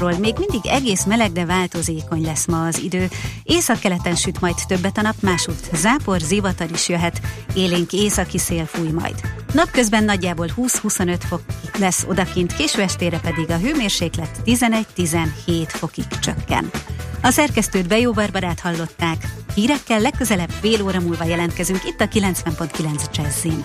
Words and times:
időjárásról. 0.00 0.18
Még 0.18 0.34
mindig 0.38 0.66
egész 0.66 1.04
meleg, 1.04 1.32
de 1.32 1.44
változékony 1.44 2.24
lesz 2.24 2.46
ma 2.46 2.66
az 2.66 2.78
idő. 2.78 3.08
Északkeleten 3.42 4.14
süt 4.14 4.40
majd 4.40 4.54
többet 4.66 4.98
a 4.98 5.02
nap, 5.02 5.14
másút 5.20 5.70
zápor, 5.74 6.20
zivatar 6.20 6.70
is 6.70 6.88
jöhet, 6.88 7.20
élénk 7.54 7.92
északi 7.92 8.38
szél 8.38 8.66
fúj 8.66 8.90
majd. 8.90 9.14
Napközben 9.52 10.04
nagyjából 10.04 10.46
20-25 10.56 11.20
fok 11.28 11.42
lesz 11.78 12.04
odakint, 12.08 12.54
késő 12.54 12.82
estére 12.82 13.18
pedig 13.18 13.50
a 13.50 13.58
hőmérséklet 13.58 14.40
11-17 14.44 15.26
fokig 15.66 16.06
csökken. 16.20 16.70
A 17.22 17.30
szerkesztőt 17.30 17.88
Bejó 17.88 18.12
Barbarát 18.12 18.60
hallották. 18.60 19.26
Hírekkel 19.54 20.00
legközelebb 20.00 20.50
fél 20.60 20.82
óra 20.82 21.00
múlva 21.00 21.24
jelentkezünk 21.24 21.84
itt 21.84 22.00
a 22.00 22.08
90.9 22.08 23.04
Jazzin. 23.12 23.64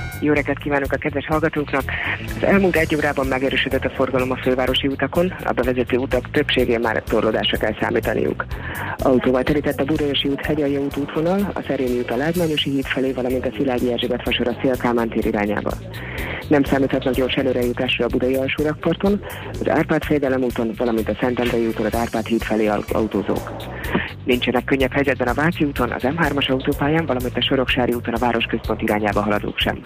Jó 0.23 0.33
reggelt 0.33 0.57
kívánok 0.57 0.91
a 0.91 0.97
kedves 0.97 1.25
hallgatóknak! 1.25 1.83
Az 2.35 2.43
elmúlt 2.43 2.75
egy 2.75 2.95
órában 2.95 3.27
megerősödött 3.27 3.85
a 3.85 3.89
forgalom 3.89 4.31
a 4.31 4.35
fővárosi 4.35 4.87
utakon, 4.87 5.33
a 5.43 5.51
bevezető 5.51 5.97
utak 5.97 6.31
többségén 6.31 6.79
már 6.79 7.03
torlódásra 7.03 7.57
kell 7.57 7.75
számítaniuk. 7.81 8.45
Autóval 8.97 9.43
terített 9.43 9.79
a 9.79 9.83
Budaörsi 9.83 10.27
út 10.27 10.45
Hegyalja 10.45 10.79
út 10.79 10.97
útvonal, 10.97 11.51
a 11.53 11.61
Szerémi 11.67 11.99
út 11.99 12.11
a 12.11 12.15
Lágmányosi 12.15 12.69
híd 12.69 12.85
felé, 12.85 13.11
valamint 13.11 13.45
a 13.45 13.51
Szilágyi 13.57 13.91
Erzsébet 13.91 14.21
fasor 14.21 14.47
a 14.47 14.57
Szélkámán 14.61 15.09
tér 15.09 15.25
irányába. 15.25 15.71
Nem 16.47 16.63
számíthatnak 16.63 17.13
gyors 17.13 17.35
előrejutásra 17.35 18.05
a 18.05 18.07
Budai 18.07 18.35
alsórakparton, 18.35 19.21
az 19.59 19.69
Árpád 19.69 20.03
Fédelem 20.03 20.43
úton, 20.43 20.71
valamint 20.77 21.09
a 21.09 21.17
Szentendrei 21.19 21.67
úton 21.67 21.85
az 21.85 21.95
Árpád 21.95 22.25
híd 22.25 22.41
felé 22.41 22.67
autózók. 22.91 23.51
Nincsenek 24.25 24.63
könnyebb 24.63 24.91
helyzetben 24.91 25.27
a 25.27 25.33
Váci 25.33 25.63
úton, 25.63 25.91
az 25.91 26.01
M3-as 26.05 26.49
autópályán, 26.49 27.05
valamint 27.05 27.37
a 27.37 27.41
Soroksári 27.41 27.93
úton 27.93 28.13
a 28.13 28.19
városközpont 28.19 28.81
irányába 28.81 29.21
haladók 29.21 29.57
sem. 29.57 29.83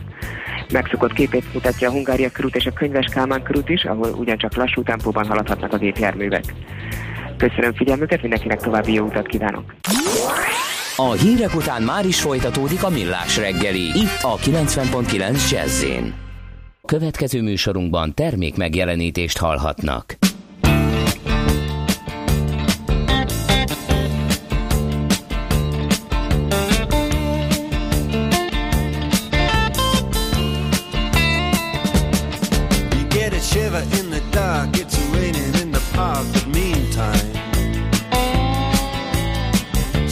Megszokott 0.72 1.14
képét 1.14 1.54
mutatja 1.54 1.90
a 1.90 1.92
Hungária 1.92 2.30
körút 2.30 2.56
és 2.56 2.66
a 2.66 2.72
Könyves 2.72 3.06
Kálmán 3.06 3.44
körút 3.44 3.70
is, 3.70 3.84
ahol 3.84 4.10
ugyancsak 4.10 4.56
lassú 4.56 4.84
tempóban 4.84 5.28
haladhatnak 5.28 5.74
a 5.74 5.78
gépjárművek. 5.78 6.44
Köszönöm 7.38 7.74
figyelmüket, 7.74 8.22
mindenkinek 8.22 8.60
további 8.60 8.94
jó 8.94 9.06
utat 9.06 9.28
kívánok! 9.28 9.74
A 10.96 11.12
hírek 11.12 11.56
után 11.56 11.82
már 11.82 12.06
is 12.06 12.22
folytatódik 12.22 12.84
a 12.84 12.90
millás 12.90 13.38
reggeli, 13.38 13.82
itt 13.82 14.22
a 14.22 14.36
90.9 14.36 15.52
jazz 15.52 15.86
Következő 16.86 17.42
műsorunkban 17.42 18.14
termék 18.14 18.56
megjelenítést 18.56 19.38
hallhatnak. 19.38 20.18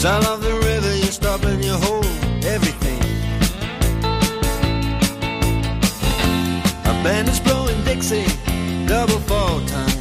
Sound 0.04 0.26
of 0.26 0.42
the 0.42 0.54
river, 0.54 0.94
you 0.98 1.10
stop 1.14 1.46
and 1.46 1.64
you 1.64 1.72
hold 1.72 2.06
everything. 2.44 3.00
A 6.84 6.94
band 7.02 7.30
is 7.30 7.40
blowing 7.40 7.82
Dixie, 7.86 8.26
double 8.86 9.20
fall 9.20 9.62
time. 9.66 9.93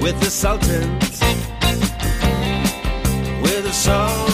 With 0.00 0.18
the 0.20 0.30
Sultans. 0.30 1.20
With 3.42 3.64
the 3.64 3.72
sultans 3.72 4.29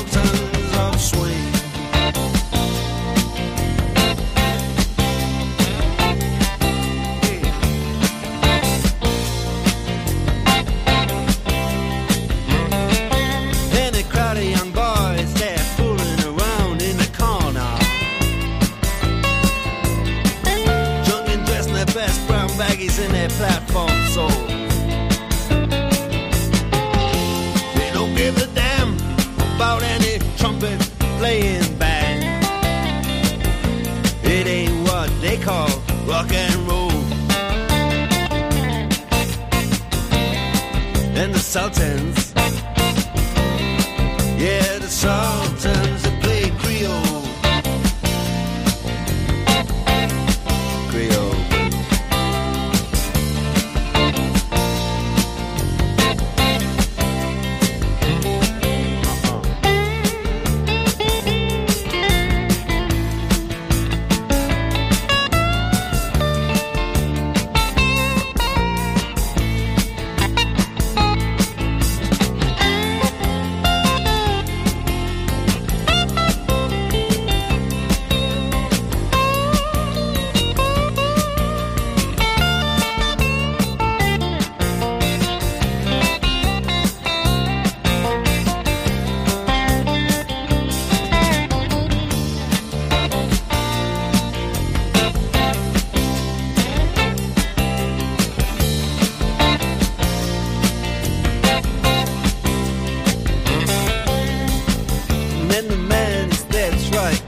and 105.56 105.70
the 105.70 105.76
man 105.76 106.29
is 106.29 106.44
that's 106.44 106.91
right. 106.91 107.25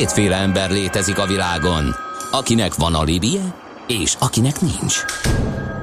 Kétféle 0.00 0.36
ember 0.36 0.70
létezik 0.70 1.18
a 1.18 1.26
világon, 1.26 1.96
akinek 2.30 2.74
van 2.74 2.94
alibije, 2.94 3.54
és 3.86 4.14
akinek 4.18 4.60
nincs. 4.60 5.04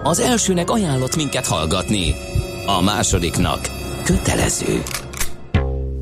Az 0.04 0.20
elsőnek 0.20 0.70
ajánlott 0.70 1.16
minket 1.16 1.48
hallgatni, 1.48 2.16
a 2.66 2.82
másodiknak 2.82 3.60
kötelező. 4.04 4.84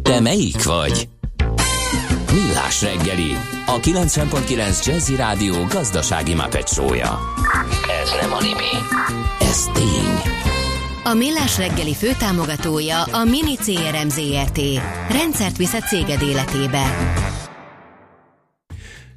Te 0.02 0.20
melyik 0.20 0.64
vagy? 0.64 1.10
Millás 2.34 2.82
reggeli, 2.82 3.38
a 3.66 3.80
90.9 3.80 4.86
Jazzy 4.86 5.16
Rádió 5.16 5.66
gazdasági 5.70 6.34
mapetsója. 6.34 7.20
Ez 8.04 8.10
nem 8.22 8.34
alibi, 8.34 8.74
ez 9.40 9.64
tény. 9.74 10.34
A 11.04 11.14
Millás 11.14 11.58
reggeli 11.58 11.96
főtámogatója 11.96 13.04
a 13.04 13.24
Mini 13.24 13.56
CRM 13.56 14.08
Zrt. 14.10 14.60
Rendszert 15.10 15.58
visz 15.58 15.74
a 15.74 15.80
céged 15.80 16.22
életébe. 16.22 16.84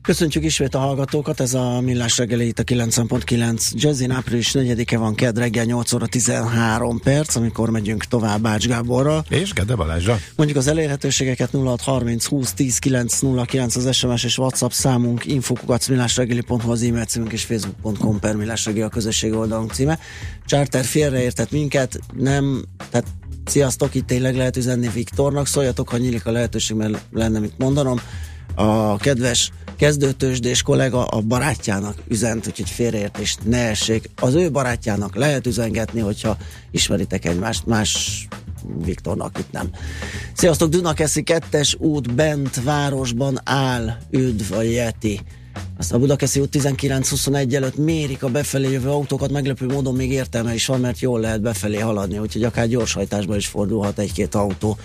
Köszöntjük 0.09 0.45
ismét 0.45 0.75
a 0.75 0.79
hallgatókat, 0.79 1.41
ez 1.41 1.55
a 1.55 1.81
Millás 1.81 2.19
reggeli 2.19 2.47
itt 2.47 2.59
a 2.59 2.63
9.9 2.63 3.73
Jazzin 3.73 4.11
április 4.11 4.51
4-e 4.53 4.99
van, 4.99 5.15
kedd 5.15 5.39
reggel 5.39 5.65
8 5.65 5.93
óra 5.93 6.07
13 6.07 7.01
perc, 7.01 7.35
amikor 7.35 7.71
megyünk 7.71 8.05
tovább 8.05 8.41
Bács 8.41 8.67
Gáborral. 8.67 9.25
És 9.29 9.53
Gede 9.53 9.75
Balázsa. 9.75 10.19
Mondjuk 10.37 10.59
az 10.59 10.67
elérhetőségeket 10.67 11.51
0630 11.51 12.27
20 12.27 12.53
10 12.53 12.79
909 12.79 13.77
az 13.77 13.97
SMS 13.97 14.25
és 14.25 14.39
WhatsApp 14.39 14.71
számunk, 14.71 15.25
infokukacmillásreggeli.hu 15.27 16.71
az 16.71 16.83
e-mail 16.83 17.05
címünk 17.05 17.33
és 17.33 17.45
facebook.com 17.45 18.19
per 18.19 18.37
millásreggeli 18.37 18.85
a 18.85 18.89
közösségi 18.89 19.35
oldalunk 19.35 19.73
címe. 19.73 19.99
Charter 20.47 20.85
félreértett 20.85 21.51
minket, 21.51 21.99
nem, 22.17 22.65
tehát 22.91 23.07
sziasztok, 23.45 23.95
itt 23.95 24.07
tényleg 24.07 24.37
lehet 24.37 24.57
üzenni 24.57 24.89
Viktornak, 24.89 25.47
szóljatok, 25.47 25.89
ha 25.89 25.97
nyílik 25.97 26.27
a 26.27 26.31
lehetőség, 26.31 26.77
mert 26.77 26.99
lenne 27.13 27.39
mit 27.39 27.59
mondanom. 27.59 28.01
A 28.55 28.97
kedves 28.97 29.51
kezdőtősdés 29.79 30.63
kollega 30.63 31.05
a 31.05 31.21
barátjának 31.21 31.95
üzent, 32.09 32.47
úgyhogy 32.47 32.71
félreértést 32.71 33.39
ne 33.45 33.69
essék. 33.69 34.11
Az 34.17 34.35
ő 34.35 34.51
barátjának 34.51 35.15
lehet 35.17 35.47
üzengetni, 35.47 36.01
hogyha 36.01 36.37
ismeritek 36.71 37.25
egymást, 37.25 37.67
más 37.67 38.27
Viktornak 38.85 39.39
itt 39.39 39.53
nem. 39.53 39.71
Sziasztok, 40.33 40.71
Dunakeszi 40.71 41.23
kettes 41.23 41.77
út 41.79 42.15
bent 42.15 42.63
városban 42.63 43.41
áll, 43.45 43.97
üdv 44.11 44.53
a 44.53 44.63
Yeti. 44.63 45.21
Azt 45.79 45.93
a 45.93 45.99
Budakeszi 45.99 46.41
út 46.41 46.57
19-21 46.59 47.55
előtt 47.55 47.77
mérik 47.77 48.23
a 48.23 48.29
befelé 48.29 48.71
jövő 48.71 48.89
autókat, 48.89 49.31
meglepő 49.31 49.67
módon 49.67 49.95
még 49.95 50.11
értelme 50.11 50.55
is 50.55 50.67
van, 50.67 50.81
mert 50.81 51.01
jól 51.01 51.21
lehet 51.21 51.41
befelé 51.41 51.79
haladni, 51.79 52.19
úgyhogy 52.19 52.43
akár 52.43 52.69
gyorshajtásban 52.69 53.37
is 53.37 53.47
fordulhat 53.47 53.99
egy-két 53.99 54.35
autó 54.35 54.77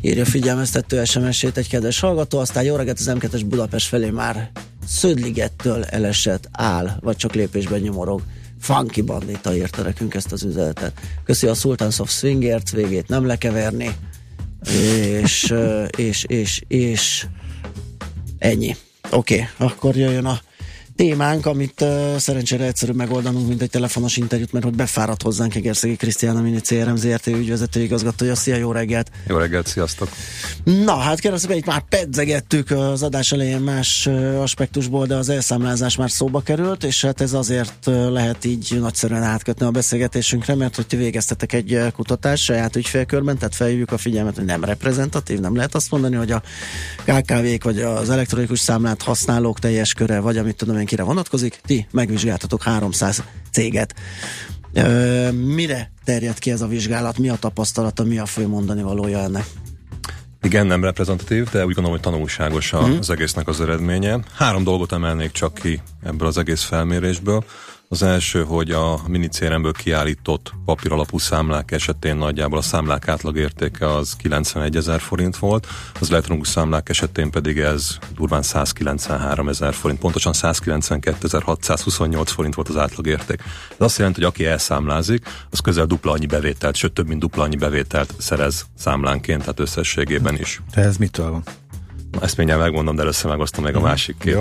írja 0.00 0.24
figyelmeztető 0.24 1.04
SMS-ét 1.04 1.56
egy 1.56 1.68
kedves 1.68 2.00
hallgató, 2.00 2.38
aztán 2.38 2.64
jó 2.64 2.76
reggelt 2.76 2.98
az 2.98 3.12
M2-es 3.14 3.42
Budapest 3.46 3.88
felé 3.88 4.10
már 4.10 4.50
Szödligettől 4.86 5.84
elesett 5.84 6.48
áll, 6.52 6.90
vagy 7.00 7.16
csak 7.16 7.34
lépésben 7.34 7.80
nyomorog. 7.80 8.22
Funky 8.60 9.02
bandita 9.02 9.56
írta 9.56 9.82
nekünk 9.82 10.14
ezt 10.14 10.32
az 10.32 10.42
üzenetet. 10.42 10.92
Köszi 11.24 11.46
a 11.46 11.54
Sultans 11.54 11.98
of 11.98 12.10
Swingert, 12.10 12.70
végét 12.70 13.08
nem 13.08 13.26
lekeverni, 13.26 13.90
és, 15.20 15.54
és, 15.96 16.24
és, 16.24 16.62
és 16.68 17.26
ennyi. 18.38 18.76
Oké, 19.10 19.34
okay, 19.34 19.68
akkor 19.68 19.96
jöjjön 19.96 20.24
a 20.24 20.40
témánk, 21.00 21.46
amit 21.46 21.80
uh, 21.80 22.16
szerencsére 22.16 22.64
egyszerűbb 22.64 22.96
megoldanunk, 22.96 23.48
mint 23.48 23.62
egy 23.62 23.70
telefonos 23.70 24.16
interjút, 24.16 24.52
mert 24.52 24.64
hogy 24.64 24.74
befáradt 24.74 25.22
hozzánk 25.22 25.54
Egerszegi 25.54 25.96
Krisztián, 25.96 26.36
a 26.36 26.40
Mini 26.40 26.60
CRM 26.60 26.94
ZRT 26.94 27.26
ügyvezető 27.26 27.80
igazgatója. 27.80 28.34
Szia, 28.34 28.56
jó 28.56 28.72
reggelt! 28.72 29.10
Jó 29.26 29.36
reggelt, 29.36 29.66
sziasztok! 29.66 30.08
Na, 30.64 30.96
hát 30.96 31.20
kérdezzük, 31.20 31.52
hogy 31.52 31.66
már 31.66 31.82
pedzegettük 31.88 32.70
az 32.70 33.02
adás 33.02 33.32
elején 33.32 33.60
más 33.60 34.06
aspektusból, 34.40 35.06
de 35.06 35.14
az 35.14 35.28
elszámlázás 35.28 35.96
már 35.96 36.10
szóba 36.10 36.40
került, 36.40 36.84
és 36.84 37.04
hát 37.04 37.20
ez 37.20 37.32
azért 37.32 37.86
lehet 37.86 38.44
így 38.44 38.76
nagyszerűen 38.80 39.22
átkötni 39.22 39.66
a 39.66 39.70
beszélgetésünkre, 39.70 40.54
mert 40.54 40.76
hogy 40.76 40.86
ti 40.86 40.96
végeztetek 40.96 41.52
egy 41.52 41.78
kutatást 41.94 42.44
saját 42.44 42.76
ügyfélkörben, 42.76 43.38
tehát 43.38 43.54
felhívjuk 43.54 43.92
a 43.92 43.98
figyelmet, 43.98 44.36
hogy 44.36 44.44
nem 44.44 44.64
reprezentatív, 44.64 45.38
nem 45.38 45.56
lehet 45.56 45.74
azt 45.74 45.90
mondani, 45.90 46.16
hogy 46.16 46.30
a 46.30 46.42
KKV-k 47.04 47.64
vagy 47.64 47.80
az 47.80 48.10
elektronikus 48.10 48.60
számlát 48.60 49.02
használók 49.02 49.58
teljes 49.58 49.94
köre, 49.94 50.18
vagy 50.18 50.38
amit 50.38 50.56
tudom 50.56 50.78
én 50.78 50.88
kire 50.90 51.02
vonatkozik, 51.02 51.60
ti 51.66 51.86
megvizsgáltatok 51.90 52.62
300 52.62 53.22
céget. 53.50 53.94
Ö, 54.72 55.30
mire 55.30 55.90
terjed 56.04 56.38
ki 56.38 56.50
ez 56.50 56.60
a 56.60 56.66
vizsgálat, 56.66 57.18
mi 57.18 57.28
a 57.28 57.36
tapasztalata, 57.36 58.04
mi 58.04 58.18
a 58.18 58.26
fő 58.26 58.46
mondani 58.48 58.82
valója 58.82 59.18
ennek? 59.18 59.44
Igen, 60.42 60.66
nem 60.66 60.84
reprezentatív, 60.84 61.44
de 61.50 61.58
úgy 61.58 61.74
gondolom, 61.74 61.90
hogy 61.90 62.00
tanulságos 62.00 62.70
Mhm. 62.72 62.80
az 62.98 63.10
egésznek 63.10 63.48
az 63.48 63.60
eredménye. 63.60 64.18
Három 64.34 64.64
dolgot 64.64 64.92
emelnék 64.92 65.30
csak 65.32 65.54
ki 65.54 65.80
ebből 66.04 66.28
az 66.28 66.38
egész 66.38 66.62
felmérésből. 66.62 67.44
Az 67.92 68.02
első, 68.02 68.44
hogy 68.44 68.70
a 68.70 69.00
minicéremből 69.06 69.72
kiállított 69.72 70.52
papíralapú 70.64 71.18
számlák 71.18 71.70
esetén 71.70 72.16
nagyjából 72.16 72.58
a 72.58 72.62
számlák 72.62 73.08
átlagértéke 73.08 73.94
az 73.94 74.16
91 74.16 74.76
ezer 74.76 75.00
forint 75.00 75.36
volt, 75.36 75.66
az 76.00 76.10
elektronikus 76.10 76.48
számlák 76.48 76.88
esetén 76.88 77.30
pedig 77.30 77.58
ez 77.58 77.98
durván 78.14 78.42
193 78.42 79.48
ezer 79.48 79.74
forint, 79.74 80.00
pontosan 80.00 80.32
192.628 80.36 82.22
forint 82.26 82.54
volt 82.54 82.68
az 82.68 82.76
átlagérték. 82.76 83.42
Ez 83.70 83.76
azt 83.78 83.98
jelenti, 83.98 84.20
hogy 84.20 84.28
aki 84.28 84.46
elszámlázik, 84.46 85.26
az 85.50 85.58
közel 85.60 85.86
dupla 85.86 86.12
annyi 86.12 86.26
bevételt, 86.26 86.76
sőt 86.76 86.92
több 86.92 87.08
mint 87.08 87.20
dupla 87.20 87.42
annyi 87.42 87.56
bevételt 87.56 88.14
szerez 88.18 88.66
számlánként, 88.78 89.40
tehát 89.40 89.60
összességében 89.60 90.38
is. 90.38 90.60
De 90.74 90.80
ez 90.80 90.96
mitől 90.96 91.30
van? 91.30 91.42
Ezt 92.20 92.36
mindjárt 92.36 92.60
megmondom, 92.60 92.94
de 92.94 93.02
először 93.02 93.30
megosztom 93.30 93.64
meg 93.64 93.76
a 93.76 93.80
másik 93.80 94.16
két 94.18 94.32
Jó. 94.32 94.40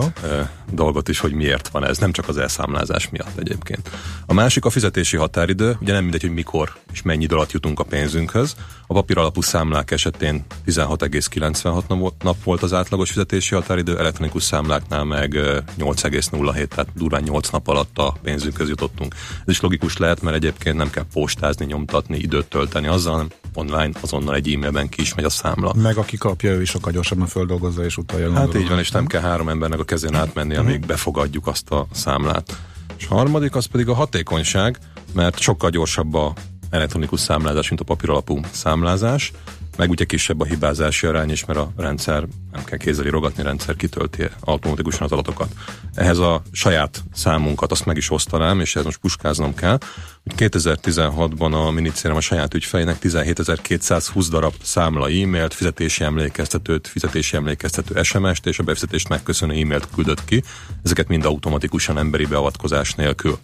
dolgot 0.71 1.09
is, 1.09 1.19
hogy 1.19 1.33
miért 1.33 1.67
van 1.67 1.85
ez. 1.85 1.97
Nem 1.97 2.11
csak 2.11 2.27
az 2.27 2.37
elszámlázás 2.37 3.09
miatt 3.09 3.37
egyébként. 3.37 3.89
A 4.25 4.33
másik 4.33 4.65
a 4.65 4.69
fizetési 4.69 5.17
határidő. 5.17 5.77
Ugye 5.81 5.93
nem 5.93 6.01
mindegy, 6.01 6.21
hogy 6.21 6.33
mikor 6.33 6.71
és 6.91 7.01
mennyi 7.01 7.23
idő 7.23 7.35
alatt 7.35 7.51
jutunk 7.51 7.79
a 7.79 7.83
pénzünkhöz. 7.83 8.55
A 8.87 8.93
papír 8.93 9.17
alapú 9.17 9.41
számlák 9.41 9.91
esetén 9.91 10.45
16,96 10.65 12.13
nap- 12.23 12.43
volt 12.43 12.63
az 12.63 12.73
átlagos 12.73 13.09
fizetési 13.09 13.55
határidő, 13.55 13.97
elektronikus 13.97 14.43
számláknál 14.43 15.03
meg 15.03 15.33
ö, 15.33 15.59
8,07, 15.77 16.67
tehát 16.67 16.87
durván 16.95 17.23
8 17.23 17.49
nap 17.49 17.67
alatt 17.67 17.97
a 17.97 18.13
pénzünkhöz 18.21 18.69
jutottunk. 18.69 19.15
Ez 19.39 19.53
is 19.53 19.61
logikus 19.61 19.97
lehet, 19.97 20.21
mert 20.21 20.35
egyébként 20.35 20.77
nem 20.77 20.89
kell 20.89 21.05
postázni, 21.13 21.65
nyomtatni, 21.65 22.17
időt 22.17 22.47
tölteni 22.47 22.87
azzal, 22.87 23.11
hanem 23.11 23.27
online 23.53 23.91
azonnal 24.01 24.35
egy 24.35 24.53
e-mailben 24.53 24.89
ki 24.89 25.01
is 25.01 25.13
megy 25.15 25.25
a 25.25 25.29
számla. 25.29 25.73
Meg 25.73 25.97
aki 25.97 26.17
kapja, 26.17 26.51
ő 26.51 26.61
is 26.61 26.69
sokkal 26.69 26.91
gyorsabban 26.91 27.27
földolgozza 27.27 27.58
és 27.85 27.97
utalja. 27.97 28.25
Hát 28.25 28.35
gondolom. 28.35 28.61
így 28.61 28.69
van, 28.69 28.79
és 28.79 28.91
nem 28.91 29.07
kell 29.07 29.21
három 29.21 29.49
embernek 29.49 29.79
a 29.79 29.83
kezén 29.83 30.15
átmenni, 30.15 30.55
amíg 30.55 30.85
befogadjuk 30.85 31.47
azt 31.47 31.71
a 31.71 31.87
számlát. 31.91 32.57
És 32.97 33.05
harmadik 33.05 33.55
az 33.55 33.65
pedig 33.65 33.87
a 33.87 33.93
hatékonyság, 33.93 34.77
mert 35.13 35.39
sokkal 35.39 35.69
gyorsabb 35.69 36.13
a 36.13 36.33
elektronikus 36.69 37.19
számlázás, 37.19 37.69
mint 37.69 37.81
a 37.81 37.83
papíralapú 37.83 38.39
számlázás, 38.51 39.31
meg 39.79 39.89
ugye 39.89 40.05
kisebb 40.05 40.41
a 40.41 40.45
hibázási 40.45 41.07
arány 41.07 41.29
is, 41.29 41.45
mert 41.45 41.59
a 41.59 41.71
rendszer 41.77 42.27
nem 42.51 42.63
kell 42.63 42.77
kézzel 42.77 43.05
rogatni, 43.05 43.41
a 43.41 43.45
rendszer 43.45 43.75
kitölti 43.75 44.27
automatikusan 44.39 45.01
az 45.01 45.11
adatokat. 45.11 45.51
Ehhez 45.93 46.17
a 46.17 46.41
saját 46.51 47.03
számunkat 47.13 47.71
azt 47.71 47.85
meg 47.85 47.97
is 47.97 48.11
osztanám, 48.11 48.59
és 48.59 48.75
ez 48.75 48.83
most 48.83 48.97
puskáznom 48.97 49.55
kell, 49.55 49.77
hogy 50.23 50.49
2016-ban 50.49 51.67
a 51.67 51.71
minicérem 51.71 52.15
a 52.15 52.21
saját 52.21 52.53
ügyfejnek 52.53 52.97
17.220 53.01 54.27
darab 54.29 54.53
számla 54.61 55.09
e-mailt, 55.09 55.53
fizetési 55.53 56.03
emlékeztetőt, 56.03 56.87
fizetési 56.87 57.35
emlékeztető 57.35 58.03
SMS-t 58.03 58.45
és 58.45 58.59
a 58.59 58.63
befizetést 58.63 59.09
megköszönő 59.09 59.53
e-mailt 59.53 59.87
küldött 59.95 60.25
ki. 60.25 60.43
Ezeket 60.83 61.07
mind 61.07 61.25
automatikusan 61.25 61.97
emberi 61.97 62.25
beavatkozás 62.25 62.93
nélkül. 62.93 63.37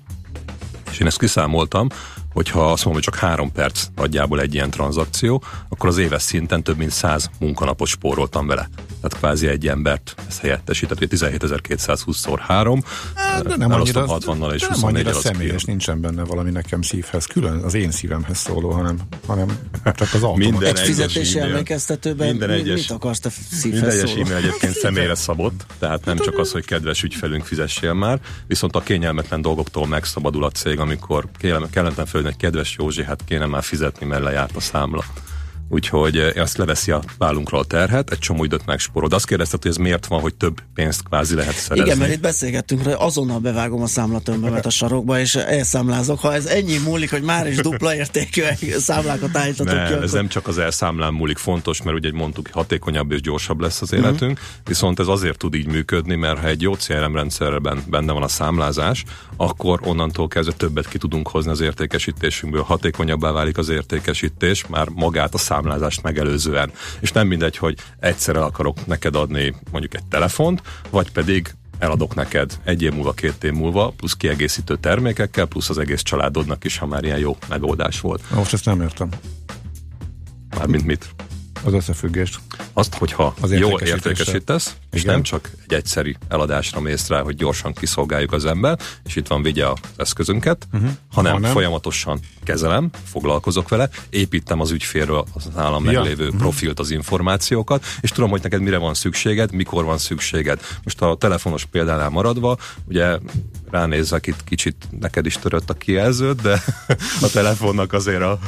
És 0.91 0.99
én 0.99 1.07
ezt 1.07 1.19
kiszámoltam, 1.19 1.87
hogyha 2.35 2.71
azt 2.71 2.85
mondom, 2.85 3.03
hogy 3.03 3.13
csak 3.13 3.15
három 3.29 3.51
perc 3.51 3.85
nagyjából 3.95 4.41
egy 4.41 4.53
ilyen 4.53 4.69
tranzakció, 4.69 5.43
akkor 5.69 5.89
az 5.89 5.97
éves 5.97 6.21
szinten 6.21 6.63
több 6.63 6.77
mint 6.77 6.91
100 6.91 7.29
munkanapot 7.39 7.87
spóroltam 7.87 8.47
vele. 8.47 8.69
Tehát 9.01 9.17
kvázi 9.17 9.47
egy 9.47 9.67
embert 9.67 10.15
ez 10.27 10.39
helyettesített, 10.39 10.97
hogy 10.97 11.07
17.220-szor 11.11 12.39
3, 12.41 12.83
de 13.43 13.55
nem 13.55 13.71
annyira, 13.71 14.05
60-nal 14.07 14.53
és 14.53 14.61
de 14.61 14.67
nem 14.67 14.75
24 14.75 14.83
annyira 14.83 15.13
személyes, 15.13 15.63
nincsen 15.63 16.01
benne 16.01 16.23
valami 16.23 16.51
nekem 16.51 16.81
szívhez 16.81 17.25
külön, 17.25 17.63
az 17.63 17.73
én 17.73 17.91
szívemhez 17.91 18.37
szóló, 18.37 18.69
hanem, 18.69 18.97
hanem 19.27 19.47
csak 19.83 20.13
az 20.13 20.23
automat. 20.23 20.37
Minden 20.37 20.61
Egy 20.61 20.67
egyes 20.67 20.85
fizetési 20.85 21.39
emlékeztetőben 21.39 22.27
Minden 22.27 22.49
mi- 22.49 22.55
egyes- 22.55 22.79
mit 22.79 22.91
akarsz 22.91 23.19
te 23.19 23.29
Minden 23.59 23.59
szívhez 23.59 23.93
egyes 23.95 24.09
szóló? 24.09 24.21
e-mail 24.21 24.35
egyébként 24.35 24.73
személyre 24.73 25.15
szabott, 25.15 25.65
tehát 25.79 26.05
nem 26.05 26.17
csak 26.17 26.37
az, 26.37 26.51
hogy 26.51 26.65
kedves 26.65 27.03
ügyfelünk 27.03 27.45
fizessél 27.45 27.93
már, 27.93 28.19
viszont 28.47 28.75
a 28.75 28.79
kényelmetlen 28.79 29.41
dolgoktól 29.41 29.87
megszabadul 29.87 30.43
a 30.43 30.49
cég, 30.49 30.79
amikor 30.79 31.25
kellemetlen 31.71 32.05
földön 32.05 32.24
egy 32.27 32.37
kedves 32.37 32.75
Józsi, 32.77 33.03
hát 33.03 33.23
kéne 33.25 33.45
már 33.45 33.63
fizetni, 33.63 34.05
mert 34.05 34.23
lejárt 34.23 34.55
a 34.55 34.59
számla. 34.59 35.03
Úgyhogy 35.69 36.17
eh, 36.17 36.41
azt 36.41 36.57
leveszi 36.57 36.91
a 36.91 37.01
vállunkról 37.17 37.59
a 37.59 37.63
terhet, 37.63 38.11
egy 38.11 38.19
csomó 38.19 38.43
időt 38.43 38.65
megspórol. 38.65 39.09
De 39.09 39.15
azt 39.15 39.27
kérdezted, 39.27 39.61
hogy 39.61 39.71
ez 39.71 39.77
miért 39.77 40.05
van, 40.05 40.19
hogy 40.21 40.35
több 40.35 40.61
pénzt 40.73 41.03
kvázi 41.03 41.35
lehet 41.35 41.55
szerezni. 41.55 41.85
Igen, 41.85 41.97
mert 41.97 42.13
itt 42.13 42.21
beszélgettünk, 42.21 42.83
hogy 42.83 42.95
azonnal 42.97 43.39
bevágom 43.39 43.81
a 43.81 43.87
számlatömbemet 43.87 44.65
a 44.65 44.69
sarokba, 44.69 45.19
és 45.19 45.35
elszámlázok. 45.35 46.19
Ha 46.19 46.33
ez 46.33 46.45
ennyi 46.45 46.77
múlik, 46.77 47.11
hogy 47.11 47.21
már 47.21 47.47
is 47.47 47.55
dupla 47.55 47.95
értékű 47.95 48.41
számlákat 48.77 49.37
állítatok 49.37 49.73
ki, 49.73 49.79
Nem, 49.79 49.85
akkor... 49.85 50.03
ez 50.03 50.11
nem 50.11 50.27
csak 50.27 50.47
az 50.47 50.57
elszámlán 50.57 51.13
múlik 51.13 51.37
fontos, 51.37 51.81
mert 51.81 51.97
ugye 51.97 52.11
mondtuk, 52.11 52.49
hatékonyabb 52.51 53.11
és 53.11 53.21
gyorsabb 53.21 53.59
lesz 53.59 53.81
az 53.81 53.93
életünk, 53.93 54.31
uh-huh. 54.31 54.47
viszont 54.65 54.99
ez 54.99 55.07
azért 55.07 55.37
tud 55.37 55.53
így 55.53 55.67
működni, 55.67 56.15
mert 56.15 56.39
ha 56.39 56.47
egy 56.47 56.61
jó 56.61 56.73
CRM 56.75 57.13
rendszerben 57.13 57.83
benne 57.87 58.11
van 58.11 58.23
a 58.23 58.27
számlázás, 58.27 59.03
akkor 59.37 59.79
onnantól 59.83 60.27
kezdve 60.27 60.53
többet 60.53 60.87
ki 60.87 60.97
tudunk 60.97 61.27
hozni 61.27 61.51
az 61.51 61.61
értékesítésünkből, 61.61 62.61
hatékonyabbá 62.61 63.31
válik 63.31 63.57
az 63.57 63.69
értékesítés, 63.69 64.67
már 64.67 64.87
magát 64.89 65.33
a 65.33 65.37
számlázást 65.55 66.03
megelőzően. 66.03 66.71
És 66.99 67.11
nem 67.11 67.27
mindegy, 67.27 67.57
hogy 67.57 67.77
egyszer 67.99 68.35
el 68.35 68.43
akarok 68.43 68.85
neked 68.85 69.15
adni 69.15 69.55
mondjuk 69.71 69.95
egy 69.95 70.05
telefont, 70.05 70.61
vagy 70.89 71.11
pedig 71.11 71.53
eladok 71.79 72.15
neked 72.15 72.59
egy 72.63 72.81
év 72.81 72.93
múlva, 72.93 73.13
két 73.13 73.43
év 73.43 73.51
múlva, 73.51 73.93
plusz 73.97 74.13
kiegészítő 74.13 74.77
termékekkel, 74.77 75.45
plusz 75.45 75.69
az 75.69 75.77
egész 75.77 76.01
családodnak 76.01 76.63
is, 76.63 76.77
ha 76.77 76.85
már 76.85 77.03
ilyen 77.03 77.19
jó 77.19 77.37
megoldás 77.49 77.99
volt. 77.99 78.21
Most 78.33 78.53
ezt 78.53 78.65
nem 78.65 78.81
értem, 78.81 79.09
Mármint 80.57 80.85
mit? 80.85 81.09
az 81.63 81.73
összefüggést. 81.73 82.39
Azt, 82.73 82.95
hogyha 82.95 83.33
Az 83.41 83.51
jól 83.51 83.81
értékesítesz, 83.81 84.75
és 84.95 85.03
nem 85.03 85.23
csak 85.23 85.49
egy 85.67 85.73
egyszerű 85.73 86.13
eladásra 86.27 86.79
mész 86.79 87.07
rá, 87.07 87.21
hogy 87.21 87.35
gyorsan 87.35 87.73
kiszolgáljuk 87.73 88.31
az 88.31 88.45
ember, 88.45 88.79
és 89.03 89.15
itt 89.15 89.27
van 89.27 89.41
vigye 89.41 89.67
az 89.67 89.77
eszközünket, 89.97 90.67
uh-huh. 90.73 90.89
hanem, 91.11 91.33
Hanem? 91.33 91.51
folyamatosan 91.51 92.19
kezelem, 92.43 92.89
foglalkozok 93.03 93.69
vele, 93.69 93.89
építem 94.09 94.59
az 94.59 94.71
ügyfélről 94.71 95.25
az 95.33 95.49
állam 95.55 95.85
Ja. 95.85 95.91
meglévő 95.91 96.25
uh-huh. 96.25 96.39
profilt, 96.39 96.79
az 96.79 96.91
információkat, 96.91 97.85
és 98.01 98.09
tudom, 98.09 98.29
hogy 98.29 98.41
neked 98.41 98.61
mire 98.61 98.77
van 98.77 98.93
szükséged, 98.93 99.53
mikor 99.53 99.83
van 99.83 99.97
szükséged. 99.97 100.59
Most 100.83 101.01
a 101.01 101.15
telefonos 101.15 101.65
példánál 101.65 102.09
maradva, 102.09 102.57
ugye 102.87 103.17
ránézek 103.71 104.27
itt 104.27 104.43
kicsit, 104.43 104.87
neked 104.99 105.25
is 105.25 105.37
törött 105.37 105.69
a 105.69 105.73
kijelződ, 105.73 106.41
de 106.41 106.61
a 107.25 107.29
telefonnak 107.33 107.93
azért 107.93 108.21
a, 108.21 108.39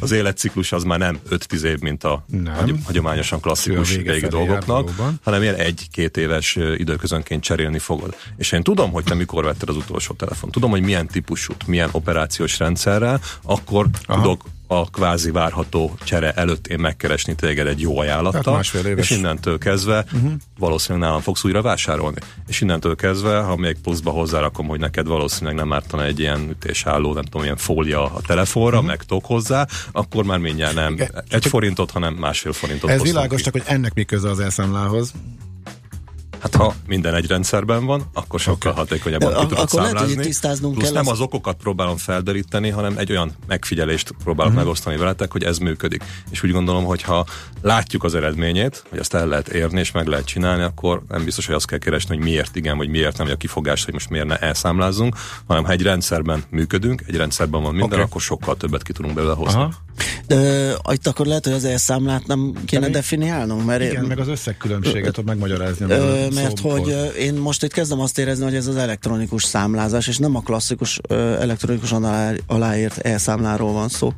az 0.00 0.10
életciklus 0.10 0.72
az 0.72 0.82
már 0.82 0.98
nem 0.98 1.18
5-10 1.30 1.62
év, 1.62 1.78
mint 1.78 2.04
a 2.04 2.24
Nem. 2.26 2.54
hagy, 2.54 2.74
hagyományosan 2.84 3.40
klasszikus 3.40 3.96
régi 3.96 4.26
dolgoknak, 4.26 4.90
hanem 5.22 5.42
ilyen 5.42 5.56
egy-két 5.84 6.16
éves 6.16 6.56
időközönként 6.76 7.42
cserélni 7.42 7.78
fogod. 7.78 8.16
És 8.36 8.52
én 8.52 8.62
tudom, 8.62 8.92
hogy 8.92 9.04
te 9.04 9.14
mikor 9.14 9.44
vetted 9.44 9.68
az 9.68 9.76
utolsó 9.76 10.14
telefon. 10.14 10.50
Tudom, 10.50 10.70
hogy 10.70 10.82
milyen 10.82 11.06
típusút, 11.06 11.66
milyen 11.66 11.88
operációs 11.92 12.58
rendszerrel, 12.58 13.20
akkor 13.42 13.86
Aha. 14.06 14.22
tudok 14.22 14.44
a 14.66 14.90
kvázi 14.90 15.30
várható 15.30 15.94
csere 16.04 16.32
előtt 16.32 16.66
én 16.66 16.78
megkeresni 16.78 17.34
téged 17.34 17.66
egy 17.66 17.80
jó 17.80 17.90
Tehát 17.90 18.08
ajánlattal, 18.08 18.60
és 18.96 19.10
innentől 19.10 19.58
kezdve 19.58 20.04
uh-huh. 20.12 20.32
valószínűleg 20.58 21.08
nálam 21.08 21.22
fogsz 21.22 21.44
újra 21.44 21.62
vásárolni. 21.62 22.16
És 22.46 22.60
innentől 22.60 22.96
kezdve, 22.96 23.38
ha 23.38 23.56
még 23.56 23.76
pluszba 23.82 24.10
hozzárakom, 24.10 24.66
hogy 24.66 24.80
neked 24.80 25.06
valószínűleg 25.06 25.54
nem 25.54 25.72
ártana 25.72 26.04
egy 26.04 26.18
ilyen 26.18 26.48
ütésálló, 26.50 27.12
nem 27.12 27.24
tudom, 27.24 27.42
ilyen 27.42 27.56
fólia 27.56 28.02
a 28.02 28.20
telefonra, 28.26 28.76
uh-huh. 28.76 28.86
meg 28.86 29.02
tok 29.02 29.24
hozzá, 29.24 29.66
akkor 29.92 30.24
már 30.24 30.38
mindjárt 30.38 30.74
nem 30.74 30.92
Igen, 30.92 31.24
egy 31.28 31.46
forintot, 31.46 31.90
hanem 31.90 32.14
másfél 32.14 32.52
forintot 32.52 32.90
Ez 32.90 33.02
világos, 33.02 33.38
ki. 33.38 33.44
csak 33.44 33.52
hogy 33.52 33.62
ennek 33.66 33.94
mi 33.94 34.04
köze 34.04 34.28
az 34.28 34.40
elszámlához. 34.40 35.12
Hát 36.44 36.54
ha 36.54 36.74
minden 36.86 37.14
egy 37.14 37.26
rendszerben 37.26 37.84
van, 37.86 38.02
akkor 38.12 38.40
sokkal 38.40 38.70
okay. 38.72 38.84
hatékonyabban 38.84 39.32
De 39.32 39.38
ki 39.38 39.46
tudod 39.46 39.58
akkor 39.58 39.80
lehet, 39.80 39.98
hogy 39.98 40.06
számlázni. 40.06 40.30
tisztáznunk 40.30 40.74
Plusz 40.74 40.84
kell 40.84 40.94
nem 40.94 41.06
az- 41.06 41.12
az 41.12 41.20
okokat 41.20 41.56
próbálom 41.56 41.96
felderíteni, 41.96 42.68
hanem 42.68 42.98
egy 42.98 43.10
olyan 43.10 43.32
megfigyelést 43.46 44.14
próbálok 44.24 44.52
uh-huh. 44.52 44.64
megosztani 44.64 44.96
veletek, 44.96 45.32
hogy 45.32 45.42
ez 45.42 45.58
működik. 45.58 46.04
És 46.30 46.42
úgy 46.42 46.50
gondolom, 46.50 46.84
hogy 46.84 47.02
ha 47.02 47.26
látjuk 47.62 48.04
az 48.04 48.14
eredményét, 48.14 48.84
hogy 48.88 48.98
ezt 48.98 49.14
el 49.14 49.26
lehet 49.26 49.48
érni 49.48 49.80
és 49.80 49.92
meg 49.92 50.06
lehet 50.06 50.24
csinálni, 50.24 50.62
akkor 50.62 51.02
nem 51.08 51.24
biztos, 51.24 51.46
hogy 51.46 51.54
azt 51.54 51.66
kell 51.66 51.78
keresni, 51.78 52.14
hogy 52.16 52.24
miért 52.24 52.56
igen, 52.56 52.76
vagy 52.76 52.88
miért 52.88 53.16
nem, 53.16 53.26
vagy 53.26 53.34
a 53.34 53.38
kifogás, 53.38 53.84
hogy 53.84 53.92
most 53.92 54.10
miért 54.10 54.26
ne 54.26 54.36
elszámlázzunk, 54.36 55.16
hanem 55.46 55.64
ha 55.64 55.72
egy 55.72 55.82
rendszerben 55.82 56.44
működünk, 56.50 57.02
egy 57.06 57.16
rendszerben 57.16 57.62
van 57.62 57.70
minden, 57.70 57.92
okay. 57.92 58.00
akkor 58.00 58.20
sokkal 58.20 58.56
többet 58.56 58.82
ki 58.82 58.92
tudunk 58.92 59.14
belőle 59.14 59.34
hozni. 59.34 59.60
Aha. 59.60 59.72
De, 60.26 60.70
itt 60.92 61.06
akkor 61.06 61.26
lehet, 61.26 61.44
hogy 61.44 61.54
az 61.54 61.64
elszámlát 61.64 62.26
nem 62.26 62.52
kéne 62.64 62.86
mi- 62.86 62.92
definiálnunk, 62.92 63.64
mert 63.64 63.82
Igen, 63.82 64.04
meg 64.04 64.18
az 64.18 64.28
összegkülönbséget 64.28 65.18
ott 65.18 65.24
megmagyarázni. 65.24 65.90
Ö, 65.90 66.26
mert 66.34 66.60
hogy 66.60 67.12
én 67.18 67.34
most 67.34 67.62
itt 67.62 67.72
kezdem 67.72 68.00
azt 68.00 68.18
érezni, 68.18 68.44
hogy 68.44 68.54
ez 68.54 68.66
az 68.66 68.76
elektronikus 68.76 69.44
számlázás, 69.44 70.06
és 70.06 70.18
nem 70.18 70.36
a 70.36 70.40
klasszikus 70.40 70.98
elektronikusan 71.08 72.04
alá, 72.04 72.32
aláírt 72.46 72.98
elszámláról 72.98 73.72
van 73.72 73.88
szó. 73.88 74.12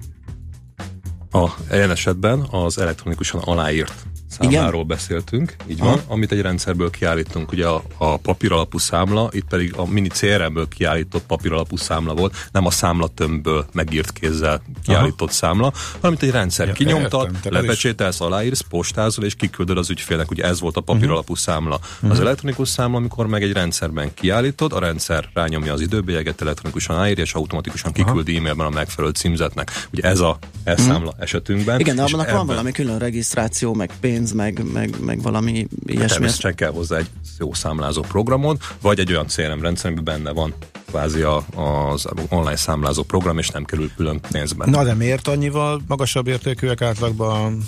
A 1.30 1.50
ilyen 1.72 1.90
esetben 1.90 2.46
az 2.50 2.78
elektronikusan 2.78 3.40
aláírt 3.40 4.06
számláról 4.28 4.84
beszéltünk, 4.84 5.56
így 5.66 5.78
van, 5.78 5.88
Aha. 5.88 6.02
amit 6.08 6.32
egy 6.32 6.40
rendszerből 6.40 6.90
kiállítunk, 6.90 7.52
ugye 7.52 7.66
a, 7.66 7.82
a 7.96 8.16
papíralapú 8.16 8.78
számla, 8.78 9.28
itt 9.32 9.46
pedig 9.48 9.74
a 9.76 9.86
mini 9.86 10.08
CRM-ből 10.08 10.68
kiállított 10.68 11.26
papíralapú 11.26 11.76
számla 11.76 12.14
volt, 12.14 12.48
nem 12.52 12.66
a 12.66 12.70
számlatömbből 12.70 13.66
megírt 13.72 14.12
kézzel 14.12 14.62
kiállított 14.84 15.30
számla, 15.30 15.72
hanem 16.00 16.16
egy 16.20 16.30
rendszer 16.30 16.66
Ja, 16.66 16.72
kinyomtat, 16.72 17.30
értem, 17.34 17.52
lepecsételsz, 17.52 18.20
aláírsz, 18.20 18.60
postázol 18.60 19.24
és 19.24 19.34
kiküldöd 19.34 19.78
az 19.78 19.90
ügyfélnek, 19.90 20.30
ugye 20.30 20.44
ez 20.44 20.60
volt 20.60 20.76
a 20.76 20.80
papíralapú 20.80 21.34
számla. 21.34 21.80
Az 22.08 22.20
elektronikus 22.20 22.68
számla, 22.68 22.96
amikor 22.96 23.26
meg 23.26 23.42
egy 23.42 23.52
rendszerben 23.52 24.14
kiállítod, 24.14 24.72
a 24.72 24.78
rendszer 24.78 25.28
rányomja 25.34 25.72
az 25.72 25.80
időbélyeget, 25.80 26.40
elektronikusan 26.40 26.96
aláírja, 26.96 27.22
és 27.22 27.34
automatikusan 27.34 27.92
kiküldi 27.92 28.36
e-mailben 28.36 28.66
a 28.66 28.70
megfelelő 28.70 29.12
címzetnek. 29.12 29.70
Ugye 29.92 30.02
ez 30.02 30.20
a 30.20 30.38
elszámla 30.64 31.14
esetünkben. 31.18 31.80
Igen, 31.80 31.96
de 31.96 32.02
annak 32.02 32.30
van 32.30 32.46
valami 32.46 32.72
külön 32.72 32.98
regisztráció, 32.98 33.74
meg 33.74 33.90
pénz, 34.16 34.32
meg, 34.32 34.72
meg, 34.72 35.00
meg 35.00 35.22
valami 35.22 35.66
ilyesmi. 35.86 36.06
Természetesen 36.06 36.54
kell 36.54 36.70
hozzá 36.70 36.96
egy 36.96 37.10
jó 37.38 37.52
számlázó 37.52 38.02
programod, 38.02 38.58
vagy 38.80 38.98
egy 38.98 39.10
olyan 39.10 39.26
CRM 39.26 39.60
rendszer, 39.60 39.90
amiben 39.90 40.14
benne 40.14 40.32
van 40.32 40.54
kvázi 40.86 41.22
a, 41.22 41.44
az 41.90 42.06
online 42.28 42.56
számlázó 42.56 43.02
program, 43.02 43.38
és 43.38 43.48
nem 43.48 43.64
kerül 43.64 43.90
külön 43.96 44.20
pénzben. 44.30 44.70
Na 44.70 44.84
de 44.84 44.94
miért 44.94 45.28
annyival 45.28 45.80
magasabb 45.88 46.26
értékűek 46.26 46.82
átlagban 46.82 47.62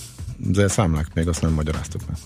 az 0.50 0.59
elszámlák? 0.59 1.07
Még 1.14 1.28
azt 1.28 1.40
nem 1.40 1.52
magyaráztuk 1.52 2.00
meg. 2.07 2.17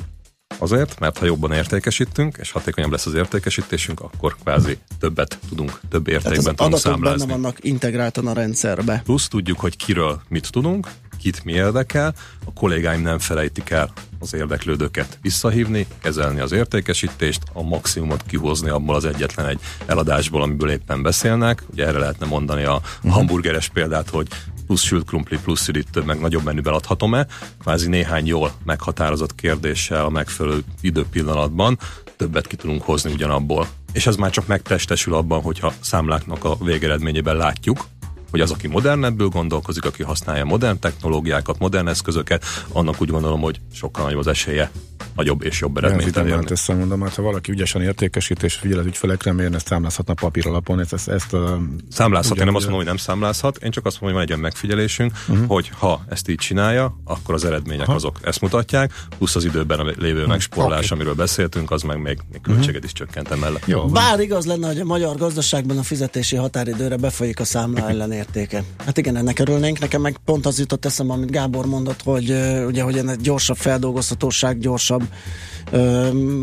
Azért, 0.58 0.98
mert 0.98 1.18
ha 1.18 1.24
jobban 1.24 1.52
értékesítünk, 1.52 2.36
és 2.40 2.50
hatékonyabb 2.50 2.90
lesz 2.90 3.06
az 3.06 3.14
értékesítésünk, 3.14 4.00
akkor 4.00 4.36
kvázi 4.42 4.78
többet 4.98 5.38
tudunk, 5.48 5.80
több 5.88 6.04
Tehát 6.04 6.24
az 6.24 6.26
értékben 6.26 6.56
tudunk 6.56 6.74
adatok 6.74 7.00
benne 7.00 7.16
számlázni. 7.16 7.32
vannak 7.32 7.58
integráltan 7.60 8.26
a 8.26 8.32
rendszerbe. 8.32 9.00
Plusz 9.04 9.28
tudjuk, 9.28 9.60
hogy 9.60 9.76
kiről 9.76 10.20
mit 10.28 10.50
tudunk, 10.50 10.88
kit 11.22 11.44
mi 11.44 11.52
érdekel, 11.52 12.14
a 12.44 12.52
kollégáim 12.52 13.02
nem 13.02 13.18
felejtik 13.18 13.70
el 13.70 13.92
az 14.18 14.34
érdeklődőket 14.34 15.18
visszahívni, 15.22 15.86
kezelni 16.00 16.40
az 16.40 16.52
értékesítést, 16.52 17.42
a 17.52 17.62
maximumot 17.62 18.22
kihozni 18.26 18.68
abból 18.68 18.94
az 18.94 19.04
egyetlen 19.04 19.46
egy 19.46 19.60
eladásból, 19.86 20.42
amiből 20.42 20.70
éppen 20.70 21.02
beszélnek. 21.02 21.62
Ugye 21.72 21.86
erre 21.86 21.98
lehetne 21.98 22.26
mondani 22.26 22.62
a 22.62 22.80
hamburgeres 23.08 23.68
példát, 23.68 24.10
hogy 24.10 24.28
plusz 24.66 24.82
sült 24.82 25.04
krumpli, 25.04 25.38
plusz 25.38 25.68
üdítő, 25.68 26.00
meg 26.00 26.20
nagyobb 26.20 26.44
menüben 26.44 26.74
adhatom-e. 26.74 27.26
Kvázi 27.60 27.88
néhány 27.88 28.26
jól 28.26 28.52
meghatározott 28.64 29.34
kérdéssel 29.34 30.04
a 30.04 30.10
megfelelő 30.10 30.64
időpillanatban 30.80 31.78
többet 32.16 32.46
ki 32.46 32.56
tudunk 32.56 32.82
hozni 32.82 33.12
ugyanabból. 33.12 33.66
És 33.92 34.06
ez 34.06 34.16
már 34.16 34.30
csak 34.30 34.46
megtestesül 34.46 35.14
abban, 35.14 35.42
hogyha 35.42 35.72
számláknak 35.80 36.44
a 36.44 36.56
végeredményében 36.56 37.36
látjuk, 37.36 37.86
hogy 38.32 38.40
az, 38.40 38.50
aki 38.50 38.66
modernebből 38.66 39.28
gondolkozik, 39.28 39.84
aki 39.84 40.02
használja 40.02 40.44
modern 40.44 40.78
technológiákat, 40.78 41.58
modern 41.58 41.88
eszközöket, 41.88 42.44
annak 42.68 43.00
úgy 43.00 43.10
gondolom, 43.10 43.40
hogy 43.40 43.60
sokkal 43.72 44.04
nagyobb 44.04 44.20
az 44.20 44.26
esélye 44.26 44.70
nagyobb 45.14 45.44
és 45.44 45.60
jobb 45.60 45.76
eredményt 45.76 46.16
elérni. 46.16 46.50
Ezt 46.50 46.68
mondom, 46.68 47.00
hát 47.00 47.14
ha 47.14 47.22
valaki 47.22 47.52
ügyesen 47.52 47.82
értékesít 47.82 48.42
és 48.42 48.54
figyel 48.54 48.78
az 48.78 48.86
ügyfelekre, 48.86 49.32
miért 49.32 49.54
ezt 49.54 49.66
számlázhatna 49.66 50.14
papír 50.14 50.46
alapon? 50.46 50.80
Ezt, 50.80 50.92
ezt, 50.92 51.08
ezt 51.08 51.32
a, 51.32 51.60
számlázhat, 51.90 52.38
én 52.38 52.44
nem 52.44 52.54
azt 52.54 52.64
mondom, 52.64 52.80
hogy 52.80 52.88
nem 52.94 52.96
számlázhat, 52.96 53.56
én 53.56 53.70
csak 53.70 53.86
azt 53.86 54.00
mondom, 54.00 54.18
hogy 54.18 54.28
van 54.28 54.36
egy 54.36 54.40
olyan 54.40 54.40
megfigyelésünk, 54.40 55.12
uh-huh. 55.28 55.46
hogy 55.46 55.70
ha 55.78 56.04
ezt 56.08 56.28
így 56.28 56.36
csinálja, 56.36 56.96
akkor 57.04 57.34
az 57.34 57.44
eredmények 57.44 57.86
ha. 57.86 57.94
azok 57.94 58.18
ezt 58.22 58.40
mutatják, 58.40 58.92
plusz 59.18 59.36
az 59.36 59.44
időben 59.44 59.78
a 59.78 59.84
lévő 59.84 60.12
uh-huh. 60.12 60.28
megspórolás, 60.28 60.84
okay. 60.84 60.96
amiről 60.98 61.14
beszéltünk, 61.14 61.70
az 61.70 61.82
meg 61.82 62.00
még, 62.02 62.18
még 62.32 62.40
költséget 62.40 62.68
uh-huh. 62.68 62.84
is 62.84 62.92
csökkent 62.92 63.30
emellett. 63.30 63.66
Jó, 63.66 63.86
Bár 63.86 64.20
igaz 64.20 64.46
lenne, 64.46 64.66
hogy 64.66 64.78
a 64.78 64.84
magyar 64.84 65.16
gazdaságban 65.16 65.78
a 65.78 65.82
fizetési 65.82 66.36
határidőre 66.36 66.96
befolyik 66.96 67.40
a 67.40 67.44
számla 67.44 67.80
ellenértéke. 68.22 68.64
Hát 68.84 68.98
igen, 68.98 69.16
ennek 69.16 69.38
örülnénk. 69.38 69.78
Nekem 69.78 70.00
meg 70.00 70.16
pont 70.24 70.46
az 70.46 70.58
jutott 70.58 70.84
eszembe, 70.84 71.12
amit 71.12 71.30
Gábor 71.30 71.66
mondott, 71.66 72.02
hogy 72.02 72.30
uh, 72.30 72.66
ugye, 72.66 72.82
hogy 72.82 72.98
ennek 72.98 73.16
gyorsabb 73.16 73.56
feldolgozhatóság, 73.56 74.58
gyorsabb 74.58 75.02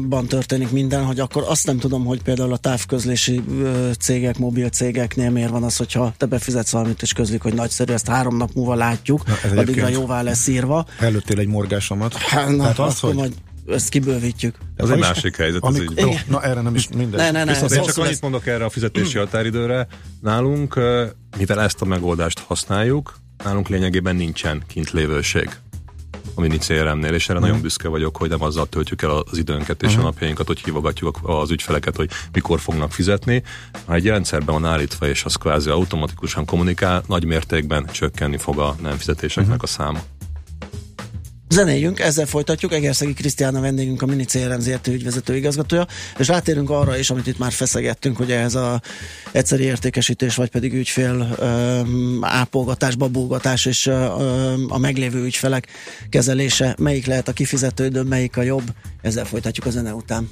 ban 0.08 0.28
történik 0.28 0.72
minden, 0.72 1.06
hogy 1.06 1.20
akkor 1.20 1.44
azt 1.48 1.66
nem 1.66 1.78
tudom, 1.78 2.06
hogy 2.06 2.22
például 2.22 2.54
a 2.54 2.58
távközlési 2.58 3.44
cégek, 4.00 4.38
mobil 4.38 4.70
cégeknél 4.70 5.30
miért 5.30 5.50
van 5.50 5.64
az, 5.64 5.78
hogyha 5.78 6.14
te 6.18 6.26
befizetsz 6.26 6.72
valamit 6.72 7.02
és 7.02 7.14
közlik, 7.14 7.42
hogy 7.42 7.54
nagyszerű, 7.54 7.94
ezt 7.94 8.08
három 8.08 8.38
nap 8.38 8.54
múlva 8.54 8.76
látjuk, 8.76 9.26
na, 9.26 9.60
addigra 9.60 9.88
jóvá 9.88 10.22
lesz 10.22 10.48
írva. 10.48 10.86
Előttél 11.00 11.40
egy 11.40 11.48
morgásomat. 11.48 12.14
Hát, 12.14 12.50
na, 12.56 12.70
az, 12.70 13.00
hogy... 13.00 13.14
majd 13.14 13.34
ezt 13.72 13.90
kibővítjük. 13.90 14.58
Ez 14.76 14.90
egy 14.90 15.00
másik 15.00 15.36
helyzet. 15.36 15.64
Az 15.64 15.82
így. 15.82 15.92
Jó, 15.96 16.12
na 16.28 16.44
erre 16.44 16.62
nem 16.62 16.76
is 16.76 16.88
minden. 16.96 17.20
Ne, 17.20 17.32
ne, 17.32 17.44
ne, 17.44 17.52
Viszont 17.52 17.72
én 17.72 17.84
csak 17.84 17.98
annyit 17.98 18.22
mondok 18.22 18.48
erre 18.48 18.66
a 18.66 18.70
fizetési 18.70 19.18
határidőre. 19.18 19.88
Nálunk, 20.22 20.80
mivel 21.38 21.62
ezt 21.62 21.82
a 21.82 21.86
megoldást 21.86 22.40
használjuk, 22.40 23.18
nálunk 23.44 23.68
lényegében 23.68 24.16
nincsen 24.16 24.64
kint 24.68 24.92
lévőség 24.92 25.50
a 26.40 26.42
mini 26.42 26.58
CRM-nél, 26.58 27.14
és 27.14 27.30
erre 27.30 27.40
mm. 27.40 27.42
nagyon 27.42 27.62
büszke 27.62 27.88
vagyok, 27.88 28.18
hogy 28.18 28.30
nem 28.30 28.42
azzal 28.42 28.66
töltjük 28.66 29.02
el 29.02 29.10
az 29.10 29.38
időnket 29.38 29.84
és 29.84 29.96
mm. 29.96 30.00
a 30.00 30.02
napjainkat, 30.02 30.48
hogy 30.48 30.60
hívogatjuk 30.60 31.20
az 31.24 31.52
ügyfeleket, 31.52 31.96
hogy 31.96 32.10
mikor 32.32 32.60
fognak 32.60 32.92
fizetni. 32.92 33.44
Ha 33.86 33.94
egy 33.94 34.06
rendszerben 34.06 34.62
van 34.62 34.72
állítva, 34.72 35.08
és 35.08 35.24
az 35.24 35.36
kvázi 35.36 35.70
automatikusan 35.70 36.46
kommunikál, 36.46 37.04
nagy 37.08 37.26
mértékben 37.26 37.86
csökkenni 37.92 38.38
fog 38.38 38.60
a 38.60 38.76
nem 38.82 38.98
fizetéseknek 38.98 39.56
mm. 39.56 39.62
a 39.62 39.68
száma. 39.68 40.00
Zenéljünk, 41.50 42.00
ezzel 42.00 42.26
folytatjuk. 42.26 42.74
Egerszegi 42.74 43.14
Krisztián 43.14 43.62
vendégünk, 43.62 44.02
a 44.02 44.06
Mini 44.06 44.26
CRM 44.26 44.60
ZRT 44.60 44.88
ügyvezető 44.88 45.36
igazgatója, 45.36 45.88
és 46.18 46.28
rátérünk 46.28 46.70
arra 46.70 46.98
is, 46.98 47.10
amit 47.10 47.28
itt 47.28 47.38
már 47.38 47.52
feszegettünk, 47.52 48.18
hogy 48.18 48.32
ez 48.32 48.56
a 48.56 48.82
egyszeri 49.32 49.64
értékesítés, 49.64 50.36
vagy 50.36 50.50
pedig 50.50 50.74
ügyfél 50.74 51.38
um, 51.40 52.20
ápolgatás, 52.22 52.96
babulgatás 52.96 53.66
és 53.66 53.88
a 54.68 54.78
meglévő 54.78 55.24
ügyfelek 55.24 55.68
kezelése, 56.10 56.76
melyik 56.80 57.06
lehet 57.06 57.28
a 57.28 57.34
kifizetődő, 57.34 58.02
melyik 58.02 58.38
a 58.38 58.42
jobb. 58.42 58.64
Ezzel 59.02 59.26
folytatjuk 59.26 59.66
a 59.66 59.70
zene 59.70 59.94
után. 59.94 60.30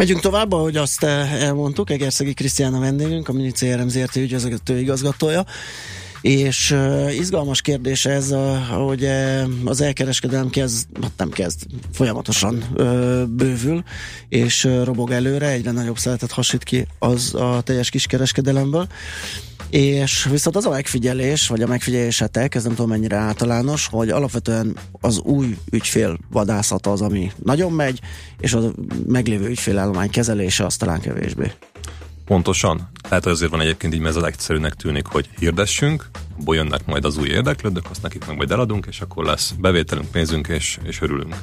Megyünk 0.00 0.20
tovább, 0.20 0.52
ahogy 0.52 0.76
azt 0.76 1.02
eh, 1.02 1.42
elmondtuk, 1.42 1.90
Egerszegi 1.90 2.34
Krisztián 2.34 2.74
a 2.74 2.80
vendégünk, 2.80 3.28
a 3.28 3.32
Mini 3.32 3.50
CRM 3.50 3.88
ZRT 3.88 4.16
ügyvezető 4.16 4.78
igazgatója. 4.78 5.44
És 6.20 6.70
uh, 6.70 7.16
izgalmas 7.16 7.60
kérdés 7.60 8.06
ez, 8.06 8.30
uh, 8.30 8.56
hogy 8.66 9.02
uh, 9.02 9.42
az 9.64 9.80
elkereskedelem 9.80 10.50
kezd, 10.50 10.86
hát 11.02 11.12
nem 11.16 11.30
kezd, 11.30 11.66
folyamatosan 11.92 12.64
uh, 12.74 13.22
bővül, 13.22 13.82
és 14.28 14.64
uh, 14.64 14.84
robog 14.84 15.10
előre, 15.10 15.48
egyre 15.48 15.70
nagyobb 15.70 15.98
szeretet 15.98 16.30
hasít 16.30 16.62
ki 16.62 16.86
az 16.98 17.34
a 17.34 17.60
teljes 17.64 17.90
kiskereskedelemből. 17.90 18.86
És 19.70 20.24
viszont 20.30 20.56
az 20.56 20.66
a 20.66 20.70
megfigyelés, 20.70 21.48
vagy 21.48 21.62
a 21.62 21.66
megfigyelésetek, 21.66 22.54
ez 22.54 22.64
nem 22.64 22.74
tudom 22.74 22.90
mennyire 22.90 23.16
általános, 23.16 23.86
hogy 23.86 24.10
alapvetően 24.10 24.76
az 25.00 25.18
új 25.18 25.56
ügyfél 25.70 26.18
vadászata 26.30 26.92
az, 26.92 27.00
ami 27.00 27.32
nagyon 27.44 27.72
megy, 27.72 28.00
és 28.40 28.52
a 28.52 28.72
meglévő 29.06 29.48
ügyfélállomány 29.48 30.10
kezelése 30.10 30.64
az 30.64 30.76
talán 30.76 31.00
kevésbé. 31.00 31.52
Pontosan. 32.24 32.90
Tehát 33.08 33.26
azért 33.26 33.50
van 33.50 33.60
egyébként 33.60 33.94
így, 33.94 34.00
mert 34.00 34.14
ez 34.14 34.20
a 34.20 34.24
legegyszerűnek 34.24 34.74
tűnik, 34.74 35.06
hogy 35.06 35.28
hirdessünk, 35.38 36.10
abból 36.38 36.66
majd 36.86 37.04
az 37.04 37.16
új 37.16 37.28
érdeklődők, 37.28 37.90
azt 37.90 38.02
nekik 38.02 38.26
meg 38.26 38.36
majd 38.36 38.50
eladunk, 38.50 38.86
és 38.88 39.00
akkor 39.00 39.24
lesz 39.24 39.54
bevételünk, 39.58 40.10
pénzünk, 40.10 40.48
és, 40.48 40.78
és 40.82 41.00
örülünk. 41.00 41.34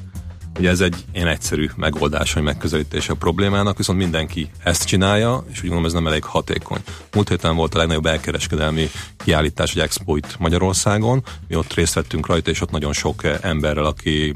Ugye 0.58 0.70
ez 0.70 0.80
egy 0.80 0.96
ilyen 1.14 1.28
egyszerű 1.28 1.70
megoldás, 1.76 2.34
hogy 2.34 2.44
megközelítés 2.44 3.10
a 3.10 3.16
problémának, 3.16 3.78
viszont 3.78 4.00
mindenki 4.00 4.50
ezt 4.64 4.86
csinálja, 4.86 5.44
és 5.52 5.58
úgy 5.58 5.62
gondolom 5.62 5.86
ez 5.86 5.94
nem 5.94 6.08
elég 6.08 6.24
hatékony. 6.24 6.80
Múlt 7.14 7.30
héten 7.30 7.56
volt 7.56 7.76
a 7.76 7.78
legnagyobb 7.78 8.06
elkereskedelmi 8.06 8.90
kiállítás, 9.18 9.74
vagy 9.74 9.84
expo 9.84 10.16
Magyarországon, 10.40 11.24
mi 11.48 11.56
ott 11.56 11.74
részt 11.74 11.94
vettünk 11.94 12.28
rajta, 12.28 12.50
és 12.50 12.62
ott 12.62 12.72
nagyon 12.72 12.94
sok 12.94 13.24
emberrel, 13.42 13.86
aki 13.86 14.34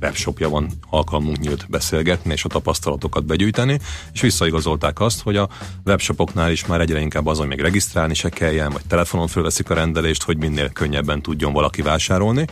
webshopja 0.00 0.48
van, 0.48 0.70
alkalmunk 0.90 1.38
nyílt 1.38 1.66
beszélgetni 1.68 2.32
és 2.32 2.44
a 2.44 2.48
tapasztalatokat 2.48 3.24
begyűjteni, 3.24 3.78
és 4.12 4.20
visszaigazolták 4.20 5.00
azt, 5.00 5.22
hogy 5.22 5.36
a 5.36 5.48
webshopoknál 5.84 6.50
is 6.50 6.66
már 6.66 6.80
egyre 6.80 7.00
inkább 7.00 7.26
azon 7.26 7.46
még 7.46 7.60
regisztrálni 7.60 8.14
se 8.14 8.28
kelljen, 8.28 8.70
vagy 8.70 8.86
telefonon 8.86 9.28
fölveszik 9.28 9.70
a 9.70 9.74
rendelést, 9.74 10.22
hogy 10.22 10.36
minél 10.36 10.70
könnyebben 10.70 11.22
tudjon 11.22 11.52
valaki 11.52 11.82
vásárolni. 11.82 12.44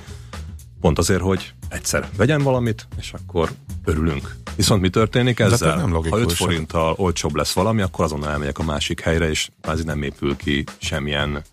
Pont 0.81 0.99
azért, 0.99 1.21
hogy 1.21 1.53
egyszer 1.69 2.09
vegyen 2.17 2.43
valamit, 2.43 2.89
és 2.99 3.13
akkor 3.13 3.51
örülünk. 3.85 4.37
Viszont 4.57 4.81
mi 4.81 4.91
történik 4.91 5.39
ez 5.39 5.53
ezzel? 5.53 5.77
nem 5.77 5.91
ha 5.91 6.19
5 6.19 6.33
forinttal 6.33 6.95
olcsóbb 6.97 7.35
lesz 7.35 7.53
valami, 7.53 7.83
akkor 7.83 8.05
azonnal 8.05 8.31
elmegyek 8.31 8.59
a 8.59 8.63
másik 8.63 9.01
helyre, 9.01 9.29
és 9.29 9.49
kvázi 9.61 9.83
nem 9.83 10.03
épül 10.03 10.37
ki 10.37 10.65
semmilyen 10.79 11.45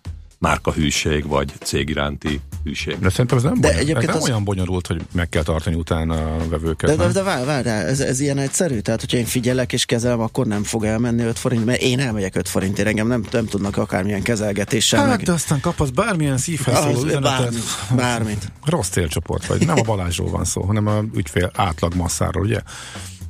márkahűség, 0.45 1.27
vagy 1.27 1.53
cég 1.63 1.89
iránti 1.89 2.41
hűség. 2.63 2.99
De 2.99 3.09
szerintem 3.09 3.37
ez 3.37 3.43
nem, 3.43 3.53
De 3.53 3.59
bonyolult. 3.59 3.81
egyébként 3.81 4.07
ez 4.09 4.13
nem 4.13 4.23
az- 4.23 4.29
olyan 4.29 4.43
bonyolult, 4.43 4.87
hogy 4.87 5.01
meg 5.11 5.29
kell 5.29 5.43
tartani 5.43 5.75
utána 5.75 6.35
a 6.35 6.47
vevőket. 6.49 6.89
De, 6.89 6.95
de, 6.95 7.03
nem? 7.03 7.11
de 7.11 7.23
várj, 7.23 7.45
várj, 7.45 7.69
ez, 7.69 7.99
ez 7.99 8.19
ilyen 8.19 8.37
egyszerű? 8.37 8.79
Tehát, 8.79 8.99
hogyha 8.99 9.17
én 9.17 9.25
figyelek 9.25 9.73
és 9.73 9.85
kezelem, 9.85 10.19
akkor 10.19 10.45
nem 10.47 10.63
fog 10.63 10.83
elmenni 10.83 11.23
5 11.23 11.39
forint, 11.39 11.65
mert 11.65 11.81
én 11.81 11.99
elmegyek 11.99 12.35
5 12.35 12.49
forintért, 12.49 12.87
engem 12.87 13.07
nem, 13.07 13.23
nem 13.31 13.45
tudnak 13.45 13.77
akármilyen 13.77 14.21
kezelgetéssel. 14.21 14.99
Hát, 14.99 15.09
meg... 15.09 15.21
de 15.25 15.31
aztán 15.31 15.59
kapsz 15.59 15.89
bármilyen 15.89 16.37
szívhez 16.37 16.77
szóló 16.77 17.03
üzenetet. 17.03 17.21
bármit, 17.23 17.63
bármit. 17.95 18.51
Rossz 18.65 18.89
célcsoport 18.89 19.45
vagy. 19.45 19.65
Nem 19.65 19.77
a 19.77 19.81
Balázsról 19.81 20.29
van 20.29 20.45
szó, 20.45 20.61
hanem 20.61 20.87
a 20.87 21.01
ügyfél 21.15 21.51
átlag 21.55 21.95
masszáról, 21.95 22.43
ugye? 22.43 22.59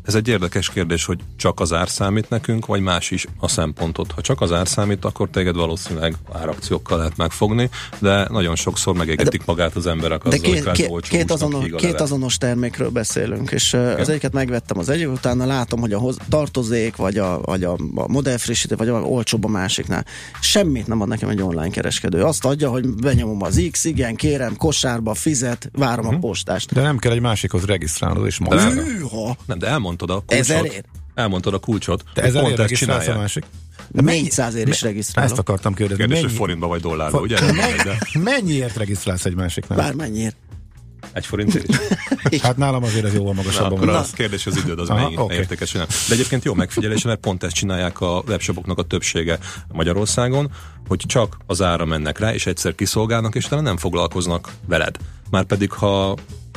Ez 0.05 0.15
egy 0.15 0.27
érdekes 0.27 0.69
kérdés, 0.69 1.05
hogy 1.05 1.19
csak 1.35 1.59
az 1.59 1.73
ár 1.73 1.89
számít 1.89 2.29
nekünk, 2.29 2.65
vagy 2.65 2.81
más 2.81 3.11
is 3.11 3.25
a 3.39 3.47
szempontot. 3.47 4.11
Ha 4.11 4.21
csak 4.21 4.41
az 4.41 4.51
ár 4.51 4.67
számít, 4.67 5.05
akkor 5.05 5.29
téged 5.29 5.55
valószínűleg 5.55 6.15
árakciókkal 6.31 6.97
lehet 6.97 7.17
megfogni, 7.17 7.69
de 7.99 8.27
nagyon 8.29 8.55
sokszor 8.55 8.95
megégetik 8.95 9.45
magát 9.45 9.75
az 9.75 9.87
emberek 9.87 10.23
De 10.23 10.27
azzal, 10.27 10.39
hogy 10.39 10.53
két, 10.53 10.61
kvázi 10.61 10.81
két, 10.81 10.91
olcsó 10.91 11.15
két, 11.17 11.31
azonos, 11.31 11.65
két 11.75 12.01
azonos 12.01 12.37
termékről 12.37 12.89
beszélünk, 12.89 13.51
és 13.51 13.73
uh, 13.73 13.95
az 13.99 14.09
egyiket 14.09 14.33
megvettem 14.33 14.77
az 14.77 14.89
egyik, 14.89 15.09
utána 15.11 15.45
látom, 15.45 15.79
hogy 15.79 15.93
a 15.93 15.99
hoz, 15.99 16.17
tartozék, 16.29 16.95
vagy 16.95 17.17
a, 17.17 17.41
vagy 17.41 17.63
a, 17.63 17.77
a 17.95 18.07
modellfrissítő, 18.07 18.75
vagy 18.75 18.87
a 18.89 18.93
olcsóbb 19.01 19.43
a 19.43 19.47
másiknál. 19.47 20.05
Semmit 20.41 20.87
nem 20.87 21.01
ad 21.01 21.07
nekem 21.07 21.29
egy 21.29 21.41
online 21.41 21.69
kereskedő. 21.69 22.23
Azt 22.23 22.45
adja, 22.45 22.69
hogy 22.69 22.87
benyomom 22.95 23.41
az 23.41 23.61
X, 23.71 23.83
igen, 23.85 24.15
kérem, 24.15 24.55
kosárba, 24.57 25.13
fizet, 25.13 25.69
várom 25.73 26.05
Mhm. 26.05 26.15
a 26.15 26.19
postást. 26.19 26.73
De 26.73 26.81
nem 26.81 26.97
kell 26.97 27.11
egy 27.11 27.21
másikhoz 27.21 27.65
regisztrálnod 27.65 28.25
és 28.25 28.37
De- 28.39 28.55
mondani. 28.55 28.81
Nem, 29.45 29.59
de 29.59 29.69
elmondtad 30.01 30.09
a 30.09 30.19
kulcsot. 30.25 30.39
Ezerért? 30.39 30.85
Elmondtad 31.15 31.53
a 31.53 31.59
kulcsot. 31.59 32.03
Te 32.13 32.21
hogy 32.21 32.29
ezzel 32.29 32.41
pont 32.41 32.53
ezt 32.53 32.61
regisztrálsz 32.61 33.07
a 33.07 33.17
másik? 33.17 33.43
De 33.89 34.01
400 34.01 34.55
ér 34.55 34.67
is 34.67 34.81
regisztrálok. 34.81 35.31
Ezt 35.31 35.39
akartam 35.39 35.73
kérdezni. 35.73 35.97
Kérdés, 36.03 36.17
hogy 36.19 36.27
Mennyi, 36.27 36.37
forintba 36.39 36.67
vagy 36.67 36.81
dollárba, 36.81 37.19
ugye? 37.19 37.37
Fa- 37.37 37.51
Nem, 37.55 37.75
de 37.83 37.97
mennyiért 38.19 38.75
regisztrálsz 38.77 39.25
egy 39.25 39.35
másiknál? 39.35 39.77
Bármennyiért. 39.77 40.35
egy 41.13 41.25
forintért. 41.25 41.75
Hát 42.41 42.57
nálam 42.57 42.83
azért 42.83 43.05
ez 43.05 43.13
jóval 43.13 43.33
Na, 43.33 43.41
magasabban 43.41 43.71
akkor 43.71 43.85
van. 43.87 43.95
az 43.95 44.09
kérdés 44.11 44.45
az 44.45 44.57
időd, 44.57 44.79
az 44.79 44.89
Aha, 44.89 45.01
mennyi 45.03 45.17
oké. 45.17 45.35
értékes, 45.35 45.71
nem. 45.71 45.85
De 46.07 46.13
egyébként 46.13 46.43
jó 46.43 46.53
megfigyelés, 46.53 47.03
mert 47.03 47.19
pont 47.19 47.43
ezt 47.43 47.55
csinálják 47.55 48.01
a 48.01 48.23
webshopoknak 48.27 48.77
a 48.77 48.83
többsége 48.83 49.39
Magyarországon, 49.71 50.51
hogy 50.87 51.03
csak 51.07 51.37
az 51.45 51.61
ára 51.61 51.85
mennek 51.85 52.19
rá, 52.19 52.33
és 52.33 52.45
egyszer 52.45 52.75
kiszolgálnak, 52.75 53.35
és 53.35 53.45
talán 53.45 53.63
nem 53.63 53.77
foglalkoznak 53.77 54.51
veled. 54.67 54.95
Márpedig, 55.29 55.71
ha 55.71 56.15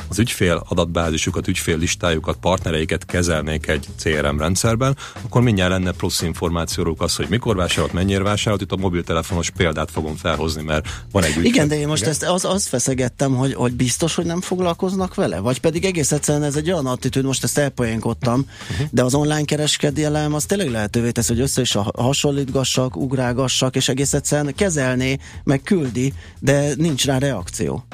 az 0.09 0.19
ügyfél 0.19 0.63
adatbázisukat, 0.67 1.47
ügyfél 1.47 1.77
listájukat, 1.77 2.37
partnereiket 2.37 3.05
kezelnék 3.05 3.67
egy 3.67 3.87
CRM 3.97 4.37
rendszerben, 4.37 4.97
akkor 5.21 5.41
mindjárt 5.41 5.71
lenne 5.71 5.91
plusz 5.91 6.21
információról 6.21 6.95
az, 6.97 7.15
hogy 7.15 7.27
mikor 7.29 7.55
vásárolt, 7.55 7.93
mennyire 7.93 8.23
vásárolt. 8.23 8.61
Itt 8.61 8.71
a 8.71 8.75
mobiltelefonos 8.75 9.49
példát 9.49 9.91
fogom 9.91 10.15
felhozni, 10.15 10.63
mert 10.63 10.87
van 11.11 11.23
egy 11.23 11.29
ügyfél. 11.29 11.45
Igen, 11.45 11.67
de 11.67 11.79
én 11.79 11.87
most 11.87 12.05
ezt 12.05 12.23
az, 12.23 12.45
azt 12.45 12.67
feszegettem, 12.67 13.35
hogy, 13.35 13.53
hogy 13.53 13.73
biztos, 13.73 14.15
hogy 14.15 14.25
nem 14.25 14.41
foglalkoznak 14.41 15.15
vele? 15.15 15.39
Vagy 15.39 15.59
pedig 15.59 15.85
egész 15.85 16.11
egyszerűen 16.11 16.43
ez 16.43 16.55
egy 16.55 16.71
olyan 16.71 16.85
attitűd, 16.85 17.25
most 17.25 17.43
ezt 17.43 17.57
elpoénkodtam, 17.57 18.45
uh-huh. 18.71 18.87
de 18.91 19.03
az 19.03 19.13
online 19.13 19.43
kereskedelem 19.43 20.33
az 20.33 20.45
tényleg 20.45 20.69
lehetővé 20.69 21.11
teszi, 21.11 21.33
hogy 21.33 21.41
össze 21.41 21.61
is 21.61 21.77
hasonlítgassak, 21.93 22.95
ugrálgassak, 22.95 23.75
és 23.75 23.89
egész 23.89 24.13
egyszerűen 24.13 24.55
kezelné, 24.55 25.17
meg 25.43 25.61
küldi, 25.61 26.13
de 26.39 26.73
nincs 26.75 27.05
rá 27.05 27.17
reakció. 27.17 27.85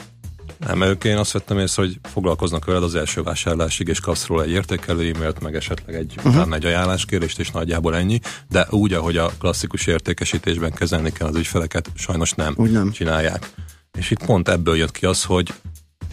Nem, 0.66 0.82
ők 0.82 1.04
én 1.04 1.18
azt 1.18 1.32
vettem 1.32 1.60
észre, 1.60 1.82
hogy 1.82 2.00
foglalkoznak 2.04 2.66
veled 2.66 2.84
az 2.84 2.96
első 2.96 3.24
vásárlásig, 3.24 3.88
és 3.88 4.00
kapsz 4.00 4.26
róla 4.26 4.44
egy 4.44 4.52
értékelő 4.52 5.14
e-mailt, 5.14 5.40
meg 5.40 5.56
esetleg 5.56 5.96
egy, 5.96 6.14
uh-huh. 6.18 6.34
utána 6.34 6.56
egy 6.56 6.66
ajánláskérést, 6.66 7.40
és 7.40 7.52
nagyjából 7.52 7.96
ennyi, 7.96 8.20
de 8.50 8.68
úgy, 8.70 8.94
ahogy 8.94 9.18
a 9.18 9.32
klasszikus 9.40 9.88
értékesítésben 9.88 10.72
kezelni 10.72 11.12
kell 11.12 11.28
az 11.28 11.36
ügyfeleket, 11.36 11.90
sajnos 11.96 12.32
nem, 12.32 12.54
Úgy 12.58 12.72
nem. 12.72 12.92
csinálják. 12.92 13.50
És 13.98 14.12
itt 14.12 14.26
pont 14.26 14.50
ebből 14.50 14.76
jött 14.76 14.92
ki 14.92 15.06
az, 15.06 15.24
hogy 15.24 15.54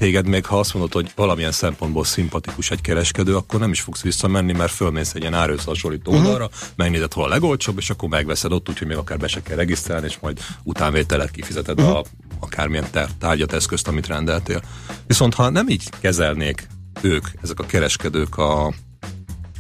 téged 0.03 0.27
még 0.27 0.47
ha 0.47 0.59
azt 0.59 0.75
mondod, 0.75 0.93
hogy 0.93 1.12
valamilyen 1.15 1.53
szempontból 1.53 2.05
szimpatikus 2.05 2.71
egy 2.71 2.81
kereskedő, 2.81 3.37
akkor 3.37 3.61
nem 3.61 3.71
is 3.71 3.81
fogsz 3.81 4.03
visszamenni, 4.03 4.53
mert 4.53 4.73
fölmész 4.73 5.15
egy 5.15 5.21
ilyen 5.21 5.35
árőszhasonlító 5.35 6.11
uh-huh. 6.11 6.27
oldalra, 6.27 6.51
megnézed 6.75 7.12
hol 7.12 7.25
a 7.25 7.29
legolcsóbb, 7.29 7.79
és 7.79 7.91
akkor 7.91 8.09
megveszed 8.09 8.53
ott, 8.53 8.69
úgyhogy 8.69 8.87
még 8.87 8.97
akár 8.97 9.19
be 9.19 9.29
se 9.29 9.43
kell 9.43 9.57
regisztrálni, 9.57 10.07
és 10.07 10.19
majd 10.21 10.41
utánvételet 10.62 11.31
kifizeted 11.31 11.81
uh-huh. 11.81 11.97
a 11.97 12.05
akármilyen 12.41 12.91
ter- 12.91 13.17
tárgyat, 13.17 13.53
eszközt, 13.53 13.88
amit 13.88 14.07
rendeltél. 14.07 14.62
Viszont 15.07 15.35
ha 15.35 15.49
nem 15.49 15.69
így 15.69 15.91
kezelnék 16.01 16.67
ők, 17.01 17.27
ezek 17.43 17.59
a 17.59 17.67
kereskedők 17.67 18.37
a, 18.37 18.67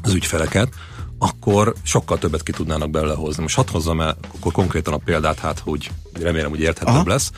az 0.02 0.12
ügyfeleket, 0.14 0.68
akkor 1.18 1.74
sokkal 1.82 2.18
többet 2.18 2.42
ki 2.42 2.52
tudnának 2.52 2.90
belőle 2.90 3.14
hozni. 3.14 3.42
Most 3.42 3.56
hadd 3.56 3.70
hozzam 3.70 4.00
el 4.00 4.16
akkor 4.34 4.52
konkrétan 4.52 4.94
a 4.94 4.98
példát, 5.04 5.38
hát 5.38 5.58
hogy 5.58 5.90
remélem, 6.12 6.50
hogy 6.50 6.60
érthetőbb 6.60 6.94
Aha. 6.94 7.08
lesz. 7.08 7.30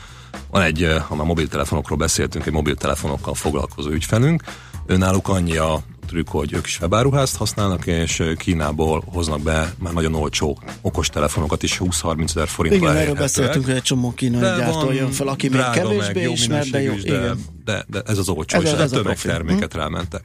Van 0.51 0.61
egy, 0.61 0.83
eh, 0.83 1.01
ha 1.01 1.15
már 1.15 1.25
mobiltelefonokról 1.25 1.97
beszéltünk, 1.97 2.45
egy 2.45 2.53
mobiltelefonokkal 2.53 3.33
foglalkozó 3.33 3.89
ügyfelünk. 3.89 4.43
Önálluk 4.85 5.27
annyi 5.27 5.57
a 5.57 5.81
trükk, 6.07 6.29
hogy 6.29 6.53
ők 6.53 6.65
is 6.65 6.79
webáruházt 6.81 7.35
használnak, 7.35 7.85
és 7.85 8.19
eh, 8.19 8.35
Kínából 8.35 9.03
hoznak 9.05 9.41
be 9.41 9.73
már 9.79 9.93
nagyon 9.93 10.15
olcsó 10.15 10.59
okos 10.81 11.09
telefonokat 11.09 11.63
is, 11.63 11.81
20-30 11.83 12.23
ezer 12.23 12.47
forintba 12.47 12.89
Igen, 12.89 13.01
erről 13.01 13.15
beszéltünk, 13.15 13.65
hogy 13.65 13.75
egy 13.75 13.81
csomó 13.81 14.13
kínai 14.13 14.41
De 14.41 14.55
gyártó 14.57 14.91
jön 14.91 15.11
fel, 15.11 15.27
aki 15.27 15.49
még 15.49 15.63
kevésbé 15.73 16.21
jó 16.21 16.31
ismer, 16.31 16.65
de 16.65 16.81
jó. 16.81 16.93
is, 16.93 17.03
de, 17.03 17.35
de, 17.65 17.85
de 17.87 18.01
ez 18.05 18.17
az 18.17 18.29
olcsó, 18.29 18.57
Ez 18.57 18.63
és 18.63 18.71
ez 18.71 18.91
a 18.91 18.95
tömegterméket 18.95 19.73
rámentek. 19.73 20.23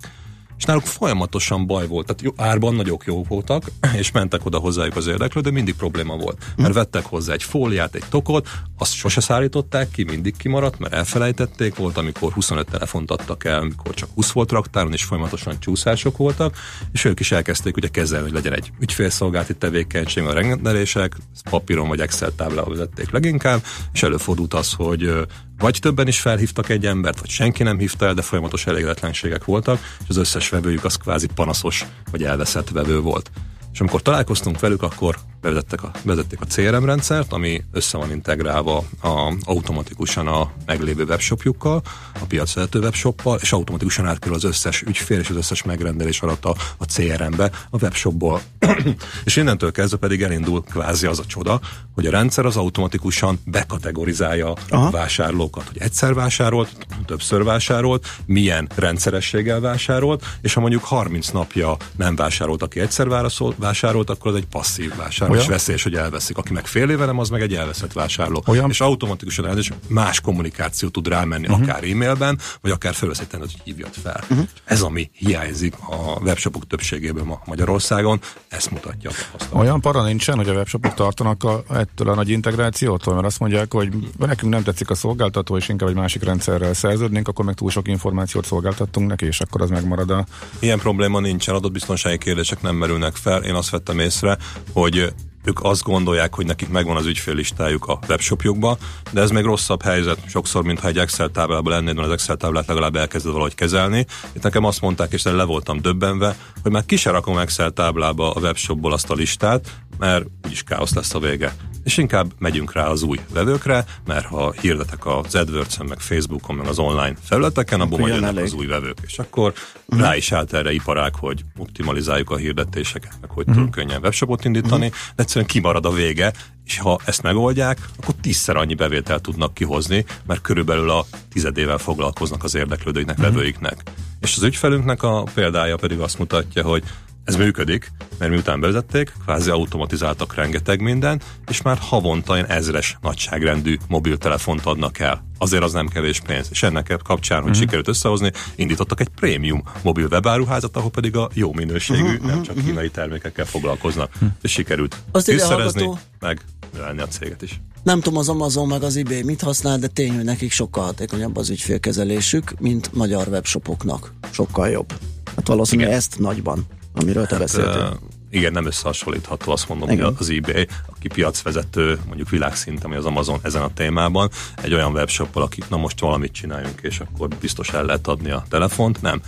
És 0.61 0.67
náluk 0.67 0.87
folyamatosan 0.87 1.67
baj 1.67 1.87
volt, 1.87 2.07
tehát 2.07 2.23
jó, 2.23 2.31
árban 2.37 2.75
nagyok 2.75 3.05
jó 3.05 3.25
voltak, 3.29 3.65
és 4.01 4.11
mentek 4.11 4.47
oda 4.47 4.59
hozzájuk 4.59 4.97
az 4.97 5.07
érdeklő, 5.07 5.41
de 5.41 5.51
mindig 5.51 5.75
probléma 5.75 6.17
volt. 6.17 6.39
Mert 6.57 6.75
vettek 6.75 7.05
hozzá 7.05 7.33
egy 7.33 7.43
fóliát, 7.43 7.95
egy 7.95 8.05
tokot, 8.09 8.49
azt 8.79 8.93
sose 8.93 9.21
szállították 9.21 9.91
ki, 9.91 10.05
mindig 10.05 10.37
kimaradt, 10.37 10.79
mert 10.79 10.95
elfelejtették, 10.95 11.77
volt, 11.77 11.97
amikor 11.97 12.33
25 12.33 12.71
telefont 12.71 13.11
adtak 13.11 13.45
el, 13.45 13.61
amikor 13.61 13.95
csak 13.95 14.09
20 14.15 14.31
volt 14.31 14.51
raktáron, 14.51 14.93
és 14.93 15.05
folyamatosan 15.05 15.61
csúszások 15.61 16.17
voltak, 16.17 16.57
és 16.93 17.05
ők 17.05 17.21
is 17.21 17.33
elkezdték 17.33 17.77
ugye 17.77 17.89
kezelni, 17.89 18.25
hogy 18.25 18.35
legyen 18.35 18.55
egy 18.55 18.71
ügyfélszolgálati 18.81 19.55
tevékenység, 19.55 20.25
a 20.25 20.33
rendelések, 20.33 21.17
papíron 21.51 21.89
vagy 21.89 22.01
Excel 22.01 22.35
táblával 22.35 22.71
vezették 22.71 23.11
leginkább, 23.11 23.63
és 23.93 24.03
előfordult 24.03 24.55
az, 24.55 24.73
hogy 24.73 25.27
vagy 25.61 25.79
többen 25.81 26.07
is 26.07 26.21
felhívtak 26.21 26.69
egy 26.69 26.87
embert, 26.87 27.21
vagy 27.21 27.29
senki 27.29 27.63
nem 27.63 27.79
hívta 27.79 28.07
el, 28.07 28.15
de 28.15 28.23
folyamatos 28.23 28.67
elégedetlenségek 28.67 29.45
voltak, 29.45 29.79
és 30.03 30.09
az 30.09 30.17
összes 30.17 30.49
vevőjük 30.49 30.85
az 30.85 30.97
kvázi 30.97 31.27
panaszos, 31.35 31.87
vagy 32.11 32.23
elveszett 32.23 32.69
vevő 32.69 33.01
volt. 33.01 33.31
És 33.73 33.81
amikor 33.81 34.03
találkoztunk 34.03 34.61
velük, 34.61 34.83
akkor 34.83 35.17
bevezettek 35.41 35.83
a, 35.83 35.91
bevezették 36.03 36.41
a 36.41 36.45
CRM 36.45 36.85
rendszert, 36.85 37.33
ami 37.33 37.63
össze 37.73 37.99
van 37.99 38.11
integrálva 38.11 38.85
a, 39.03 39.35
automatikusan 39.45 40.27
a 40.27 40.51
meglévő 40.67 41.05
webshopjukkal, 41.05 41.83
a 42.21 42.25
piacvezető 42.29 42.79
webshoppal, 42.79 43.39
és 43.41 43.53
automatikusan 43.53 44.07
átkerül 44.07 44.35
az 44.35 44.45
összes 44.45 44.83
ügyfél 44.83 45.19
és 45.19 45.31
az 45.31 45.37
összes 45.37 45.63
megrendelés 45.63 46.21
alatt 46.21 46.45
a, 46.45 46.55
a 46.79 46.85
CRM-be, 46.85 47.51
a 47.71 47.83
webshopból. 47.83 48.41
és 49.25 49.37
innentől 49.37 49.73
kezdve 49.73 49.97
pedig 49.97 50.23
elindul 50.23 50.63
kvázi 50.63 51.07
az 51.07 51.19
a 51.19 51.25
csoda, 51.27 51.61
hogy 51.95 52.07
a 52.07 52.11
rendszer 52.11 52.45
az 52.45 52.57
automatikusan 52.57 53.41
bekategorizálja 53.45 54.53
Aha. 54.69 54.87
a 54.87 54.91
vásárlókat, 54.91 55.67
hogy 55.67 55.79
egyszer 55.79 56.15
vásárolt, 56.15 56.87
többször 57.07 57.45
vásárolt, 57.45 58.07
milyen 58.27 58.69
rendszerességgel 58.75 59.61
vásárolt, 59.61 60.25
és 60.41 60.55
ha 60.55 60.61
mondjuk 60.61 60.85
30 60.85 61.29
napja 61.29 61.77
nem 61.97 62.17
vásárolt, 62.17 62.63
aki 62.63 62.81
egyszer 62.81 63.09
vásárolt, 63.57 64.11
akkor 64.11 64.31
az 64.31 64.37
egy 64.37 64.47
passzív 64.47 64.97
vásárló, 64.97 65.30
és 65.35 65.39
Olyan? 65.39 65.51
veszélyes, 65.51 65.83
hogy 65.83 65.95
elveszik. 65.95 66.37
Aki 66.37 66.53
meg 66.53 66.67
fél 66.67 66.91
éve 66.91 67.05
nem, 67.05 67.19
az 67.19 67.29
meg 67.29 67.41
egy 67.41 67.55
elveszett 67.55 67.93
vásárló. 67.93 68.43
Olyan? 68.47 68.71
És 68.71 68.81
automatikusan 68.81 69.59
és 69.59 69.71
más 69.87 70.21
kommunikáció 70.21 70.89
tud 70.89 71.09
rámenni, 71.09 71.47
uh-huh. 71.47 71.63
akár 71.63 71.85
e-mailben, 71.85 72.39
vagy 72.61 72.71
akár 72.71 72.95
felvesz 72.95 73.19
egy 73.19 73.27
tendet, 73.27 73.51
hogy 73.51 73.61
hívjad 73.65 73.95
fel. 74.03 74.25
Uh-huh. 74.31 74.49
Ez, 74.65 74.81
ami 74.81 75.11
hiányzik 75.13 75.75
a 75.79 76.21
webshopok 76.21 76.67
többségében 76.67 77.25
ma 77.25 77.41
Magyarországon, 77.45 78.21
ezt 78.49 78.71
mutatja 78.71 79.11
a 79.11 79.13
tapasztalat. 79.13 79.65
Olyan 79.65 79.81
para 79.81 80.03
nincsen, 80.03 80.37
hogy 80.37 80.49
a 80.49 80.53
webshopok 80.53 80.95
tartanak 80.95 81.45
a, 81.45 81.63
ettől 81.75 82.09
a 82.09 82.15
nagy 82.15 82.29
integrációtól, 82.29 83.15
mert 83.15 83.27
azt 83.27 83.39
mondják, 83.39 83.73
hogy 83.73 83.89
nekünk 84.19 84.53
nem 84.53 84.63
tetszik 84.63 84.91
a 84.91 84.95
szolgáltató, 84.95 85.57
és 85.57 85.69
inkább 85.69 85.89
egy 85.89 85.95
másik 85.95 86.23
rendszerrel 86.23 86.75
szerződnénk, 86.75 87.29
akkor 87.29 87.45
meg 87.45 87.55
túl 87.55 87.71
sok 87.71 87.89
információt 87.89 88.47
szolgáltattunk 88.47 89.09
neki, 89.09 89.27
és 89.27 89.41
akkor 89.41 89.63
az 89.63 89.71
megmarad 89.71 90.11
a... 90.11 90.27
Ilyen 90.59 90.79
probléma 90.79 91.21
nincsen, 91.21 91.55
adatbiztonsági 91.55 92.19
kérdések 92.19 92.63
nem 92.63 92.77
merülnek 92.77 93.17
fel. 93.17 93.43
Én 93.43 93.55
azt 93.55 93.71
vettem 93.71 93.99
észre, 93.99 94.39
hogy 94.73 95.13
ők 95.45 95.63
azt 95.63 95.83
gondolják, 95.83 96.35
hogy 96.35 96.47
nekik 96.47 96.69
megvan 96.69 96.97
az 96.97 97.07
ügyféllistájuk 97.07 97.87
a 97.87 97.99
webshopjukba, 98.09 98.79
de 99.11 99.21
ez 99.21 99.31
még 99.31 99.45
rosszabb 99.45 99.83
helyzet 99.83 100.19
sokszor, 100.29 100.63
mintha 100.63 100.89
egy 100.89 100.99
Excel 100.99 101.29
táblában 101.29 101.73
lennéd, 101.73 101.95
mert 101.95 102.07
az 102.07 102.13
Excel 102.13 102.37
táblát 102.37 102.67
legalább 102.67 102.97
elkezded 102.97 103.33
valahogy 103.33 103.55
kezelni. 103.55 104.07
Itt 104.33 104.43
nekem 104.43 104.65
azt 104.65 104.81
mondták, 104.81 105.13
és 105.13 105.23
le 105.23 105.45
voltam 105.45 105.81
döbbenve, 105.81 106.37
hogy 106.63 106.73
már 106.73 106.85
ki 106.85 106.97
se 106.97 107.11
rakom 107.11 107.39
Excel 107.39 107.71
táblába 107.71 108.33
a 108.33 108.41
webshopból 108.41 108.93
azt 108.93 109.11
a 109.11 109.15
listát, 109.15 109.81
mert 109.99 110.27
úgyis 110.45 110.63
káosz 110.63 110.95
lesz 110.95 111.15
a 111.15 111.19
vége. 111.19 111.55
És 111.85 111.97
inkább 111.97 112.33
megyünk 112.39 112.73
rá 112.73 112.87
az 112.87 113.03
új 113.03 113.21
vevőkre, 113.33 113.85
mert 114.07 114.25
ha 114.25 114.53
hirdetek 114.61 115.07
az 115.07 115.35
AdWords-en, 115.35 115.87
meg 115.87 115.99
Facebookon, 115.99 116.57
meg 116.57 116.67
az 116.67 116.79
online 116.79 117.15
felületeken, 117.23 117.81
abból 117.81 117.99
majd 117.99 118.15
jönnek 118.15 118.45
az 118.45 118.53
új 118.53 118.67
vevők, 118.67 118.99
és 119.07 119.19
akkor 119.19 119.53
uh-huh. 119.87 120.07
rá 120.07 120.17
is 120.17 120.33
állt 120.33 120.53
erre 120.53 120.73
iparág, 120.73 121.15
hogy 121.15 121.45
optimalizáljuk 121.57 122.31
a 122.31 122.37
hirdetéseket, 122.37 123.13
meg 123.21 123.31
hogy 123.31 123.39
uh-huh. 123.39 123.55
tudunk 123.55 123.75
könnyen 123.75 124.01
webshopot 124.03 124.45
indítani, 124.45 124.87
uh-huh. 124.87 125.01
de 125.17 125.23
egyszerűen 125.23 125.47
kimarad 125.47 125.87
a 125.87 125.93
vége, 125.93 126.33
és 126.65 126.79
ha 126.79 126.99
ezt 127.05 127.23
megoldják, 127.23 127.79
akkor 128.03 128.15
tízszer 128.21 128.57
annyi 128.57 128.75
bevételt 128.75 129.23
tudnak 129.23 129.55
kihozni, 129.55 130.05
mert 130.27 130.41
körülbelül 130.41 130.91
a 130.91 131.07
tizedével 131.33 131.79
foglalkoznak 131.79 132.45
az 132.45 132.55
érdeklődőiknek, 132.55 133.19
uh-huh. 133.19 133.35
vevőiknek. 133.35 133.83
És 134.21 134.37
az 134.37 134.43
ügyfelünknek 134.43 135.03
a 135.03 135.23
példája 135.35 135.77
pedig 135.77 136.01
azt 136.01 136.19
mutatja, 136.19 136.63
hogy 136.63 136.83
ez 137.31 137.37
működik, 137.37 137.93
mert 138.19 138.31
miután 138.31 138.61
bevezették, 138.61 139.13
kvázi 139.25 139.51
automatizáltak 139.51 140.35
rengeteg 140.35 140.81
minden, 140.81 141.21
és 141.49 141.63
már 141.63 141.79
havonta 141.81 142.35
ilyen 142.35 142.49
ezres 142.49 142.97
nagyságrendű 143.01 143.77
mobiltelefont 143.89 144.67
adnak 144.67 144.99
el. 144.99 145.25
Azért 145.39 145.63
az 145.63 145.73
nem 145.73 145.89
kevés 145.89 146.21
pénz. 146.21 146.49
És 146.51 146.63
ennek 146.63 146.97
kapcsán, 147.05 147.41
hogy 147.41 147.49
uh-huh. 147.49 147.63
sikerült 147.63 147.89
összehozni, 147.89 148.31
indítottak 148.55 149.01
egy 149.01 149.09
prémium 149.09 149.63
mobil 149.83 150.07
webáruházat, 150.11 150.77
ahol 150.77 150.91
pedig 150.91 151.17
a 151.17 151.31
jó 151.35 151.53
minőségű, 151.53 152.03
uh-huh, 152.03 152.27
nem 152.27 152.43
csak 152.43 152.65
kínai 152.65 152.91
termékekkel 152.91 153.45
foglalkoznak. 153.45 154.11
Uh-huh. 154.15 154.31
És 154.43 154.51
sikerült 154.51 154.97
visszarezni, 155.27 155.89
meg 156.19 156.41
növelni 156.73 157.01
a 157.01 157.07
céget 157.07 157.43
is. 157.43 157.61
Nem 157.83 158.01
tudom, 158.01 158.19
az 158.19 158.29
Amazon 158.29 158.69
meg 158.69 158.83
az 158.83 158.97
eBay 158.97 159.23
mit 159.23 159.43
használ, 159.43 159.79
de 159.79 159.87
tény, 159.87 160.15
hogy 160.15 160.25
nekik 160.25 160.53
sokkal 160.53 160.85
hatékonyabb 160.85 161.37
az 161.37 161.51
ügyfélkezelésük, 161.51 162.55
mint 162.59 162.93
magyar 162.93 163.29
webshopoknak. 163.29 164.13
Sokkal 164.31 164.69
jobb. 164.69 164.93
Hát 165.37 165.47
valószínűleg 165.47 165.93
ezt 165.93 166.19
nagyban 166.19 166.67
amiről 166.93 167.27
te 167.27 167.35
hát, 167.35 167.39
beszéltél. 167.39 167.99
Uh, 168.03 168.09
igen, 168.31 168.53
nem 168.53 168.67
összehasonlítható, 168.67 169.53
azt 169.53 169.69
mondom, 169.69 169.89
igen. 169.89 170.05
hogy 170.05 170.15
az 170.19 170.29
eBay, 170.29 170.67
aki 170.87 171.09
piacvezető, 171.09 171.99
mondjuk 172.07 172.29
világszinten, 172.29 172.91
vagy 172.91 172.99
az 172.99 173.05
Amazon 173.05 173.39
ezen 173.43 173.63
a 173.63 173.73
témában, 173.75 174.31
egy 174.63 174.75
olyan 174.75 174.93
webshoppal, 174.93 175.43
akik 175.43 175.69
na 175.69 175.77
most 175.77 176.01
valamit 176.01 176.33
csináljunk, 176.33 176.81
és 176.83 177.01
akkor 177.01 177.29
biztos 177.29 177.69
el 177.69 177.85
lehet 177.85 178.07
adni 178.07 178.31
a 178.31 178.45
telefont, 178.49 179.03
nem. 179.03 179.21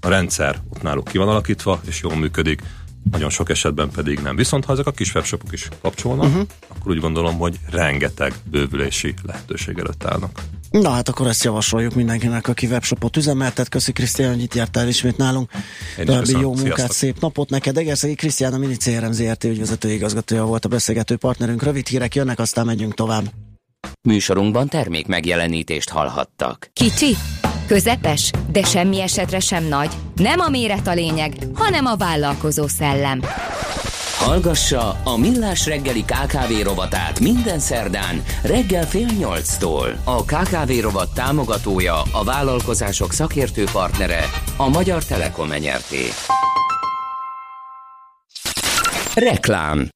A 0.00 0.08
rendszer 0.08 0.60
ott 0.68 0.82
náluk 0.82 1.04
ki 1.04 1.18
van 1.18 1.28
alakítva, 1.28 1.80
és 1.86 2.00
jól 2.02 2.16
működik, 2.16 2.62
nagyon 3.10 3.30
sok 3.30 3.50
esetben 3.50 3.90
pedig 3.90 4.18
nem. 4.18 4.36
Viszont 4.36 4.64
ha 4.64 4.72
ezek 4.72 4.86
a 4.86 4.90
kis 4.90 5.14
webshopok 5.14 5.52
is 5.52 5.68
kapcsolnak, 5.82 6.24
uh-huh. 6.24 6.46
akkor 6.68 6.92
úgy 6.92 7.00
gondolom, 7.00 7.38
hogy 7.38 7.56
rengeteg 7.70 8.34
bővülési 8.50 9.14
lehetőség 9.22 9.78
előtt 9.78 10.04
állnak. 10.04 10.42
Na 10.70 10.90
hát 10.90 11.08
akkor 11.08 11.26
ezt 11.26 11.44
javasoljuk 11.44 11.94
mindenkinek, 11.94 12.48
aki 12.48 12.66
webshopot 12.66 13.16
üzemeltet. 13.16 13.68
Köszi 13.68 13.92
Krisztián, 13.92 14.32
hogy 14.32 14.42
itt 14.42 14.54
jártál 14.54 14.88
ismét 14.88 15.16
nálunk. 15.16 15.50
További 16.04 16.30
jó 16.30 16.54
munkát, 16.54 16.74
Sziasztok. 16.74 16.96
szép 16.96 17.20
napot 17.20 17.50
neked. 17.50 17.76
Egerszegi 17.76 18.14
Krisztián, 18.14 18.52
a 18.52 18.58
Mini 18.58 18.76
CRM 18.76 19.10
ZRT 19.10 19.44
ügyvezető 19.44 19.90
igazgatója 19.90 20.44
volt 20.44 20.64
a 20.64 20.68
beszélgető 20.68 21.16
partnerünk. 21.16 21.62
Rövid 21.62 21.86
hírek 21.86 22.14
jönnek, 22.14 22.38
aztán 22.38 22.66
megyünk 22.66 22.94
tovább. 22.94 23.24
Műsorunkban 24.02 24.68
termék 24.68 25.06
megjelenítést 25.06 25.88
hallhattak. 25.88 26.70
Kicsi, 26.72 27.16
közepes, 27.68 28.30
de 28.50 28.62
semmi 28.62 29.00
esetre 29.00 29.40
sem 29.40 29.64
nagy. 29.64 29.90
Nem 30.14 30.40
a 30.40 30.48
méret 30.48 30.86
a 30.86 30.92
lényeg, 30.92 31.32
hanem 31.54 31.86
a 31.86 31.96
vállalkozó 31.96 32.66
szellem. 32.66 33.20
Hallgassa 34.18 35.00
a 35.04 35.16
Millás 35.16 35.66
reggeli 35.66 36.04
KKV 36.04 36.62
rovatát 36.62 37.20
minden 37.20 37.58
szerdán 37.58 38.22
reggel 38.42 38.86
fél 38.86 39.08
nyolctól. 39.18 40.00
A 40.04 40.24
KKV 40.24 40.80
rovat 40.80 41.14
támogatója, 41.14 42.02
a 42.12 42.24
vállalkozások 42.24 43.12
szakértő 43.12 43.64
partnere, 43.72 44.24
a 44.56 44.68
Magyar 44.68 45.04
Telekom 45.04 45.52
enyerté. 45.52 46.04
Reklám 49.14 49.88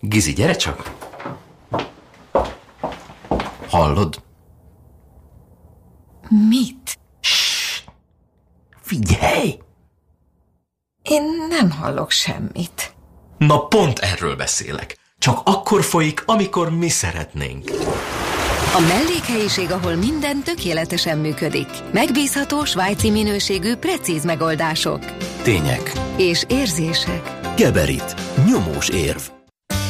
Gizi, 0.00 0.32
gyere 0.32 0.54
csak! 0.54 0.92
Hallod? 3.68 4.22
Mit? 6.48 6.98
Figyelj! 8.84 9.58
Én 11.02 11.22
nem 11.48 11.70
hallok 11.70 12.10
semmit. 12.10 12.94
Na 13.38 13.66
pont 13.66 13.98
erről 13.98 14.36
beszélek. 14.36 14.96
Csak 15.18 15.40
akkor 15.44 15.82
folyik, 15.82 16.22
amikor 16.26 16.70
mi 16.70 16.88
szeretnénk. 16.88 17.70
A 18.74 18.80
mellékhelyiség, 18.80 19.70
ahol 19.70 19.94
minden 19.94 20.42
tökéletesen 20.42 21.18
működik. 21.18 21.68
Megbízható, 21.92 22.64
svájci 22.64 23.10
minőségű, 23.10 23.74
precíz 23.74 24.24
megoldások. 24.24 25.04
Tények. 25.42 25.92
És 26.16 26.44
érzések. 26.48 27.30
Geberit. 27.56 28.14
Nyomós 28.46 28.88
érv. 28.88 29.20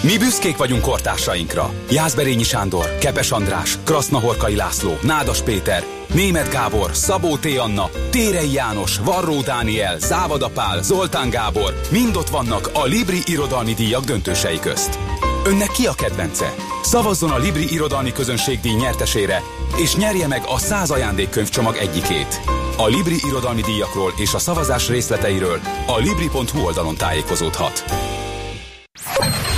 Mi 0.04 0.18
büszkék 0.18 0.56
vagyunk 0.56 0.82
kortársainkra. 0.82 1.72
Jászberényi 1.90 2.42
Sándor, 2.42 2.98
Kepes 2.98 3.30
András, 3.30 3.78
Krasznahorkai 3.84 4.56
László, 4.56 4.98
Nádas 5.02 5.42
Péter, 5.42 5.84
Német 6.14 6.50
Gábor, 6.50 6.90
Szabó 6.96 7.36
T. 7.36 7.46
Anna, 7.58 7.90
Térei 8.10 8.52
János, 8.52 8.98
Varró 8.98 9.40
Dániel, 9.40 9.98
Závada 9.98 10.48
Pál, 10.48 10.82
Zoltán 10.82 11.30
Gábor 11.30 11.80
mind 11.90 12.16
ott 12.16 12.28
vannak 12.28 12.70
a 12.72 12.84
Libri 12.84 13.18
Irodalmi 13.24 13.74
Díjak 13.74 14.04
döntősei 14.04 14.58
közt. 14.58 14.98
Önnek 15.44 15.70
ki 15.70 15.86
a 15.86 15.94
kedvence? 15.94 16.54
Szavazzon 16.82 17.30
a 17.30 17.38
Libri 17.38 17.72
Irodalmi 17.72 18.12
Közönségdíj 18.12 18.74
nyertesére, 18.74 19.42
és 19.76 19.96
nyerje 19.96 20.26
meg 20.26 20.42
a 20.46 20.58
100 20.58 20.90
ajándékkönyvcsomag 20.90 21.76
egyikét. 21.76 22.40
A 22.76 22.86
Libri 22.86 23.16
Irodalmi 23.26 23.62
Díjakról 23.62 24.12
és 24.16 24.34
a 24.34 24.38
szavazás 24.38 24.88
részleteiről 24.88 25.60
a 25.86 25.98
Libri.hu 25.98 26.64
oldalon 26.64 26.96
tájékozódhat. 26.96 27.84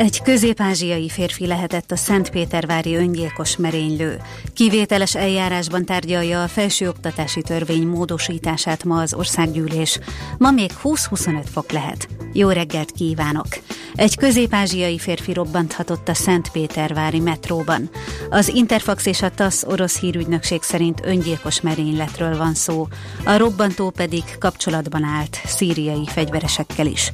Egy 0.00 0.22
közép-ázsiai 0.22 1.08
férfi 1.08 1.46
lehetett 1.46 1.90
a 1.90 1.96
Szentpétervári 1.96 2.96
öngyilkos 2.96 3.56
merénylő. 3.56 4.20
Kivételes 4.54 5.14
eljárásban 5.14 5.84
tárgyalja 5.84 6.42
a 6.42 6.48
felsőoktatási 6.48 7.42
törvény 7.42 7.86
módosítását 7.86 8.84
ma 8.84 9.00
az 9.00 9.14
országgyűlés. 9.14 9.98
Ma 10.38 10.50
még 10.50 10.70
20-25 10.82 11.44
fok 11.52 11.70
lehet. 11.72 12.08
Jó 12.32 12.48
reggelt 12.48 12.90
kívánok! 12.90 13.46
Egy 13.94 14.16
közép-ázsiai 14.16 14.98
férfi 14.98 15.32
robbanthatott 15.32 16.08
a 16.08 16.14
Szentpétervári 16.14 17.20
metróban. 17.20 17.90
Az 18.30 18.48
Interfax 18.48 19.06
és 19.06 19.22
a 19.22 19.30
TASZ 19.30 19.64
orosz 19.68 19.98
hírügynökség 19.98 20.62
szerint 20.62 21.00
öngyilkos 21.04 21.60
merényletről 21.60 22.36
van 22.36 22.54
szó. 22.54 22.86
A 23.24 23.36
robbantó 23.36 23.90
pedig 23.90 24.24
kapcsolatban 24.38 25.04
állt 25.04 25.40
szíriai 25.44 26.06
fegyveresekkel 26.06 26.86
is. 26.86 27.12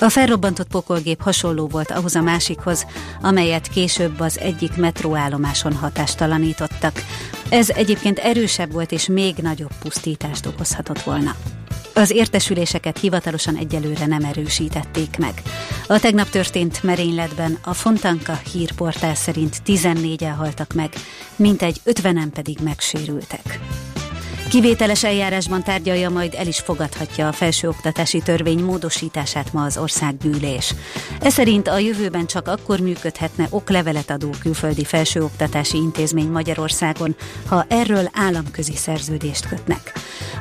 A 0.00 0.08
felrobbantott 0.08 0.68
pokolgép 0.68 1.22
hasonló 1.22 1.66
volt 1.66 1.90
ahhoz 1.90 2.14
a 2.14 2.20
másikhoz, 2.20 2.86
amelyet 3.22 3.68
később 3.68 4.20
az 4.20 4.38
egyik 4.38 4.76
metróállomáson 4.76 5.72
hatástalanítottak. 5.72 7.02
Ez 7.48 7.68
egyébként 7.68 8.18
erősebb 8.18 8.72
volt 8.72 8.92
és 8.92 9.06
még 9.06 9.34
nagyobb 9.36 9.72
pusztítást 9.82 10.46
okozhatott 10.46 11.02
volna. 11.02 11.34
Az 11.94 12.10
értesüléseket 12.10 12.98
hivatalosan 12.98 13.56
egyelőre 13.56 14.06
nem 14.06 14.24
erősítették 14.24 15.18
meg. 15.18 15.42
A 15.86 15.98
tegnap 15.98 16.28
történt 16.28 16.82
merényletben 16.82 17.58
a 17.64 17.74
Fontanka 17.74 18.40
hírportál 18.52 19.14
szerint 19.14 19.56
14-en 19.66 20.34
haltak 20.36 20.72
meg, 20.72 20.92
mintegy 21.36 21.80
50-en 21.84 22.28
pedig 22.34 22.58
megsérültek. 22.62 23.60
Kivételes 24.48 25.04
eljárásban 25.04 25.62
tárgyalja, 25.62 26.10
majd 26.10 26.34
el 26.34 26.46
is 26.46 26.58
fogadhatja 26.58 27.28
a 27.28 27.32
felsőoktatási 27.32 28.20
törvény 28.20 28.58
módosítását 28.64 29.52
ma 29.52 29.64
az 29.64 29.78
országgyűlés. 29.78 30.74
Ez 31.20 31.32
szerint 31.32 31.68
a 31.68 31.78
jövőben 31.78 32.26
csak 32.26 32.48
akkor 32.48 32.80
működhetne 32.80 33.46
oklevelet 33.50 34.10
adó 34.10 34.30
külföldi 34.40 34.84
felsőoktatási 34.84 35.76
intézmény 35.76 36.28
Magyarországon, 36.28 37.16
ha 37.46 37.64
erről 37.68 38.10
államközi 38.12 38.76
szerződést 38.76 39.48
kötnek. 39.48 39.92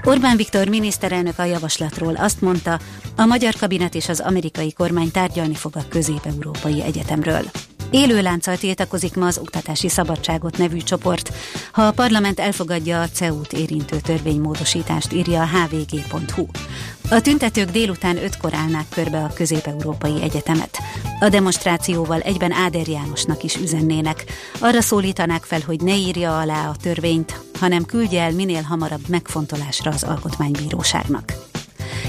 Orbán 0.04 0.38
Viktor 0.38 0.68
miniszterelnök 0.68 1.40
a 1.40 1.44
javaslatról 1.44 2.16
azt 2.16 2.42
mondta, 2.42 2.80
a 3.16 3.26
magyar 3.26 3.54
kabinet 3.54 3.96
és 3.96 4.10
az 4.10 4.20
amerikai 4.20 4.74
kormány 4.74 5.12
tárgyalni 5.12 5.56
fog 5.56 5.76
a 5.76 5.88
közép-európai 5.90 6.84
egyetemről. 6.84 7.44
Élő 7.92 8.22
lánccal 8.22 8.58
tiltakozik 8.58 9.16
ma 9.16 9.26
az 9.26 9.38
Oktatási 9.38 9.90
Szabadságot 9.90 10.58
nevű 10.58 10.78
csoport. 10.78 11.34
Ha 11.72 11.82
a 11.82 11.92
parlament 11.92 12.40
elfogadja 12.40 13.02
a 13.02 13.10
CEU-t 13.10 13.54
érintő 13.54 14.00
törvénymódosítást, 14.00 15.14
írja 15.14 15.42
a 15.42 15.48
hvg.hu. 15.48 16.46
A 17.10 17.22
tüntetők 17.22 17.70
délután 17.70 18.18
ötkor 18.18 18.54
állnák 18.54 18.86
körbe 18.90 19.24
a 19.24 19.34
közép-európai 19.34 20.22
egyetemet. 20.22 20.78
A 21.20 21.30
demonstrációval 21.30 22.20
egyben 22.20 22.52
Áder 22.52 22.88
Jánosnak 22.88 23.44
is 23.44 23.56
üzennének. 23.56 24.24
Arra 24.60 24.82
szólítanák 24.82 25.44
fel, 25.44 25.62
hogy 25.66 25.82
ne 25.82 25.96
írja 25.96 26.40
alá 26.40 26.70
a 26.70 26.76
törvényt, 26.82 27.40
hanem 27.60 27.86
küldje 27.86 28.22
el 28.22 28.32
minél 28.32 28.62
hamarabb 28.62 29.08
megfontolásra 29.08 29.92
az 29.92 30.04
alkotmánybíróságnak. 30.04 31.34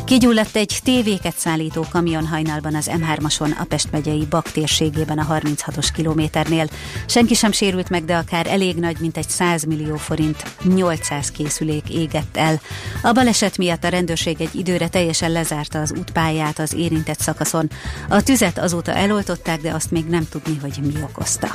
Kigyulladt 0.07 0.57
egy 0.57 0.79
tévéket 0.85 1.37
szállító 1.37 1.87
kamion 1.91 2.27
hajnalban 2.27 2.75
az 2.75 2.91
M3-ason 2.93 3.59
a 3.59 3.65
Pest 3.65 3.91
megyei 3.91 4.27
Bak 4.31 4.51
térségében 4.51 5.19
a 5.19 5.35
36-os 5.35 5.89
kilométernél. 5.95 6.67
Senki 7.07 7.35
sem 7.35 7.53
sérült 7.53 7.89
meg, 7.89 8.05
de 8.05 8.17
akár 8.17 8.47
elég 8.47 8.77
nagy, 8.77 8.97
mint 9.01 9.17
egy 9.17 9.29
100 9.29 9.65
millió 9.65 9.97
forint, 9.97 10.45
800 10.65 11.31
készülék 11.31 11.89
égett 11.91 12.37
el. 12.37 12.61
A 13.03 13.13
baleset 13.13 13.57
miatt 13.57 13.85
a 13.85 13.89
rendőrség 13.89 14.41
egy 14.41 14.55
időre 14.55 14.89
teljesen 14.89 15.33
lezárta 15.33 15.81
az 15.81 15.95
útpályát 15.99 16.59
az 16.59 16.75
érintett 16.75 17.21
szakaszon. 17.21 17.71
A 18.09 18.23
tüzet 18.23 18.59
azóta 18.59 18.93
eloltották, 18.93 19.61
de 19.61 19.73
azt 19.73 19.91
még 19.91 20.05
nem 20.05 20.29
tudni, 20.29 20.59
hogy 20.61 20.79
mi 20.83 21.03
okozta. 21.03 21.49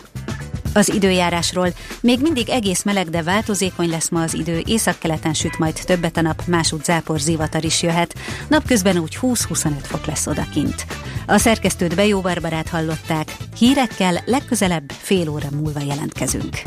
Az 0.74 0.94
időjárásról. 0.94 1.68
Még 2.02 2.20
mindig 2.22 2.50
egész 2.50 2.84
meleg, 2.84 3.10
de 3.10 3.24
változékony 3.24 3.90
lesz 3.90 4.10
ma 4.10 4.22
az 4.22 4.34
idő. 4.34 4.62
Északkeleten 4.66 5.34
süt 5.34 5.58
majd 5.58 5.80
többet 5.86 6.18
a 6.18 6.22
nap, 6.22 6.42
másút 6.46 6.84
zápor 6.86 7.20
zivatar 7.20 7.64
is 7.64 7.84
jöhet. 7.84 8.16
Napközben 8.48 8.98
úgy 8.98 9.18
20-25 9.22 9.72
fok 9.82 10.06
lesz 10.06 10.28
odakint. 10.28 10.86
A 11.28 11.38
szerkesztőt 11.38 11.96
Bejó 11.96 12.22
Barbarát 12.22 12.70
hallották. 12.70 13.36
Hírekkel 13.58 14.22
legközelebb 14.26 14.92
fél 14.98 15.30
óra 15.30 15.48
múlva 15.52 15.80
jelentkezünk. 15.80 16.62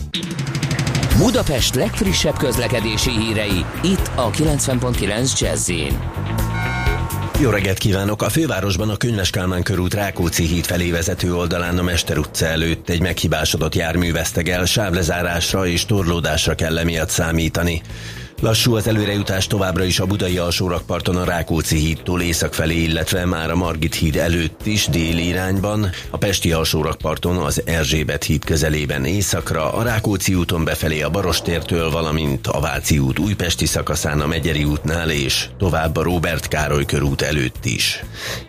Budapest 1.18 1.74
legfrissebb 1.74 2.36
közlekedési 2.36 3.10
hírei, 3.10 3.64
itt 3.82 4.10
a 4.14 4.30
90.9 4.30 5.40
jazz 5.40 5.70
jó 7.40 7.50
reggelt 7.50 7.78
kívánok! 7.78 8.22
A 8.22 8.28
fővárosban 8.28 8.90
a 8.90 8.96
Könyves 8.96 9.30
Kálmán 9.30 9.62
körút 9.62 9.94
Rákóczi 9.94 10.44
híd 10.46 10.64
felé 10.64 10.90
vezető 10.90 11.34
oldalán 11.34 11.78
a 11.78 11.82
Mester 11.82 12.18
utca 12.18 12.46
előtt 12.46 12.88
egy 12.88 13.00
meghibásodott 13.00 13.74
jármű 13.74 14.12
vesztegel, 14.12 14.64
sávlezárásra 14.64 15.66
és 15.66 15.86
torlódásra 15.86 16.54
kell 16.54 16.78
emiatt 16.78 17.08
számítani. 17.08 17.82
Lassú 18.44 18.74
az 18.74 18.86
előrejutás 18.86 19.46
továbbra 19.46 19.84
is 19.84 20.00
a 20.00 20.06
budai 20.06 20.38
alsórakparton 20.38 21.16
a 21.16 21.24
Rákóczi 21.24 21.76
hídtól 21.76 22.20
észak 22.22 22.54
felé, 22.54 22.82
illetve 22.82 23.24
már 23.24 23.50
a 23.50 23.56
Margit 23.56 23.94
híd 23.94 24.16
előtt 24.16 24.66
is 24.66 24.86
déli 24.86 25.26
irányban, 25.26 25.90
a 26.10 26.16
Pesti 26.16 26.52
alsórakparton 26.52 27.36
az 27.36 27.62
Erzsébet 27.64 28.24
híd 28.24 28.44
közelében 28.44 29.04
északra, 29.04 29.72
a 29.72 29.82
Rákóczi 29.82 30.34
úton 30.34 30.64
befelé 30.64 31.02
a 31.02 31.10
Barostértől, 31.10 31.90
valamint 31.90 32.46
a 32.46 32.60
Váci 32.60 32.98
út 32.98 33.18
újpesti 33.18 33.66
szakaszán 33.66 34.20
a 34.20 34.26
Megyeri 34.26 34.64
útnál 34.64 35.10
és 35.10 35.48
tovább 35.58 35.96
a 35.96 36.02
Robert 36.02 36.48
Károly 36.48 36.84
körút 36.84 37.22
előtt 37.22 37.64
is. 37.64 38.04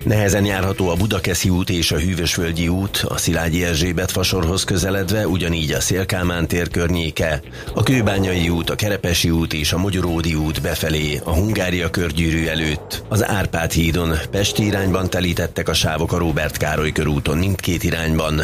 Nehezen 0.06 0.46
járható 0.46 0.90
a 0.90 0.96
Budakeszi 0.96 1.50
út 1.50 1.70
és 1.70 1.92
a 1.92 1.98
Hűvösvölgyi 1.98 2.68
út, 2.68 3.06
a 3.08 3.18
Szilágyi 3.18 3.64
Erzsébet 3.64 4.12
fasorhoz 4.12 4.64
közeledve, 4.64 5.28
ugyanígy 5.28 5.72
a 5.72 5.82
Szélkámán 5.82 6.48
tér 6.48 6.70
környéke, 6.70 7.42
a 7.74 7.84
Kőbányai 7.84 8.50
út, 8.50 8.70
a 8.70 8.76
Kerepesi 8.76 9.30
út 9.30 9.54
és 9.54 9.74
a 9.74 9.84
Magyaródi 9.86 10.34
út 10.34 10.62
befelé, 10.62 11.20
a 11.24 11.34
Hungária 11.34 11.90
körgyűrű 11.90 12.46
előtt, 12.46 13.04
az 13.10 13.28
Árpád 13.28 13.72
hídon 13.72 14.12
Pesti 14.32 14.66
irányban 14.66 15.10
telítettek 15.10 15.70
a 15.70 15.74
sávok 15.74 16.14
a 16.14 16.18
Robert 16.18 16.58
Károly 16.58 16.92
körúton 16.92 17.38
mindkét 17.38 17.84
irányban, 17.84 18.42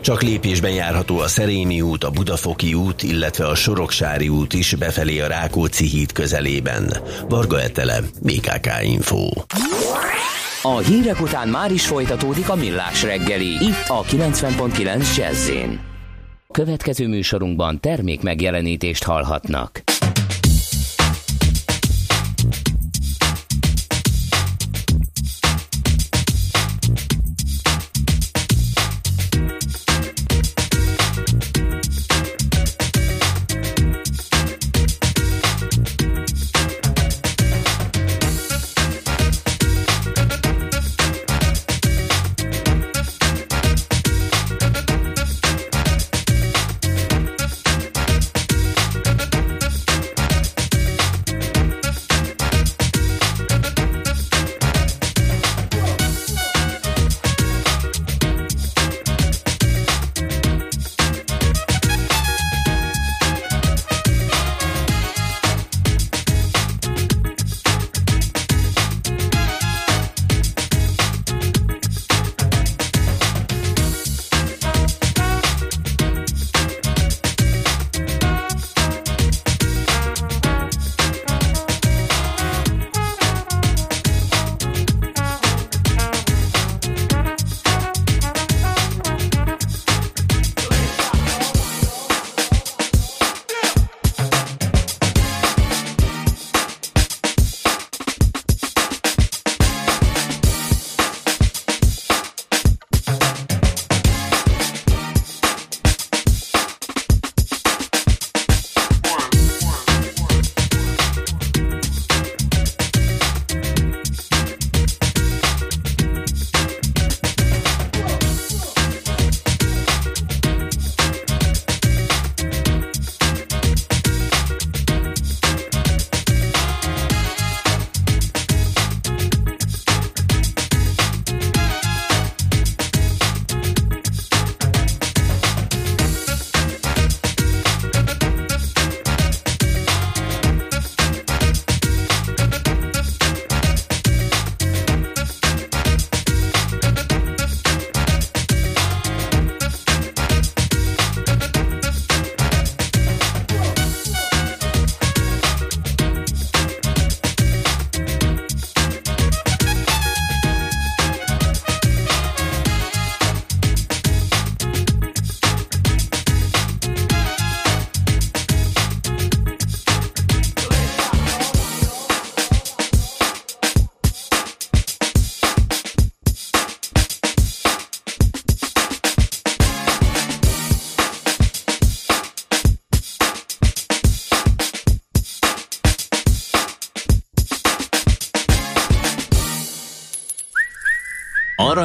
csak 0.00 0.22
lépésben 0.22 0.70
járható 0.70 1.18
a 1.18 1.28
Szerémi 1.28 1.80
út, 1.80 2.04
a 2.04 2.10
Budafoki 2.10 2.74
út, 2.74 3.02
illetve 3.02 3.46
a 3.46 3.54
Soroksári 3.54 4.28
út 4.28 4.52
is 4.52 4.74
befelé 4.74 5.20
a 5.20 5.26
Rákóczi 5.26 5.86
híd 5.86 6.12
közelében. 6.12 6.96
Varga 7.28 7.60
Etele, 7.60 8.00
BKK 8.22 8.68
Info. 8.82 9.28
A 10.62 10.78
hírek 10.78 11.20
után 11.20 11.48
már 11.48 11.72
is 11.72 11.86
folytatódik 11.86 12.48
a 12.48 12.54
millás 12.54 13.02
reggeli, 13.02 13.50
itt 13.50 13.84
a 13.88 14.02
90.9 14.02 15.16
jazz 15.16 15.50
Következő 16.50 17.08
műsorunkban 17.08 17.80
termék 17.80 18.22
megjelenítést 18.22 19.04
hallhatnak. 19.04 19.82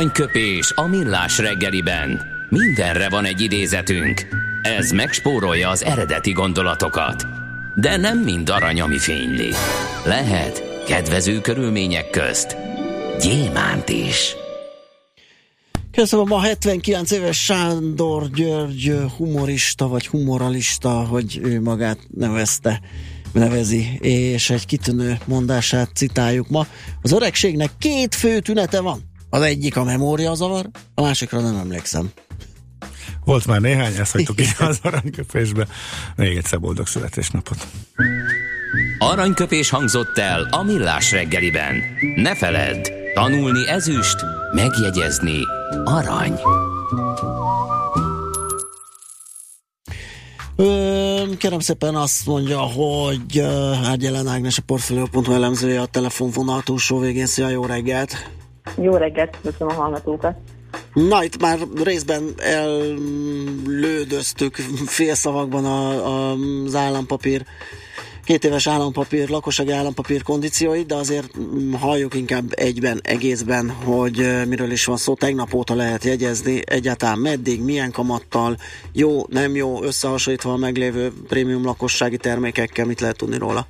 Aranyköpés 0.08 0.72
a 0.76 0.88
millás 0.88 1.38
reggeliben. 1.38 2.22
Mindenre 2.50 3.10
van 3.10 3.26
egy 3.26 3.42
idézetünk. 3.42 4.28
Ez 4.62 4.92
megspórolja 4.92 5.70
az 5.70 5.84
eredeti 5.84 6.32
gondolatokat. 6.32 7.26
De 7.76 7.98
nem 7.98 8.18
mind 8.20 8.50
arany, 8.50 8.82
ami 8.82 8.98
fényli. 8.98 9.50
Lehet 10.06 10.84
Kedvező 10.86 11.42
körülmények 11.42 12.10
közt 12.10 12.58
gyémánt 13.20 13.90
is. 13.90 14.36
Köszönöm 15.92 16.32
a 16.32 16.42
79 16.42 17.12
éves 17.12 17.44
Sándor 17.44 18.30
György 18.30 18.94
humorista 19.18 19.88
vagy 19.88 20.08
humoralista, 20.08 20.90
hogy 20.90 21.40
ő 21.44 21.62
magát 21.62 22.00
nevezte 22.14 22.82
nevezi, 23.32 23.98
és 24.02 24.50
egy 24.50 24.66
kitűnő 24.66 25.18
mondását 25.26 25.90
citáljuk 25.96 26.50
ma. 26.50 26.66
Az 27.02 27.12
öregségnek 27.12 27.72
két 27.78 28.16
fő 28.16 28.40
tünete 28.40 28.82
van. 28.82 29.16
Az 29.38 29.44
egyik 29.44 29.78
a 29.78 29.84
memóriazavar, 29.84 30.70
a 30.94 31.02
másikra 31.02 31.40
nem 31.40 31.56
emlékszem. 31.56 32.12
Volt 33.26 33.46
már 33.46 33.62
néhány, 33.62 33.96
ezt 33.96 34.12
hagytuk 34.12 34.42
így 34.42 34.56
az 34.60 34.80
aranyköpésbe. 34.82 35.68
Még 36.16 36.38
egyszer 36.38 36.60
boldog 36.60 36.88
születésnapot. 36.88 37.68
Aranyköpés 39.00 39.70
hangzott 39.70 40.18
el 40.18 40.48
a 40.52 40.64
millás 40.64 41.12
reggeliben. 41.12 41.76
Ne 42.16 42.36
feledd, 42.36 42.88
tanulni 43.14 43.68
ezüst, 43.68 44.16
megjegyezni 44.54 45.40
arany. 45.84 46.40
Ö, 50.56 51.24
kérem 51.38 51.60
szépen 51.60 51.96
azt 51.96 52.26
mondja, 52.26 52.60
hogy 52.60 53.40
Ágyelen 53.84 54.28
Ágnes 54.28 54.58
a 54.58 54.62
Portfolio.hu 54.66 55.34
elemzője 55.34 55.82
a 55.82 55.86
telefonvonal 55.86 56.62
túlsó 56.62 57.00
végén. 57.00 57.26
Szia, 57.26 57.50
jó 57.50 57.66
reggelt! 57.66 58.36
Jó 58.76 58.96
reggelt, 58.96 59.38
köszönöm 59.44 59.78
a 59.78 59.82
hallgatókat! 59.82 60.38
Na, 60.94 61.24
itt 61.24 61.42
már 61.42 61.58
részben 61.84 62.34
ellődöztük 62.38 64.56
félszavakban 64.86 65.66
a, 65.66 66.06
a, 66.06 66.36
az 66.66 66.76
állampapír 66.76 67.46
két 68.28 68.44
éves 68.44 68.68
állampapír, 68.68 69.30
lakossági 69.30 69.72
állampapír 69.72 70.24
kondícióit, 70.24 70.86
de 70.86 70.96
azért 70.96 71.32
halljuk 71.80 72.14
inkább 72.14 72.44
egyben, 72.50 73.00
egészben, 73.04 73.70
hogy 73.70 74.46
miről 74.48 74.72
is 74.72 74.86
van 74.86 74.98
szó. 74.98 75.14
Tegnap 75.14 75.54
óta 75.54 75.76
lehet 75.76 76.04
jegyezni 76.04 76.62
egyáltalán 76.66 77.20
meddig, 77.20 77.62
milyen 77.62 77.92
kamattal, 77.92 78.58
jó, 78.92 79.26
nem 79.30 79.56
jó, 79.56 79.84
összehasonlítva 79.84 80.54
a 80.54 80.58
meglévő 80.58 81.12
prémium 81.28 81.64
lakossági 81.64 82.18
termékekkel, 82.18 82.86
mit 82.86 83.00
lehet 83.00 83.18
tudni 83.18 83.38
róla? 83.38 83.68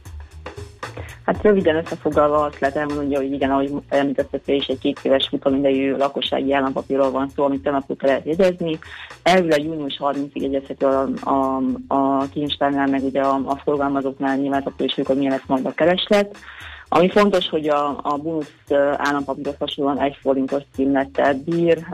Hát 1.28 1.42
röviden 1.42 1.76
összefoglalva 1.76 2.44
azt 2.44 2.60
lehet 2.60 2.76
elmondani, 2.76 3.16
hogy 3.16 3.32
igen, 3.32 3.52
ahogy 3.52 3.72
említettem, 3.90 4.56
is 4.56 4.68
egy 4.68 4.80
két 4.80 5.00
éves 5.04 5.28
futamidejű 5.28 5.96
lakossági 5.96 6.54
állampapírról 6.54 7.12
van 7.12 7.30
szó, 7.36 7.44
amit 7.44 7.68
óta 7.90 8.06
lehet 8.06 8.26
jegyezni. 8.26 8.80
Elvileg 9.24 9.64
június 9.64 10.00
30-ig 10.00 10.42
jegyezhető 10.42 10.86
a, 10.86 11.10
a, 11.30 11.62
a 11.88 12.28
kincstárnál, 12.30 12.88
meg 12.88 13.04
ugye 13.04 13.22
a, 13.22 13.34
a 13.46 13.56
forgalmazóknál 13.64 14.38
nyilván 14.38 14.74
is 14.78 14.94
hogy 15.06 15.18
milyen 15.18 15.32
lesz 15.32 15.48
majd 15.48 15.66
a 15.66 15.74
kereslet. 15.74 16.38
Ami 16.90 17.10
fontos, 17.10 17.50
hogy 17.50 17.68
a, 17.68 18.00
a 18.04 18.18
bónusz 18.18 18.54
állampapírhoz 18.98 19.56
hasonlóan 19.60 20.00
egy 20.00 20.18
forintos 20.22 20.64
címlettel 20.74 21.34
bír, 21.46 21.86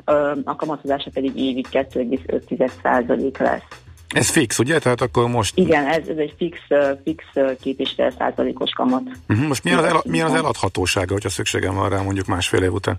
a 0.43 0.55
kamatozása 0.55 1.09
pedig 1.13 1.39
évig 1.39 1.67
2,5% 1.71 3.39
lesz. 3.39 3.82
Ez 4.13 4.29
fix, 4.29 4.59
ugye? 4.59 4.79
Tehát 4.79 5.01
akkor 5.01 5.27
most... 5.27 5.57
Igen, 5.57 5.85
ez, 5.85 6.07
ez 6.07 6.17
egy 6.17 6.33
fix, 6.37 6.59
fix 7.03 7.23
két 7.61 7.79
és 7.79 7.91
fél 7.95 8.13
százalékos 8.17 8.71
kamat. 8.71 9.03
Uh-huh. 9.29 9.47
Most 9.47 9.63
milyen 9.63 9.79
az, 9.79 9.85
el, 9.85 10.01
milyen 10.05 10.27
az 10.27 10.33
eladhatósága, 10.33 11.13
hogyha 11.13 11.29
szükségem 11.29 11.75
van 11.75 11.89
rá 11.89 12.01
mondjuk 12.01 12.25
másfél 12.25 12.63
év 12.63 12.73
után? 12.73 12.97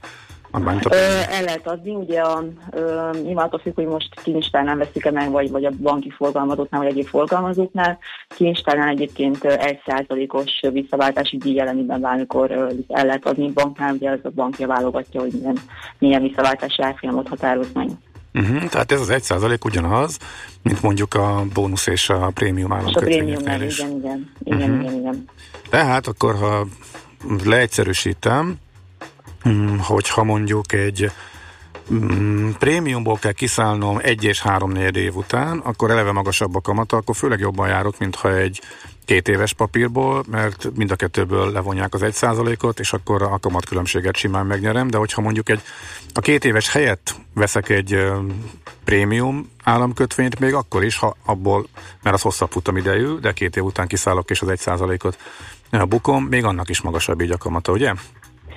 Ö, 0.90 0.96
el 1.30 1.42
lehet 1.44 1.66
adni, 1.66 1.94
ugye 1.94 2.20
a, 2.20 2.44
ö, 2.70 3.10
nyilván 3.22 3.46
attól 3.46 3.58
függ, 3.58 3.74
hogy 3.74 3.86
most 3.86 4.20
kincstárnál 4.22 4.76
veszik-e 4.76 5.10
meg, 5.10 5.30
vagy, 5.30 5.50
vagy 5.50 5.64
a 5.64 5.70
banki 5.80 6.10
forgalmazóknál, 6.10 6.80
vagy 6.80 6.90
egyéb 6.90 7.06
forgalmazóknál. 7.06 7.98
Kincstárnál 8.28 8.88
egyébként 8.88 9.44
egy 9.44 9.80
százalékos 9.86 10.60
visszaváltási 10.72 11.36
díj 11.36 11.54
jelenében 11.54 12.00
valamikor 12.00 12.50
el 12.88 13.06
lehet 13.06 13.26
adni 13.26 13.50
banknál, 13.50 13.94
ugye 13.94 14.10
ez 14.10 14.18
a 14.22 14.30
bankja 14.34 14.66
válogatja, 14.66 15.20
hogy 15.20 15.32
milyen, 15.32 15.58
milyen 15.98 16.22
visszaváltási 16.22 16.82
árfolyamot 16.82 17.28
határoz 17.28 17.72
meg. 17.72 17.88
Uh-huh, 18.35 18.68
tehát 18.68 18.93
ez 18.93 19.01
az 19.01 19.11
egy 19.11 19.22
százalék 19.22 19.64
ugyanaz, 19.64 20.18
mint 20.62 20.82
mondjuk 20.82 21.14
a 21.14 21.45
bónusz 21.53 21.87
és 21.87 22.09
a 22.09 22.30
prémium 22.35 22.72
államkötvényeknél 22.72 23.62
is. 23.62 23.78
Igen, 23.78 23.91
igen, 23.99 24.30
igen, 24.45 24.70
uh-huh. 24.70 24.85
igen, 24.85 24.99
igen. 24.99 25.28
Tehát 25.70 26.07
akkor, 26.07 26.35
ha 26.35 26.66
leegyszerűsítem, 27.45 28.57
hm, 29.43 29.76
hogyha 29.78 30.24
mondjuk 30.24 30.72
egy 30.72 31.11
mm, 31.93 32.51
prémiumból 32.51 33.16
kell 33.16 33.32
kiszállnom 33.32 33.99
egy 34.03 34.24
és 34.24 34.43
három 34.43 34.72
négy 34.72 34.97
év 34.97 35.16
után, 35.16 35.59
akkor 35.59 35.91
eleve 35.91 36.12
magasabb 36.12 36.55
a 36.55 36.61
kamata, 36.61 36.97
akkor 36.97 37.16
főleg 37.16 37.39
jobban 37.39 37.68
járok, 37.68 37.99
mint 37.99 38.14
ha 38.14 38.37
egy 38.37 38.61
két 39.05 39.28
éves 39.28 39.52
papírból, 39.52 40.24
mert 40.30 40.68
mind 40.74 40.90
a 40.90 40.96
kettőből 40.96 41.52
levonják 41.52 41.94
az 41.94 42.02
egy 42.02 42.12
százalékot, 42.12 42.80
és 42.80 42.92
akkor 42.92 43.22
a 43.22 43.38
kamat 43.38 43.64
különbséget 43.64 44.16
simán 44.16 44.46
megnyerem, 44.46 44.90
de 44.90 44.96
hogyha 44.96 45.20
mondjuk 45.20 45.48
egy 45.48 45.61
a 46.12 46.20
két 46.20 46.44
éves 46.44 46.72
helyett 46.72 47.14
veszek 47.34 47.68
egy 47.68 48.12
prémium 48.84 49.50
államkötvényt, 49.62 50.40
még 50.40 50.55
akkor 50.55 50.84
is, 50.84 50.96
ha 50.96 51.16
abból, 51.24 51.66
mert 52.02 52.16
az 52.16 52.22
hosszabb 52.22 52.50
futamidejű, 52.50 53.14
de 53.14 53.32
két 53.32 53.57
év 53.57 53.64
után 53.64 53.86
kiszállok 53.86 54.30
és 54.30 54.40
az 54.40 54.48
egy 54.48 54.59
százalékot 54.59 55.18
bukom, 55.88 56.24
még 56.24 56.44
annak 56.44 56.68
is 56.68 56.80
magasabb 56.80 57.20
így 57.20 57.30
a 57.30 57.36
kamata, 57.36 57.72
ugye? 57.72 57.94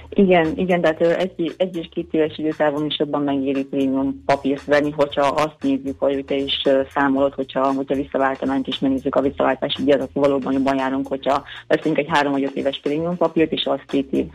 Igen, 0.10 0.54
igen, 0.56 0.82
tehát 0.82 1.02
egy, 1.02 1.54
egy 1.58 1.78
és 1.78 1.90
két 1.92 2.14
éves 2.14 2.38
időtávon 2.38 2.86
is 2.86 3.00
jobban 3.00 3.22
megéri 3.22 3.64
prémium 3.64 4.24
papírt 4.26 4.66
venni, 4.66 4.92
hogyha 4.92 5.22
azt 5.22 5.56
nézzük, 5.62 6.00
hogy 6.00 6.26
te 6.26 6.36
is 6.36 6.62
számolod, 6.94 7.34
hogyha, 7.34 7.74
hogyha 7.74 7.96
visszaváltanánk 7.96 8.68
és 8.68 8.80
megnézzük 8.80 9.16
a 9.16 9.22
visszaváltási 9.22 9.84
díjat, 9.84 10.02
akkor 10.02 10.22
valóban 10.22 10.54
jobban 10.54 10.78
járunk, 10.78 11.08
hogyha 11.08 11.44
veszünk 11.68 11.98
egy 11.98 12.10
három 12.10 12.32
vagy 12.32 12.44
öt 12.44 12.56
éves 12.56 12.80
prémium 12.84 13.18
papírt, 13.18 13.52
és 13.52 13.66
az 13.66 13.80
két 13.88 14.12
év 14.12 14.26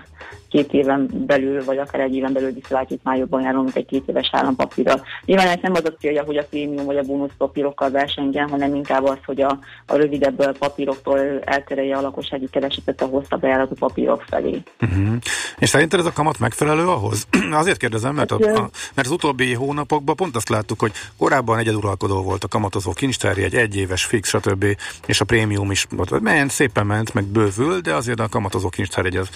két 0.52 0.72
éven 0.72 1.10
belül, 1.26 1.64
vagy 1.64 1.78
akár 1.78 2.00
egy 2.00 2.14
éven 2.14 2.32
belül 2.32 2.52
visszaváltjuk, 2.52 3.00
már 3.02 3.18
jobban 3.18 3.42
járunk, 3.42 3.64
mint 3.64 3.76
egy 3.76 3.86
két 3.86 4.08
éves 4.08 4.28
állampapírra. 4.32 4.94
Nyilván 5.24 5.46
ez 5.46 5.58
nem 5.62 5.72
az 5.74 5.84
a 5.84 5.94
célja, 6.00 6.22
hogy 6.24 6.36
a 6.36 6.44
prémium 6.50 6.84
vagy 6.84 6.96
a 6.96 7.02
bónusz 7.02 7.30
papírokkal 7.38 7.90
versengjen, 7.90 8.48
hanem 8.48 8.74
inkább 8.74 9.04
az, 9.04 9.18
hogy 9.24 9.40
a, 9.40 9.58
a 9.86 9.96
rövidebb 9.96 10.58
papíroktól 10.58 11.18
elterelje 11.44 11.96
a 11.96 12.00
lakossági 12.00 12.48
keresetet 12.50 13.02
a 13.02 13.06
hosszabb 13.06 13.40
bejáratú 13.40 13.74
papírok 13.74 14.22
felé. 14.28 14.62
Uh-huh. 14.80 15.16
És 15.62 15.68
szerinted 15.68 15.98
ez 15.98 16.06
a 16.06 16.12
kamat 16.12 16.38
megfelelő 16.38 16.88
ahhoz? 16.88 17.26
Azért 17.52 17.76
kérdezem, 17.76 18.14
mert, 18.14 18.30
a, 18.30 18.34
a, 18.34 18.70
mert 18.94 19.08
az 19.08 19.10
utóbbi 19.10 19.54
hónapokban 19.54 20.16
pont 20.16 20.36
azt 20.36 20.48
láttuk, 20.48 20.80
hogy 20.80 20.92
korábban 21.18 21.58
egyeduralkodó 21.58 22.22
volt 22.22 22.44
a 22.44 22.48
kamatozó 22.48 22.92
kincstárja, 22.92 23.44
egy 23.44 23.54
egyéves 23.54 24.04
fix, 24.04 24.28
stb. 24.28 24.76
és 25.06 25.20
a 25.20 25.24
prémium 25.24 25.70
is 25.70 25.86
ment, 26.20 26.50
szépen 26.50 26.86
ment, 26.86 27.14
meg 27.14 27.24
bővül, 27.24 27.80
de 27.80 27.94
azért 27.94 28.20
a 28.20 28.28
kamatozó 28.28 28.68
kincstár 28.68 29.04
egy 29.04 29.16
az 29.16 29.28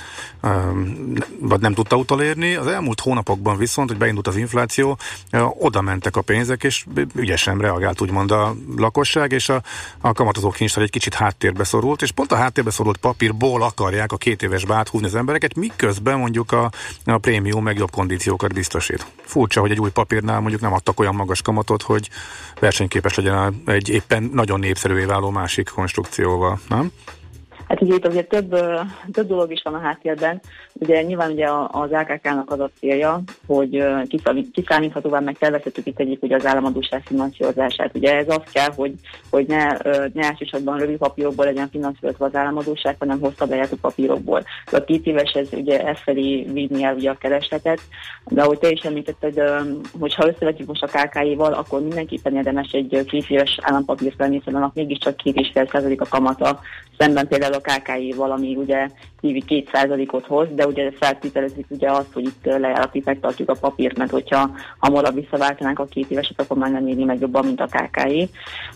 vagy 1.41 1.61
nem 1.61 1.74
tudta 1.74 1.97
utolérni. 1.97 2.55
Az 2.55 2.66
elmúlt 2.66 3.01
hónapokban 3.01 3.57
viszont, 3.57 3.89
hogy 3.89 3.99
beindult 3.99 4.27
az 4.27 4.37
infláció, 4.37 4.99
oda 5.59 5.81
mentek 5.81 6.16
a 6.16 6.20
pénzek, 6.20 6.64
és 6.64 6.87
ügyesen 7.14 7.59
reagált 7.59 8.01
úgymond 8.01 8.31
a 8.31 8.55
lakosság, 8.77 9.33
és 9.33 9.49
a, 9.49 9.62
a 10.01 10.12
kamatozó 10.12 10.51
kincstár 10.51 10.85
egy 10.85 10.91
kicsit 10.91 11.14
háttérbe 11.14 11.64
szorult, 11.64 12.03
és 12.03 12.11
pont 12.11 12.33
a 12.33 12.37
háttérbe 12.37 12.70
szorult 12.70 12.97
papírból 12.97 13.62
akarják 13.62 14.12
a 14.12 14.16
két 14.16 14.43
éves 14.43 14.64
áthúzni 14.68 15.07
az 15.07 15.14
embereket, 15.14 15.55
miközben 15.55 16.14
mondjuk 16.17 16.53
a, 16.53 16.71
a 17.05 17.19
prémium 17.19 17.62
meg 17.62 17.79
jobb 17.79 17.91
kondíciókat 17.91 18.53
biztosít. 18.53 19.07
Furcsa, 19.25 19.61
hogy 19.61 19.71
egy 19.71 19.81
új 19.81 19.91
papírnál 19.91 20.41
mondjuk 20.41 20.61
nem 20.61 20.73
adtak 20.73 21.01
olyan 21.01 21.14
magas 21.14 21.43
kamatot, 21.43 21.83
hogy 21.83 22.11
versenyképes 22.61 23.14
legyen 23.14 23.62
egy 23.67 23.89
éppen 23.89 24.31
nagyon 24.33 24.61
népszerűvé 24.61 25.05
váló 25.05 25.31
másik 25.31 25.69
konstrukcióval, 25.69 26.61
nem? 26.69 26.91
Hát 27.69 27.83
ugye 27.83 27.95
itt 27.95 28.07
azért 28.07 28.29
több, 28.29 28.57
több 29.12 29.27
dolog 29.27 29.53
is 29.53 29.62
van 29.64 29.75
a 29.75 29.79
háttérben. 29.79 30.41
Ugye 30.73 31.03
nyilván 31.03 31.31
ugye 31.31 31.49
az 31.71 31.93
AKK-nak 31.93 32.51
az 32.51 32.61
a 32.61 32.71
célja, 32.79 33.23
hogy 33.47 33.85
kiszámíthatóvá 34.53 35.21
meg 35.21 35.39
tervezhetők 35.39 35.87
itt 35.87 35.99
egyik 35.99 36.23
ugye 36.23 36.37
az 36.37 36.47
államadóság 36.47 37.03
finanszírozását. 37.05 37.91
Ugye 37.95 38.17
ez 38.17 38.29
az 38.29 38.43
kell, 38.53 38.71
hogy, 38.77 38.93
hogy 39.31 39.47
ne, 39.47 39.67
ne 40.12 40.29
elsősorban 40.29 40.79
rövid 40.79 40.97
papírokból 40.97 41.45
legyen 41.45 41.69
finanszírozva 41.71 42.25
az 42.25 42.35
államadóság, 42.35 42.97
hanem 42.99 43.21
hosszabb 43.21 43.51
lejátó 43.51 43.77
papírokból. 43.81 44.43
A 44.71 44.85
két 44.85 45.07
éves 45.07 45.33
ez 45.33 45.49
ugye 45.53 45.87
ezt 45.87 46.03
felé 46.03 46.43
vinni 46.53 46.83
el 46.83 46.95
ugye 46.95 47.11
a 47.11 47.19
keresletet, 47.19 47.81
de 48.25 48.43
ahogy 48.43 48.59
te 48.59 48.71
is 48.71 48.81
említetted, 48.81 49.43
hogyha 50.01 50.29
összevetjük 50.29 50.69
most 50.69 50.83
a 50.83 50.87
KK-val, 50.87 51.53
akkor 51.53 51.81
mindenképpen 51.81 52.37
érdemes 52.37 52.71
egy 52.73 53.05
két 53.07 53.29
éves 53.29 53.59
állampapírt 53.62 54.17
venni, 54.17 54.37
hiszen 54.37 54.55
annak 54.55 54.75
mégiscsak 54.75 55.17
két 55.17 55.37
és 55.37 55.51
fél 55.53 55.95
a 55.97 56.07
kamata, 56.09 56.61
szemben 56.99 57.29
például 57.29 57.55
a 57.57 57.61
KKI 57.61 58.13
valami 58.17 58.57
ugye 58.57 58.89
hívi 59.21 59.43
két 59.45 59.71
százalékot 59.73 60.27
hoz, 60.27 60.49
de 60.55 60.67
ugye 60.67 60.91
feltételezik 60.91 61.67
ugye 61.69 61.91
azt, 61.91 62.13
hogy 62.13 62.25
itt 62.25 62.45
lejáratig 62.45 63.03
megtartjuk 63.05 63.51
a 63.51 63.57
papírt, 63.61 63.99
mert 63.99 64.11
hogyha 64.11 64.51
hamarabb 64.79 65.15
visszaváltanánk 65.15 65.79
a 65.79 65.85
két 65.85 66.11
éveset, 66.11 66.41
akkor 66.41 66.57
már 66.57 66.71
nem 66.71 66.87
éri 66.87 67.05
meg 67.05 67.21
jobban, 67.21 67.45
mint 67.45 67.61
a 67.61 67.67
KKI. 67.67 68.29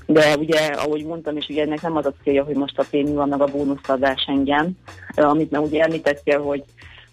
De 0.06 0.36
ugye, 0.36 0.58
ahogy 0.58 1.04
mondtam, 1.04 1.36
és 1.36 1.48
ugye 1.48 1.62
ennek 1.62 1.82
nem 1.82 1.96
az 1.96 2.06
a 2.06 2.12
célja, 2.22 2.44
hogy 2.44 2.56
most 2.56 2.78
a 2.78 2.84
prémium 2.90 3.28
meg 3.28 3.40
a 3.40 3.44
bónuszadás 3.44 4.24
engem, 4.26 4.70
amit 5.14 5.50
meg 5.50 5.62
ugye 5.62 5.82
említettél, 5.82 6.42
hogy 6.42 6.64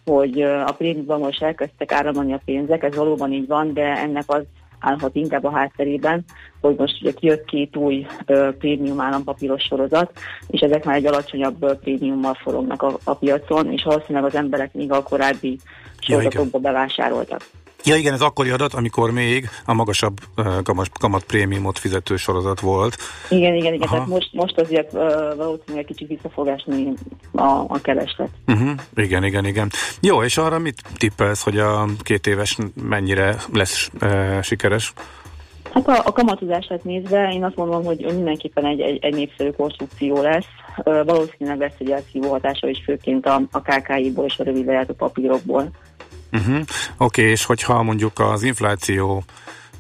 hogy 0.06 0.42
a 0.42 0.72
prémiumban 0.78 1.20
most 1.20 1.44
elkezdtek 1.44 1.92
áramlani 1.92 2.34
a 2.34 2.42
pénzek, 2.46 2.84
ez 2.84 2.96
valóban 2.96 3.32
így 3.32 3.48
van, 3.48 3.74
de 3.74 3.82
ennek 3.82 4.24
az 4.28 4.44
állhat 4.80 5.16
inkább 5.16 5.44
a 5.44 5.52
hátterében, 5.52 6.24
hogy 6.62 6.76
most 6.78 7.02
ugye 7.02 7.12
kijött 7.14 7.46
két 7.46 7.76
új 7.76 8.06
ö, 8.26 8.50
prémium 8.60 9.00
állampapíros 9.00 9.64
sorozat, 9.64 10.12
és 10.48 10.62
ezek 10.62 10.86
már 10.86 10.96
egy 10.96 11.06
alacsonyabb 11.06 11.64
ö, 11.64 11.74
prémiummal 11.74 12.34
forognak 12.34 12.82
a, 12.82 12.98
a 13.04 13.14
piacon, 13.14 13.72
és 13.72 13.84
valószínűleg 13.84 14.28
az 14.28 14.36
emberek 14.36 14.74
még 14.74 14.92
a 14.92 15.04
korábbi 15.04 15.58
sorozatokba 16.00 16.60
bevásároltak. 16.60 17.42
Ja 17.84 17.96
igen, 17.96 18.14
ez 18.14 18.22
akkori 18.22 18.50
adat, 18.50 18.74
amikor 18.74 19.12
még 19.12 19.50
a 19.66 19.74
magasabb 19.74 20.18
uh, 20.38 20.62
kamat, 20.64 20.90
kamat 21.00 21.24
prémiumot 21.24 21.80
fizető 21.80 22.16
sorozat 22.16 22.60
volt. 22.60 22.98
Igen, 23.30 23.54
igen, 23.54 23.74
igen. 23.74 23.90
Tehát 23.90 24.08
most, 24.08 24.30
most 24.34 24.60
azért 24.60 24.94
uh, 24.94 25.02
valószínűleg 25.36 25.86
kicsit 25.86 26.08
vissza 26.08 26.30
fog 26.30 26.48
esni 26.48 26.94
a, 27.32 27.44
a 27.68 27.80
kereslet. 27.82 28.30
Uh-huh. 28.48 28.72
Igen, 28.96 29.24
igen, 29.24 29.46
igen. 29.46 29.72
Jó, 30.02 30.24
és 30.24 30.38
arra 30.38 30.60
mit 30.60 30.82
tippelsz, 30.98 31.44
hogy 31.44 31.58
a 31.58 31.86
két 32.00 32.28
éves 32.28 32.58
mennyire 32.84 33.36
lesz 33.54 33.90
uh, 34.02 34.42
sikeres? 34.42 34.94
Hát 35.74 35.88
a, 35.88 36.02
a 36.06 36.12
kamatozását 36.12 36.84
nézve 36.84 37.30
én 37.34 37.44
azt 37.44 37.56
mondom, 37.56 37.84
hogy 37.84 38.06
mindenképpen 38.14 38.66
egy, 38.66 38.80
egy, 38.80 38.98
egy 39.02 39.14
népszerű 39.14 39.50
konstrukció 39.50 40.22
lesz. 40.22 40.46
Valószínűleg 40.84 41.60
lesz 41.60 41.76
egy 41.78 41.92
elszívó 41.92 42.30
hatása 42.30 42.68
is, 42.68 42.82
főként 42.86 43.26
a, 43.26 43.42
a 43.52 43.62
KKI-ból 43.62 44.26
és 44.26 44.40
a 44.40 44.44
rövid 44.44 44.70
a 44.70 44.94
papírokból. 44.98 45.70
Uh-huh. 46.32 46.56
Oké, 46.56 46.66
okay, 46.98 47.26
és 47.26 47.46
hogyha 47.46 47.84
mondjuk 47.84 48.20
az 48.20 48.44
infláció 48.44 49.24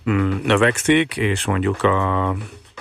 mm, 0.09 0.35
növekszik, 0.43 1.17
és 1.17 1.45
mondjuk 1.45 1.83
a 1.83 2.35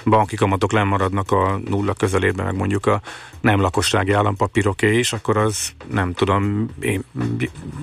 banki 0.05 0.37
kamatok 0.37 0.73
lemaradnak 0.73 1.31
a 1.33 1.61
nulla 1.69 1.93
közelében, 1.93 2.45
meg 2.45 2.57
mondjuk 2.57 2.87
a 2.87 3.01
nem 3.41 3.61
lakossági 3.61 4.13
állampapíroké 4.13 4.99
is, 4.99 5.13
akkor 5.13 5.37
az 5.37 5.73
nem 5.91 6.13
tudom, 6.13 6.69
én, 6.81 7.05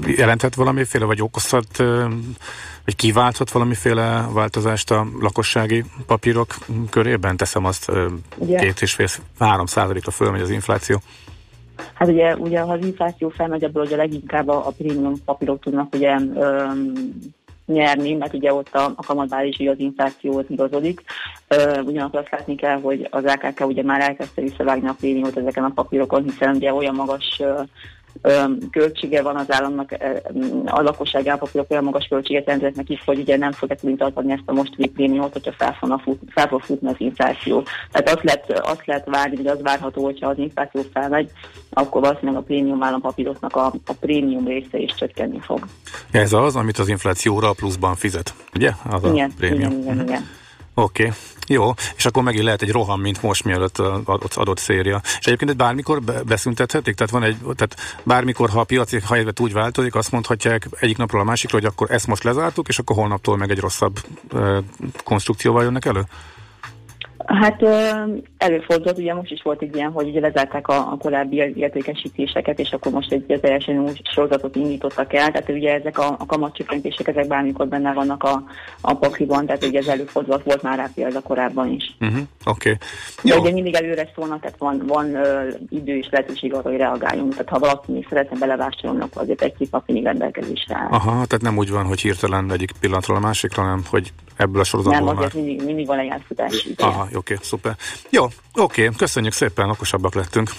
jelenthet 0.05 0.55
valamiféle, 0.55 1.05
vagy 1.05 1.21
okozhat, 1.21 1.77
vagy 2.85 2.95
kiválthat 2.95 3.51
valamiféle 3.51 4.27
változást 4.31 4.91
a 4.91 5.07
lakossági 5.19 5.83
papírok 6.05 6.55
körében? 6.89 7.37
Teszem 7.37 7.65
azt, 7.65 7.91
yeah. 8.45 8.61
két 8.61 8.81
és 8.81 8.93
fél, 8.93 9.07
három 9.39 9.65
százalékra 9.65 10.11
fölmegy 10.11 10.41
az 10.41 10.49
infláció. 10.49 11.01
Hát 11.93 12.07
ugye, 12.07 12.35
ugye 12.35 12.59
ha 12.59 12.73
az 12.73 12.85
infláció 12.85 13.29
felmegy, 13.29 13.63
abból 13.63 13.81
ugye 13.81 13.95
leginkább 13.95 14.47
a, 14.47 14.67
a 14.67 14.71
prémium 14.77 15.23
papírok 15.25 15.59
tudnak 15.59 15.95
ugye 15.95 16.17
öm, 16.35 16.93
nyerni, 17.65 18.13
mert 18.13 18.33
ugye 18.33 18.53
ott 18.53 18.75
a, 18.75 18.93
a 18.95 19.03
kamatbázisi 19.05 19.67
az 19.67 19.79
inflációhoz 19.79 20.45
igazodik. 20.47 21.01
Ugyanakkor 21.85 22.19
azt 22.19 22.31
látni 22.31 22.55
kell, 22.55 22.81
hogy 22.81 23.07
az 23.11 23.23
AKK 23.25 23.65
ugye 23.65 23.83
már 23.83 24.01
elkezdte 24.01 24.41
visszavágni 24.41 24.87
a 24.87 24.95
prémiumot 24.99 25.37
ezeken 25.37 25.63
a 25.63 25.71
papírokon, 25.75 26.23
hiszen 26.23 26.55
ugye 26.55 26.73
olyan 26.73 26.95
magas 26.95 27.41
költsége 28.71 29.21
van 29.21 29.35
az 29.35 29.51
államnak, 29.51 29.95
a 30.65 30.81
lakosság 30.81 31.27
állapapírok 31.27 31.71
olyan 31.71 31.83
magas 31.83 32.07
költséget 32.07 32.45
jelentenek 32.45 32.75
neki, 32.75 32.99
hogy 33.05 33.19
ugye 33.19 33.37
nem 33.37 33.51
fogja 33.51 33.75
tudni 33.75 33.95
tartani 33.95 34.31
ezt 34.31 34.43
a 34.45 34.53
mostani 34.53 34.87
prémiumot, 34.87 35.33
hogyha 35.33 35.51
fel, 35.57 35.75
fogna 35.79 35.97
fut, 35.97 36.19
fel 36.29 36.47
fog 36.47 36.61
futni 36.61 36.87
az 36.87 36.95
infláció. 36.97 37.63
Tehát 37.91 38.09
azt 38.09 38.23
lehet, 38.23 38.59
azt 38.59 38.85
lehet 38.85 39.05
várni, 39.05 39.35
hogy 39.35 39.47
az 39.47 39.61
várható, 39.61 40.03
hogyha 40.03 40.29
az 40.29 40.37
infláció 40.37 40.81
felmegy, 40.93 41.31
akkor 41.69 42.01
valószínűleg 42.01 42.41
a 42.41 42.43
prémium 42.43 42.83
állampapíroknak 42.83 43.55
a, 43.55 43.65
a 43.65 43.93
prémium 43.99 44.47
része 44.47 44.77
is 44.77 44.95
csökkenni 44.95 45.39
fog. 45.39 45.59
Ez 46.11 46.33
az, 46.33 46.55
amit 46.55 46.77
az 46.77 46.87
inflációra 46.87 47.53
pluszban 47.53 47.95
fizet, 47.95 48.33
ugye? 48.55 48.71
Az 48.89 49.03
igen, 49.03 49.29
a 49.29 49.33
prémium. 49.37 49.71
igen, 49.71 49.81
igen, 49.81 50.01
igen. 50.01 50.41
Oké, 50.73 51.03
okay. 51.03 51.15
jó, 51.47 51.73
és 51.95 52.05
akkor 52.05 52.23
megint 52.23 52.43
lehet 52.43 52.61
egy 52.61 52.71
roham, 52.71 53.01
mint 53.01 53.21
most 53.21 53.43
mielőtt 53.43 53.77
adott, 53.79 54.33
adott 54.33 54.57
széria. 54.57 55.01
És 55.19 55.25
egyébként 55.25 55.55
bármikor 55.55 56.01
beszüntethetik? 56.25 56.95
Tehát 56.95 57.11
van 57.11 57.23
egy, 57.23 57.37
tehát 57.55 57.99
bármikor, 58.03 58.49
ha 58.49 58.59
a 58.59 58.63
piaci 58.63 58.99
helyzet 59.09 59.39
úgy 59.39 59.53
változik, 59.53 59.95
azt 59.95 60.11
mondhatják 60.11 60.67
egyik 60.79 60.97
napról 60.97 61.21
a 61.21 61.23
másikra, 61.23 61.57
hogy 61.57 61.65
akkor 61.65 61.91
ezt 61.91 62.07
most 62.07 62.23
lezártuk, 62.23 62.67
és 62.67 62.79
akkor 62.79 62.95
holnaptól 62.95 63.37
meg 63.37 63.51
egy 63.51 63.59
rosszabb 63.59 63.99
konstrukcióval 65.03 65.63
jönnek 65.63 65.85
elő? 65.85 66.03
Hát 67.25 67.61
előfordult, 68.37 68.97
ugye 68.97 69.13
most 69.13 69.31
is 69.31 69.41
volt 69.41 69.61
egy 69.61 69.75
ilyen, 69.75 69.91
hogy 69.91 70.07
ugye 70.07 70.19
lezárták 70.19 70.67
a, 70.67 70.91
a 70.91 70.97
korábbi 70.97 71.53
értékesítéseket, 71.55 72.59
és 72.59 72.71
akkor 72.71 72.91
most 72.91 73.11
egy 73.11 73.39
teljesen 73.41 73.79
új 73.79 73.91
sorozatot 74.13 74.55
indítottak 74.55 75.13
el, 75.13 75.31
tehát 75.31 75.49
ugye 75.49 75.73
ezek 75.73 75.97
a, 75.97 76.15
a 76.19 76.25
kamatcsökkentések, 76.25 77.07
ezek 77.07 77.27
bármikor 77.27 77.67
benne 77.67 77.93
vannak 77.93 78.23
a, 78.23 78.43
a 78.81 78.93
pakliban, 78.93 79.45
tehát 79.45 79.65
ugye 79.65 79.79
ez 79.79 79.87
előfordult, 79.87 80.43
volt 80.43 80.61
már 80.61 80.77
rá 80.77 80.89
példa 80.95 81.21
korábban 81.21 81.71
is. 81.71 81.95
Uh-huh, 81.99 82.21
Oké. 82.45 82.69
Okay. 82.69 83.33
De 83.33 83.39
ugye 83.39 83.51
mindig 83.51 83.75
előre 83.75 84.09
szólnak, 84.15 84.39
tehát 84.39 84.57
van, 84.57 84.83
van 84.87 85.05
uh, 85.05 85.53
idő 85.69 85.97
és 85.97 86.07
lehetőség 86.11 86.53
arra, 86.53 86.69
hogy 86.69 86.77
reagáljunk, 86.77 87.31
tehát 87.31 87.49
ha 87.49 87.59
valaki 87.59 87.91
még 87.91 88.05
szeretne 88.09 88.37
belevásárolni, 88.37 89.01
akkor 89.01 89.21
azért 89.21 89.41
egy-két 89.41 89.71
nap 89.71 89.83
mindig 89.85 90.05
rendelkezésre 90.05 90.75
áll. 90.75 90.87
Aha, 90.89 91.11
tehát 91.11 91.41
nem 91.41 91.57
úgy 91.57 91.69
van, 91.69 91.85
hogy 91.85 92.01
hirtelen 92.01 92.51
egyik 92.51 92.71
pillanatról 92.79 93.17
a 93.17 93.19
másikra, 93.19 93.61
hanem 93.61 93.81
hogy 93.89 94.13
ebből 94.37 94.61
a 94.61 94.63
sorozatból 94.63 95.13
Nem, 95.13 95.15
már... 95.15 95.33
mindig, 95.33 95.65
mindig 95.65 95.85
van 95.85 95.99
egy 95.99 96.09
átfutás. 96.09 96.67
Aha, 96.77 97.07
oké, 97.15 97.33
okay, 97.33 97.45
szuper. 97.45 97.77
Jó, 98.09 98.23
oké, 98.23 98.33
okay, 98.83 98.95
köszönjük 98.97 99.33
szépen, 99.33 99.69
okosabbak 99.69 100.15
lettünk. 100.15 100.51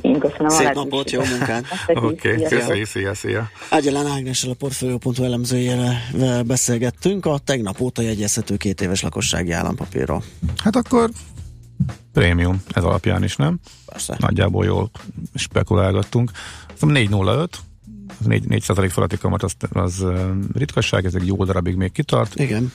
Én 0.00 0.18
köszönöm 0.18 0.48
Szép 0.48 0.66
a 0.66 0.72
napot, 0.72 1.10
jó 1.10 1.22
munkát! 1.24 1.64
Oké, 1.86 2.34
okay, 2.34 2.48
köszönjük, 2.48 2.86
szia, 2.86 3.14
szia! 3.14 3.50
Ágyalán 3.70 4.06
Ágnessel 4.06 4.50
a 4.50 4.54
Portfolio.hu 4.54 5.24
elemzőjével 5.24 6.42
beszélgettünk 6.42 7.26
a 7.26 7.38
tegnap 7.38 7.80
óta 7.80 8.02
jegyezhető 8.02 8.56
két 8.56 8.80
éves 8.80 9.02
lakossági 9.02 9.50
állampapírról. 9.50 10.22
Hát 10.56 10.76
akkor 10.76 11.10
prémium 12.12 12.62
ez 12.72 12.84
alapján 12.84 13.24
is, 13.24 13.36
nem? 13.36 13.58
Persze. 13.86 14.16
Nagyjából 14.18 14.64
jól 14.64 14.90
spekulálgattunk. 15.34 16.30
Szóval 16.74 16.96
405, 16.96 17.58
4, 18.26 18.48
4 18.48 18.64
feletti 18.64 19.18
kamat 19.18 19.42
az, 19.42 19.52
az 19.72 20.04
ritkasság, 20.54 21.04
ez 21.04 21.14
egy 21.14 21.26
jó 21.26 21.44
darabig 21.44 21.74
még 21.74 21.92
kitart. 21.92 22.34
Igen. 22.34 22.72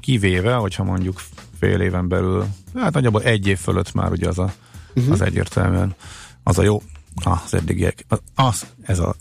Kivéve, 0.00 0.54
hogyha 0.54 0.84
mondjuk 0.84 1.22
fél 1.58 1.80
éven 1.80 2.08
belül, 2.08 2.46
hát 2.74 2.92
nagyjából 2.92 3.22
egy 3.22 3.46
év 3.46 3.58
fölött 3.58 3.92
már 3.92 4.10
ugye 4.10 4.28
az, 4.28 4.38
a, 4.38 4.52
uh-huh. 4.94 5.12
az 5.12 5.20
egyértelműen 5.20 5.94
az 6.42 6.58
a 6.58 6.62
jó, 6.62 6.82
az 7.24 7.54
eddigiek, 7.54 8.04
az, 8.34 8.66
ez 8.82 8.98
a 8.98 9.14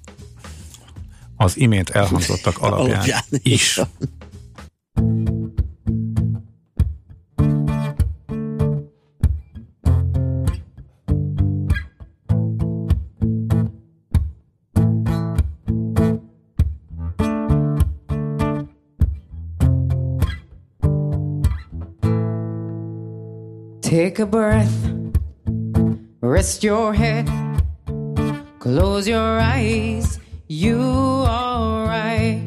az 1.38 1.58
imént 1.58 1.90
elhangzottak 1.90 2.58
alapján, 2.62 2.96
alapján 2.96 3.24
is. 3.30 3.80
Take 24.18 24.26
a 24.26 24.32
breath, 24.32 24.78
rest 26.22 26.64
your 26.64 26.92
head, 26.92 27.30
close 28.58 29.08
your 29.08 29.40
eyes. 29.40 30.20
You 30.48 30.82
alright? 30.82 32.42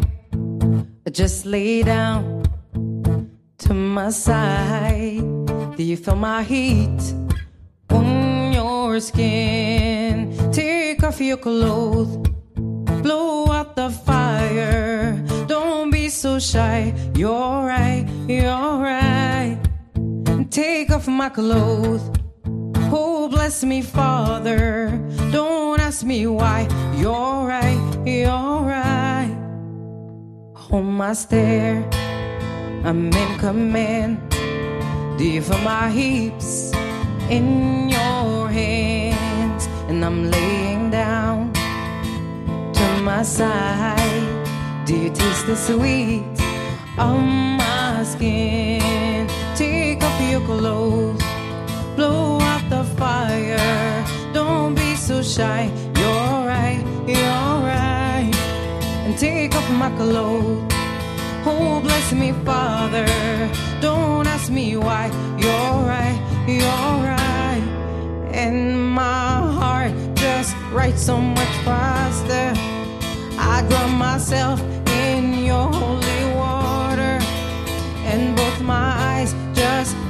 Just 1.13 1.47
lay 1.47 1.85
down 1.85 2.43
to 3.59 3.73
my 3.73 4.11
side. 4.11 5.23
Do 5.77 5.85
you 5.85 5.97
feel 5.97 6.17
my 6.17 6.43
heat 6.43 7.15
on 7.91 8.53
your 8.53 8.99
skin? 8.99 10.51
Take 10.51 11.05
off 11.05 11.21
your 11.21 11.37
clothes, 11.37 12.17
blow 13.01 13.47
out 13.53 13.77
the 13.77 13.91
fire. 13.91 15.25
Don't 15.47 15.91
be 15.93 16.09
so 16.09 16.41
shy. 16.41 16.93
You're 17.15 17.65
right, 17.65 18.09
you're 18.27 18.83
right 18.83 19.70
take 20.51 20.91
off 20.91 21.07
my 21.07 21.29
clothes. 21.29 22.03
Oh, 22.93 23.29
bless 23.29 23.63
me, 23.63 23.83
Father. 23.83 24.91
Don't 25.31 25.81
ask 25.81 26.05
me 26.05 26.27
why. 26.27 26.69
You're 26.97 27.47
right, 27.47 27.81
you're 28.05 28.61
right. 28.77 29.37
Hold 30.57 30.87
my 30.87 31.13
stare. 31.13 31.89
I'm 32.85 33.13
in 33.13 33.39
command. 33.39 34.19
Feel 35.19 35.59
my 35.59 35.91
heaps 35.91 36.73
in 37.29 37.89
your 37.89 38.49
hands? 38.49 39.69
And 39.89 40.05
I'm 40.05 40.31
laying 40.31 40.91
down 40.91 41.53
to 42.73 42.87
my 43.03 43.23
side. 43.23 44.47
Do 44.87 44.97
you 44.97 45.11
taste 45.11 45.47
the 45.47 45.57
sweet 45.57 46.25
on 46.99 47.57
my 47.59 48.03
skin? 48.05 48.80
Clothes, 50.51 51.23
blow 51.95 52.41
out 52.41 52.69
the 52.69 52.83
fire. 52.99 54.05
Don't 54.35 54.75
be 54.75 54.97
so 54.97 55.23
shy. 55.23 55.71
You're 55.95 56.45
right, 56.45 56.83
you're 57.07 57.57
right. 57.63 58.33
And 59.05 59.17
take 59.17 59.55
off 59.55 59.71
my 59.71 59.91
clothes. 59.91 60.61
Oh, 61.47 61.81
bless 61.81 62.13
me, 62.13 62.33
Father. 62.45 63.07
Don't 63.81 64.27
ask 64.27 64.51
me 64.51 64.77
why. 64.77 65.07
You're 65.39 65.87
right, 65.95 66.19
you're 66.49 66.99
right. 67.15 67.63
And 68.33 68.91
my 68.91 69.53
heart 69.59 69.93
just 70.17 70.57
writes 70.73 71.01
so 71.01 71.21
much 71.21 71.55
faster. 71.65 72.53
I 73.39 73.65
drown 73.69 73.95
myself 73.95 74.61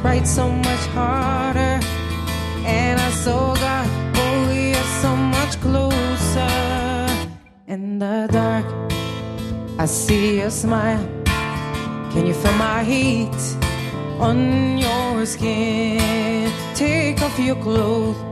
right 0.02 0.26
so 0.26 0.48
much 0.50 0.86
harder. 0.94 1.80
And 2.64 3.00
I 3.00 3.10
saw 3.10 3.54
God, 3.54 3.88
oh, 4.16 4.48
we 4.50 4.74
are 4.74 4.90
so 5.02 5.16
much 5.16 5.60
closer. 5.60 6.50
In 7.66 7.98
the 7.98 8.28
dark, 8.30 8.66
I 9.78 9.86
see 9.86 10.40
your 10.40 10.50
smile. 10.50 11.06
Can 12.12 12.26
you 12.26 12.34
feel 12.34 12.52
my 12.54 12.82
heat 12.84 13.40
on 14.18 14.78
your 14.78 15.24
skin? 15.26 16.50
Take 16.74 17.22
off 17.22 17.38
your 17.38 17.56
clothes 17.56 18.30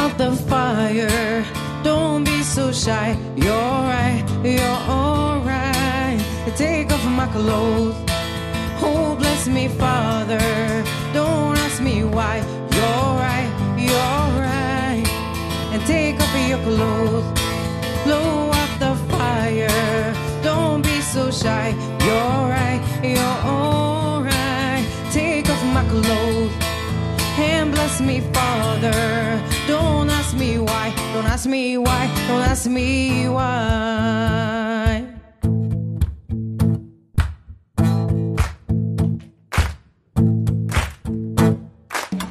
out 0.00 0.16
the 0.18 0.32
fire. 0.32 1.44
Don't 1.82 2.24
be 2.24 2.42
so 2.42 2.72
shy. 2.72 3.16
You're 3.36 3.80
right, 3.94 4.24
you're 4.42 4.80
alright. 4.88 6.20
Take 6.56 6.92
off 6.92 7.04
my 7.04 7.26
clothes. 7.26 8.09
Oh, 8.82 9.16
bless 9.18 9.46
me, 9.46 9.68
Father. 9.68 10.38
Don't 11.12 11.56
ask 11.58 11.80
me 11.80 12.04
why. 12.04 12.38
You're 12.76 13.12
right, 13.26 13.50
you're 13.76 14.28
right. 14.48 15.04
And 15.72 15.80
take 15.86 16.20
off 16.20 16.34
your 16.48 16.62
clothes. 16.68 17.26
Blow 18.04 18.50
out 18.60 18.72
the 18.78 18.94
fire. 19.12 20.14
Don't 20.42 20.82
be 20.82 21.00
so 21.00 21.30
shy. 21.30 21.74
You're 22.06 22.42
right, 22.56 22.80
you're 23.02 23.38
alright. 23.54 24.84
Take 25.12 25.48
off 25.50 25.64
my 25.74 25.84
clothes 25.88 26.70
and 27.40 27.72
bless 27.72 28.00
me, 28.00 28.20
Father. 28.32 29.42
Don't 29.66 30.10
ask 30.10 30.36
me 30.36 30.58
why, 30.58 30.92
don't 31.14 31.26
ask 31.26 31.46
me 31.46 31.78
why, 31.78 32.06
don't 32.28 32.42
ask 32.42 32.66
me 32.66 33.28
why. 33.28 34.69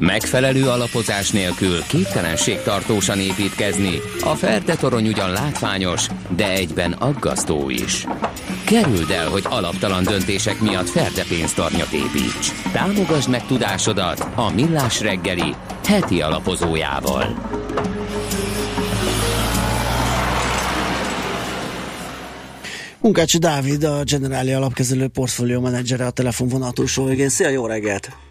Megfelelő 0.09 0.67
alapozás 0.67 1.31
nélkül 1.31 1.83
képtelenség 1.87 2.61
tartósan 2.61 3.19
építkezni. 3.19 3.99
A 4.21 4.35
Ferde 4.35 4.75
torony 4.75 5.07
ugyan 5.07 5.31
látványos, 5.31 6.07
de 6.35 6.51
egyben 6.51 6.91
aggasztó 6.91 7.69
is. 7.69 8.05
Kerüld 8.65 9.09
el, 9.09 9.29
hogy 9.29 9.43
alaptalan 9.49 10.03
döntések 10.03 10.59
miatt 10.59 10.89
Ferde 10.89 11.23
pénztarnyat 11.29 11.91
építs. 11.91 12.51
Támogasd 12.71 13.29
meg 13.29 13.45
tudásodat 13.45 14.27
a 14.35 14.51
Millás 14.53 15.01
reggeli 15.01 15.55
heti 15.85 16.21
alapozójával. 16.21 17.35
Munkácsi 23.01 23.37
Dávid, 23.37 23.83
a 23.83 24.03
Generáli 24.03 24.51
alapkezelő 24.51 25.07
portfólió 25.07 25.61
menedzsere 25.61 26.05
a 26.05 26.11
telefonvonal 26.11 26.71
túlsó 26.71 27.05
végén. 27.05 27.29
Szia, 27.29 27.49
jó 27.49 27.65
reggelt! 27.65 28.28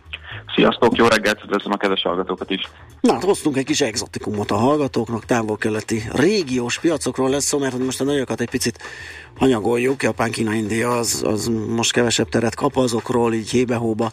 Sziasztok, 0.54 0.96
jó 0.96 1.06
reggelt, 1.06 1.42
üdvözlöm 1.44 1.72
a 1.72 1.76
kedves 1.76 2.02
hallgatókat 2.02 2.50
is. 2.50 2.68
Na, 3.00 3.12
hát 3.12 3.24
hoztunk 3.24 3.56
egy 3.56 3.64
kis 3.64 3.80
exotikumot 3.80 4.50
a 4.50 4.56
hallgatóknak, 4.56 5.24
távol-keleti 5.24 6.02
régiós 6.12 6.80
piacokról 6.80 7.30
lesz 7.30 7.44
szó, 7.44 7.58
mert 7.58 7.78
most 7.78 8.00
a 8.00 8.04
nagyokat 8.04 8.40
egy 8.40 8.50
picit 8.50 8.78
hanyagoljuk, 9.36 10.02
Japán, 10.02 10.30
Kína, 10.30 10.54
India 10.54 10.96
az, 10.96 11.22
az 11.26 11.50
most 11.68 11.92
kevesebb 11.92 12.28
teret 12.28 12.54
kap, 12.54 12.76
azokról 12.76 13.34
így 13.34 13.50
hébe-hóba 13.50 14.10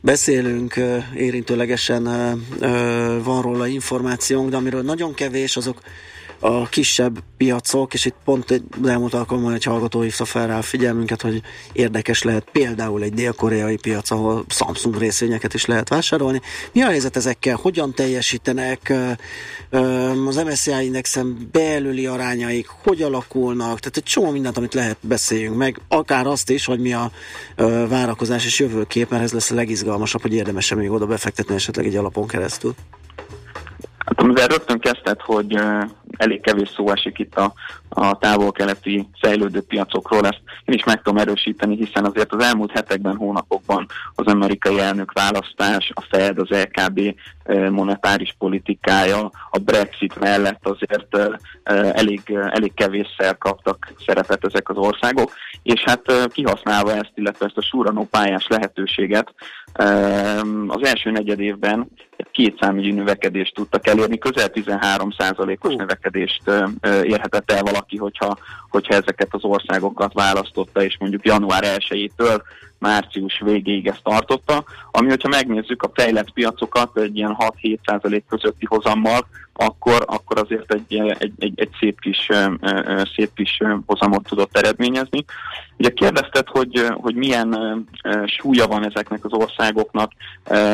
beszélünk, 0.00 0.74
érintőlegesen 1.14 2.02
van 3.22 3.42
róla 3.42 3.66
információnk, 3.66 4.50
de 4.50 4.56
amiről 4.56 4.82
nagyon 4.82 5.14
kevés, 5.14 5.56
azok 5.56 5.80
a 6.40 6.68
kisebb 6.68 7.18
piacok, 7.36 7.94
és 7.94 8.04
itt 8.04 8.14
pont 8.24 8.50
egy 8.50 8.62
elmúlt 8.86 9.14
alkalommal 9.14 9.54
egy 9.54 9.64
hallgató 9.64 10.00
hívta 10.00 10.24
fel 10.24 10.46
rá 10.46 10.58
a 10.58 10.62
figyelmünket, 10.62 11.22
hogy 11.22 11.42
érdekes 11.72 12.22
lehet 12.22 12.48
például 12.52 13.02
egy 13.02 13.12
dél-koreai 13.14 13.76
piac, 13.76 14.10
ahol 14.10 14.44
Samsung 14.48 14.98
részvényeket 14.98 15.54
is 15.54 15.64
lehet 15.64 15.88
vásárolni. 15.88 16.40
Mi 16.72 16.82
a 16.82 16.86
helyzet 16.86 17.16
ezekkel? 17.16 17.56
Hogyan 17.56 17.94
teljesítenek 17.94 18.92
az 20.26 20.36
MSCI 20.36 20.84
indexen 20.84 21.48
belüli 21.52 22.06
arányaik? 22.06 22.66
Hogy 22.66 23.02
alakulnak? 23.02 23.78
Tehát 23.78 23.96
egy 23.96 24.02
csomó 24.02 24.30
mindent, 24.30 24.56
amit 24.56 24.74
lehet 24.74 24.98
beszéljünk 25.00 25.56
meg, 25.56 25.80
akár 25.88 26.26
azt 26.26 26.50
is, 26.50 26.64
hogy 26.64 26.80
mi 26.80 26.92
a 26.92 27.10
várakozás 27.88 28.44
és 28.44 28.58
jövőkép, 28.58 29.10
mert 29.10 29.22
ez 29.22 29.32
lesz 29.32 29.50
a 29.50 29.54
legizgalmasabb, 29.54 30.22
hogy 30.22 30.34
érdemes 30.34 30.74
még 30.74 30.90
oda 30.90 31.06
befektetni 31.06 31.54
esetleg 31.54 31.86
egy 31.86 31.96
alapon 31.96 32.26
keresztül. 32.26 32.74
Hát 34.08 34.20
amivel 34.20 34.46
rögtön 34.46 34.78
kezdett, 34.78 35.20
hogy 35.20 35.58
elég 36.16 36.40
kevés 36.40 36.68
szó 36.68 36.90
esik 36.90 37.18
itt 37.18 37.34
a, 37.34 37.52
a 37.88 38.18
távol-keleti 38.18 39.08
fejlődő 39.20 39.60
piacokról, 39.60 40.26
ezt 40.26 40.40
én 40.64 40.74
is 40.74 40.84
meg 40.84 41.02
tudom 41.02 41.18
erősíteni, 41.18 41.76
hiszen 41.76 42.04
azért 42.04 42.32
az 42.32 42.44
elmúlt 42.44 42.70
hetekben, 42.70 43.16
hónapokban 43.16 43.86
az 44.14 44.26
amerikai 44.26 44.80
elnök 44.80 45.12
választás, 45.12 45.90
a 45.94 46.06
Fed, 46.10 46.38
az 46.38 46.48
LKB 46.48 47.14
monetáris 47.70 48.34
politikája, 48.38 49.30
a 49.50 49.58
Brexit 49.58 50.18
mellett 50.18 50.66
azért 50.66 51.18
elég, 51.92 52.20
elég 52.50 52.74
kevésszer 52.74 53.38
kaptak 53.38 53.92
szerepet 54.06 54.44
ezek 54.44 54.68
az 54.68 54.76
országok, 54.76 55.32
és 55.62 55.82
hát 55.84 56.30
kihasználva 56.32 56.92
ezt, 56.92 57.12
illetve 57.14 57.46
ezt 57.46 57.56
a 57.56 57.62
súranó 57.62 58.04
pályás 58.10 58.46
lehetőséget, 58.48 59.34
az 60.66 60.82
első 60.82 61.10
negyed 61.10 61.40
évben 61.40 61.88
két 62.30 62.58
számügyi 62.60 62.92
növekedést 62.92 63.54
tudtak 63.54 63.86
elérni, 63.86 64.18
közel 64.18 64.48
13 64.48 65.08
os 65.60 65.74
növekedést 65.74 66.42
érhetett 67.02 67.50
el 67.50 67.62
valaki, 67.62 67.96
hogyha, 67.96 68.38
hogyha 68.70 68.94
ezeket 68.94 69.28
az 69.30 69.44
országokat 69.44 70.12
választotta, 70.12 70.82
és 70.82 70.96
mondjuk 70.98 71.26
január 71.26 71.64
1-től 71.64 72.42
március 72.78 73.40
végéig 73.44 73.86
ezt 73.86 74.02
tartotta, 74.02 74.64
ami, 74.90 75.08
hogyha 75.08 75.28
megnézzük 75.28 75.82
a 75.82 75.90
fejlett 75.94 76.32
piacokat 76.32 76.98
egy 76.98 77.16
ilyen 77.16 77.36
6-7% 77.62 78.22
közötti 78.28 78.66
hozammal, 78.68 79.26
akkor, 79.52 80.04
akkor 80.06 80.38
azért 80.38 80.74
egy, 80.74 80.98
egy, 81.18 81.32
egy, 81.38 81.52
egy 81.60 81.70
szép, 81.78 82.00
kis, 82.00 82.28
szép 83.16 83.30
kis 83.34 83.62
hozamot 83.86 84.28
tudott 84.28 84.56
eredményezni. 84.56 85.24
Ugye 85.78 85.90
kérdezted, 85.90 86.48
hogy, 86.48 86.86
hogy 86.90 87.14
milyen 87.14 87.56
súlya 88.26 88.66
van 88.66 88.86
ezeknek 88.86 89.24
az 89.24 89.32
országoknak, 89.32 90.12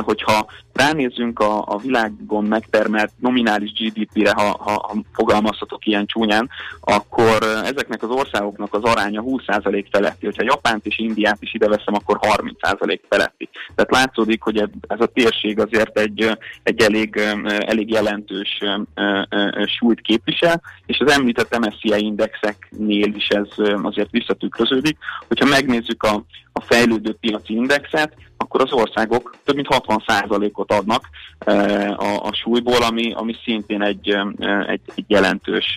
hogyha 0.01 0.47
ránézzünk 0.73 1.39
a, 1.39 1.65
a 1.67 1.79
világon 1.79 2.45
megtermelt 2.45 3.13
nominális 3.21 3.73
GDP-re, 3.73 4.33
ha, 4.37 4.43
ha, 4.43 4.73
ha 4.73 4.97
fogalmazhatok 5.13 5.87
ilyen 5.87 6.07
csúnyán, 6.07 6.51
akkor 6.81 7.43
ezeknek 7.43 8.03
az 8.03 8.11
országoknak 8.11 8.75
az 8.75 8.83
aránya 8.83 9.23
20% 9.27 9.85
feletti. 9.91 10.25
Hogyha 10.25 10.43
Japánt 10.43 10.87
és 10.87 10.99
Indiát 10.99 11.39
is 11.41 11.55
ide 11.55 11.69
veszem, 11.69 11.95
akkor 11.95 12.19
30% 12.21 13.01
feletti. 13.09 13.49
Tehát 13.75 13.91
látszódik, 13.91 14.43
hogy 14.43 14.59
ez 14.87 15.01
a 15.01 15.07
térség 15.07 15.61
azért 15.61 15.99
egy, 15.99 16.39
egy 16.63 16.81
elég, 16.81 17.21
elég 17.45 17.91
jelentős 17.91 18.63
súlyt 19.79 20.01
képvisel, 20.01 20.63
és 20.87 20.99
az 20.99 21.13
említett 21.13 21.59
MSCI 21.59 22.05
indexeknél 22.05 23.15
is 23.15 23.29
ez 23.29 23.49
azért 23.83 24.11
visszatükröződik. 24.11 24.94
Hogyha 25.29 25.47
megnézzük 25.47 26.03
a, 26.03 26.25
a 26.53 26.61
fejlődő 26.61 27.17
piaci 27.21 27.55
indexet, 27.55 28.15
akkor 28.37 28.61
az 28.61 28.73
országok 28.73 29.35
több 29.45 29.55
mint 29.55 29.69
60%-ot 29.71 30.73
adnak 30.73 31.09
a, 31.97 32.21
a 32.23 32.33
súlyból, 32.33 32.83
ami, 32.83 33.13
ami 33.13 33.35
szintén 33.45 33.83
egy, 33.83 34.19
egy, 34.67 34.81
egy 34.95 35.05
jelentős 35.07 35.77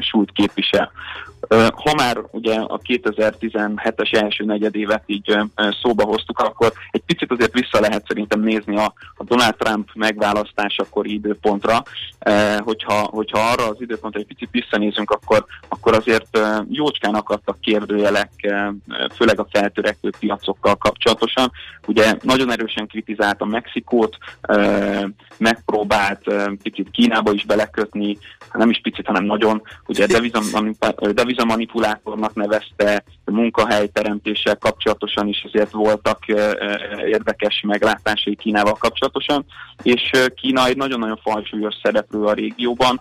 súlyt 0.00 0.32
képvisel. 0.32 0.92
Ha 1.48 1.94
már 1.96 2.18
ugye 2.30 2.54
a 2.54 2.78
2017-es 2.78 4.14
első 4.22 4.44
negyedévet 4.44 5.02
így 5.06 5.38
szóba 5.82 6.04
hoztuk, 6.04 6.38
akkor 6.38 6.72
egy 6.90 7.02
picit 7.06 7.32
azért 7.32 7.52
vissza 7.52 7.80
lehet 7.80 8.04
szerintem 8.06 8.40
nézni 8.40 8.76
a, 8.76 8.94
a 9.14 9.24
Donald 9.24 9.54
Trump 9.56 9.88
megválasztásakor 9.94 11.06
időpontra, 11.06 11.82
hogyha, 12.58 12.94
hogyha 12.94 13.38
arra 13.38 13.68
az 13.68 13.76
időpontra 13.78 14.20
egy 14.20 14.26
picit 14.26 14.48
visszanézünk, 14.50 15.10
akkor, 15.10 15.44
akkor 15.68 15.94
azért 15.94 16.38
jócskán 16.68 17.14
akadtak 17.14 17.60
kérdőjelek, 17.60 18.30
főleg 19.14 19.40
a 19.40 19.46
feltörekvő 19.50 20.10
piacokkal 20.18 20.76
kapcsolatosan. 20.76 21.52
Ugye 21.86 22.14
nagyon 22.22 22.50
erősen 22.50 22.86
kritizálta 22.86 23.44
Mexikót, 23.44 24.18
megpróbált 25.38 26.24
picit 26.62 26.90
Kínába 26.90 27.32
is 27.32 27.44
belekötni, 27.44 28.18
nem 28.52 28.70
is 28.70 28.80
picit, 28.82 29.06
hanem 29.06 29.24
nagyon, 29.24 29.62
ugye 29.86 30.06
devizamanipulátornak 31.14 32.34
nevezte, 32.34 33.04
munkahelyteremtéssel 33.30 34.56
kapcsolatosan 34.56 35.28
is 35.28 35.44
azért 35.44 35.70
voltak 35.70 36.18
érdekes 37.06 37.62
meglátásai 37.66 38.36
Kínával 38.36 38.74
kapcsolatosan, 38.74 39.44
és 39.82 40.10
Kína 40.34 40.66
egy 40.66 40.76
nagyon-nagyon 40.76 41.20
falsúlyos 41.22 41.74
szereplő 41.82 42.24
a 42.24 42.32
régióban, 42.32 43.00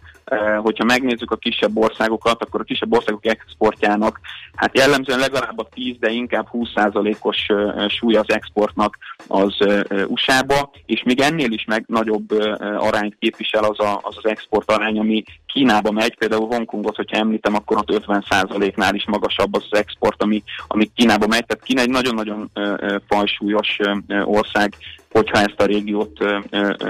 hogyha 0.62 0.84
megnézzük 0.84 1.32
a 1.32 1.36
kisebb 1.36 1.78
országokat, 1.78 2.44
akkor 2.44 2.60
a 2.60 2.64
kisebb 2.64 2.94
országok 2.94 3.26
exportjának, 3.26 4.20
hát 4.56 4.78
jellemzően 4.78 5.20
legalább 5.20 5.60
a 5.60 5.68
10, 5.74 5.96
de 6.00 6.10
inkább 6.10 6.48
20%-os 6.52 7.46
súly 7.88 8.16
az 8.16 8.30
exportnak 8.32 8.98
az 9.28 9.56
USA-ba, 10.08 10.72
és 10.86 11.04
még 11.04 11.20
ennél 11.20 11.52
is 11.52 11.66
meg 11.66 11.84
nagyobb 11.88 12.32
arányt 12.78 13.16
képvisel 13.20 13.64
az 13.64 13.80
a, 13.80 14.00
az, 14.04 14.18
az 14.18 14.30
export 14.30 14.72
arány, 14.72 15.00
ami, 15.00 15.24
Kínába 15.56 15.92
megy, 15.92 16.18
például 16.18 16.48
Hongkongot, 16.48 16.96
hogyha 16.96 17.18
említem, 17.18 17.56
akkor 17.56 17.78
ott 17.78 18.04
50%-nál 18.08 18.96
is 18.96 19.06
magasabb 19.06 19.56
az, 19.56 19.66
az 19.70 19.78
export, 19.78 20.15
ami, 20.22 20.44
ami 20.68 20.92
Kínába 20.96 21.28
megy. 21.28 21.46
Tehát 21.46 21.64
Kína 21.64 21.82
egy 21.82 21.90
nagyon-nagyon 21.90 22.52
fajsúlyos 23.08 23.78
ország 24.24 24.76
hogyha 25.16 25.38
ezt 25.38 25.62
a 25.62 25.66
régiót 25.66 26.20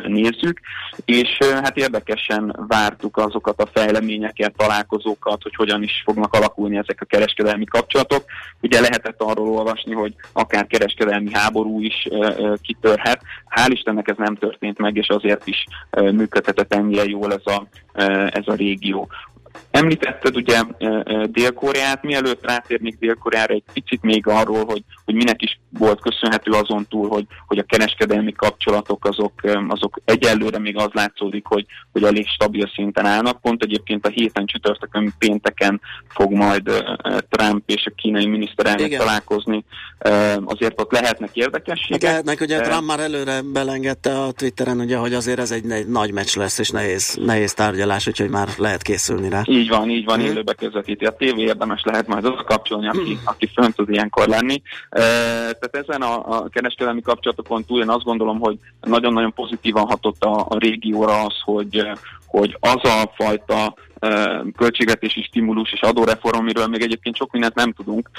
nézzük, 0.08 0.60
és 1.06 1.38
hát 1.40 1.78
érdekesen 1.78 2.66
vártuk 2.68 3.18
azokat 3.18 3.62
a 3.62 3.70
fejleményeket, 3.74 4.56
találkozókat, 4.58 5.44
hogy 5.44 5.56
hogyan 5.56 5.84
is 5.84 6.02
fognak 6.06 6.34
alakulni 6.34 6.78
ezek 6.78 7.02
a 7.02 7.06
kereskedelmi 7.06 7.66
kapcsolatok. 7.66 8.24
Ugye 8.62 8.80
lehetett 8.80 9.22
arról 9.22 9.50
olvasni, 9.50 9.94
hogy 9.94 10.16
akár 10.34 10.68
kereskedelmi 10.68 11.34
háború 11.34 11.82
is 11.82 12.08
kitörhet. 12.62 13.22
Hál' 13.50 13.72
Istennek 13.72 14.08
ez 14.08 14.18
nem 14.18 14.36
történt 14.36 14.78
meg, 14.78 14.96
és 14.96 15.08
azért 15.08 15.48
is 15.48 15.66
működhetett 15.92 16.74
ennyire 16.74 17.04
jól 17.04 17.34
ez 17.34 17.54
a, 17.54 17.68
ez 18.30 18.44
a 18.46 18.54
régió. 18.54 19.10
Említetted 19.76 20.36
ugye 20.36 20.62
Dél-Koreát, 21.26 22.04
mielőtt 22.04 22.46
rátérnék 22.46 22.98
Dél-Koreára 23.00 23.54
egy 23.54 23.64
picit 23.74 24.02
még 24.02 24.28
arról, 24.28 24.66
hogy, 24.66 24.84
hogy 25.06 25.16
minek 25.16 25.42
is 25.42 25.60
volt 25.80 26.02
köszönhető 26.02 26.52
azon 26.52 26.86
túl, 26.90 27.10
hogy, 27.10 27.26
hogy 27.48 27.58
a 27.58 27.64
kereskedelmi 27.64 28.32
kapcsolatok 28.32 29.06
azok, 29.06 29.34
azok 29.68 30.00
egyelőre 30.06 30.60
még 30.60 30.78
az 30.78 30.90
látszódik, 30.92 31.46
hogy, 31.46 31.66
hogy 31.92 32.04
elég 32.04 32.28
stabil 32.28 32.72
szinten 32.76 33.06
állnak. 33.06 33.42
Pont 33.42 33.64
egyébként 33.64 34.06
a 34.06 34.10
héten 34.10 34.46
csütörtökön 34.46 35.14
pénteken 35.18 35.82
fog 36.08 36.32
majd 36.32 36.84
Trump 37.30 37.64
és 37.66 37.86
a 37.86 37.94
kínai 37.96 38.26
miniszterelnök 38.26 38.86
Igen. 38.86 39.00
találkozni. 39.00 39.66
Azért 40.46 40.82
ott 40.82 40.92
lehetnek 40.92 41.30
érdekességek. 41.34 42.04
Hát 42.04 42.12
lehetnek, 42.12 42.42
ugye 42.42 42.62
Trump 42.62 42.88
már 42.88 43.00
előre 43.00 43.42
belengedte 43.42 44.20
a 44.20 44.32
Twitteren, 44.32 44.80
ugye, 44.80 44.98
hogy 44.98 45.14
azért 45.14 45.40
ez 45.40 45.52
egy, 45.52 45.72
egy 45.72 45.88
nagy 45.88 46.12
meccs 46.12 46.36
lesz, 46.36 46.60
és 46.60 46.70
nehéz, 46.70 47.18
nehéz 47.26 47.54
tárgyalás, 47.54 48.08
úgyhogy 48.08 48.30
már 48.30 48.48
lehet 48.58 48.82
készülni 48.82 49.30
rá. 49.30 49.42
Így 49.46 49.64
van, 49.70 49.89
így 49.89 50.05
van, 50.05 50.20
mhm. 50.20 50.28
élőbe 50.28 50.53
közvetíti 50.53 51.05
a 51.05 51.16
tévé, 51.16 51.41
érdemes 51.41 51.82
lehet 51.84 52.07
majd 52.07 52.26
oda 52.26 52.43
kapcsolni, 52.43 52.88
aki, 52.88 53.13
mhm. 53.13 53.20
aki 53.24 53.49
fönn 53.53 53.72
tud 53.76 53.89
ilyenkor 53.89 54.28
lenni. 54.28 54.61
E, 54.89 54.99
tehát 55.39 55.70
ezen 55.72 56.01
a, 56.01 56.38
a 56.38 56.47
kereskedelmi 56.49 57.01
kapcsolatokon 57.01 57.66
túl 57.66 57.82
én 57.82 57.89
azt 57.89 58.03
gondolom, 58.03 58.39
hogy 58.39 58.57
nagyon-nagyon 58.82 59.34
pozitívan 59.34 59.86
hatott 59.86 60.24
a, 60.24 60.45
a 60.49 60.57
régióra 60.57 61.22
az, 61.22 61.36
hogy, 61.43 61.88
hogy 62.28 62.57
az 62.59 62.84
a 62.84 63.11
fajta 63.16 63.74
költségvetési 64.57 65.22
stimulus 65.24 65.72
és 65.72 65.82
adóreform, 65.82 66.38
amiről 66.38 66.68
még 66.68 66.82
egyébként 66.82 67.16
sok 67.16 67.32
mindent 67.32 67.55
nem 67.55 67.72
tudunk, 67.72 68.09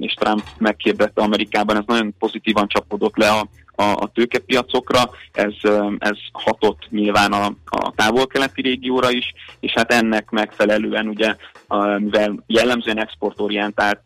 és 0.00 0.14
Trump 0.14 0.42
megkérdette 0.58 1.22
Amerikában, 1.22 1.76
ez 1.76 1.82
nagyon 1.86 2.14
pozitívan 2.18 2.68
csapódott 2.68 3.16
le 3.16 3.28
a, 3.28 3.46
a, 3.74 3.82
a 3.82 4.10
tőkepiacokra, 4.14 5.00
ez, 5.32 5.54
ez 5.98 6.16
hatott 6.32 6.86
nyilván 6.90 7.32
a, 7.32 7.46
a 7.64 7.92
távol-keleti 7.96 8.62
régióra 8.62 9.10
is, 9.10 9.32
és 9.60 9.72
hát 9.72 9.92
ennek 9.92 10.30
megfelelően 10.30 11.06
ugye, 11.06 11.36
mivel 11.98 12.42
jellemzően 12.46 12.98
exportorientált 12.98 14.02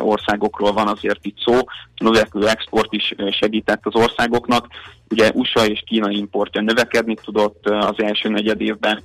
országokról 0.00 0.72
van 0.72 0.88
azért 0.88 1.24
itt 1.24 1.38
szó, 1.44 1.58
növekvő 1.96 2.48
export 2.48 2.92
is 2.92 3.14
segített 3.30 3.86
az 3.86 3.94
országoknak, 3.94 4.66
ugye 5.10 5.30
USA 5.34 5.66
és 5.66 5.82
Kína 5.86 6.10
importja 6.10 6.60
növekedni 6.60 7.14
tudott 7.14 7.68
az 7.68 7.94
első 8.02 8.28
negyed 8.28 8.60
évben, 8.60 9.02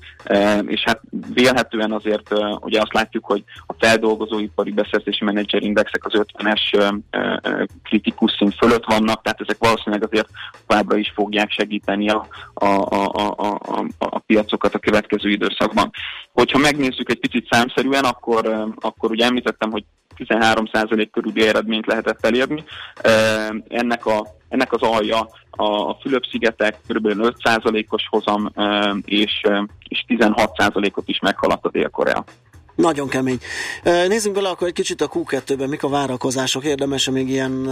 és 0.66 0.84
hát 0.84 1.02
vélhetően 1.34 1.92
azért 1.92 2.34
ugye 2.60 2.82
azt 2.82 2.94
látjuk, 2.94 3.26
hogy 3.26 3.44
a 3.66 3.74
feldolgozóipari 3.80 4.72
beszerzési 4.72 5.24
menedzserindexek 5.24 6.06
az 6.06 6.24
50-es 6.34 6.94
kritikus 7.84 8.36
szint 8.38 8.56
fölött 8.56 8.86
vannak, 8.86 9.22
tehát 9.22 9.42
ezek 9.42 9.58
valószínűleg 9.60 9.95
azért 10.04 10.30
továbbra 10.68 10.98
is 10.98 11.12
fogják 11.16 11.52
segíteni 11.52 12.10
a, 12.10 12.28
a, 12.54 12.66
a, 12.66 13.06
a, 13.16 13.60
a, 13.68 13.86
a 14.00 14.20
piacokat 14.20 14.74
a 14.74 14.80
következő 14.80 15.30
időszakban. 15.30 15.92
Hogyha 16.34 16.58
megnézzük 16.58 17.10
egy 17.10 17.20
picit 17.20 17.48
számszerűen, 17.50 18.04
akkor, 18.04 18.74
akkor 18.80 19.12
ugye 19.12 19.26
említettem, 19.26 19.72
hogy 19.72 19.84
13% 20.18 21.08
körüli 21.12 21.48
eredményt 21.48 21.86
lehetett 21.86 22.26
elérni. 22.26 22.64
Ennek, 23.68 24.06
a, 24.06 24.28
ennek 24.50 24.74
az 24.74 24.82
alja 24.82 25.28
a 25.50 25.94
Fülöp-szigetek 25.94 26.80
kb. 26.88 27.08
5%-os 27.08 28.08
hozam, 28.10 28.52
és, 29.06 29.42
és 29.88 30.06
16%-ot 30.08 31.08
is 31.08 31.20
meghaladt 31.20 31.66
a 31.66 31.70
Dél-Korea. 31.70 32.24
Nagyon 32.76 33.08
kemény. 33.08 33.40
Nézzünk 33.84 34.36
bele 34.36 34.50
akkor 34.50 34.68
egy 34.68 34.74
kicsit 34.74 35.02
a 35.02 35.10
Q2-ben, 35.10 35.70
mik 35.70 35.84
a 35.84 35.90
várakozások, 35.90 36.64
érdemes 36.64 37.10
még 37.10 37.30
ilyen 37.30 37.70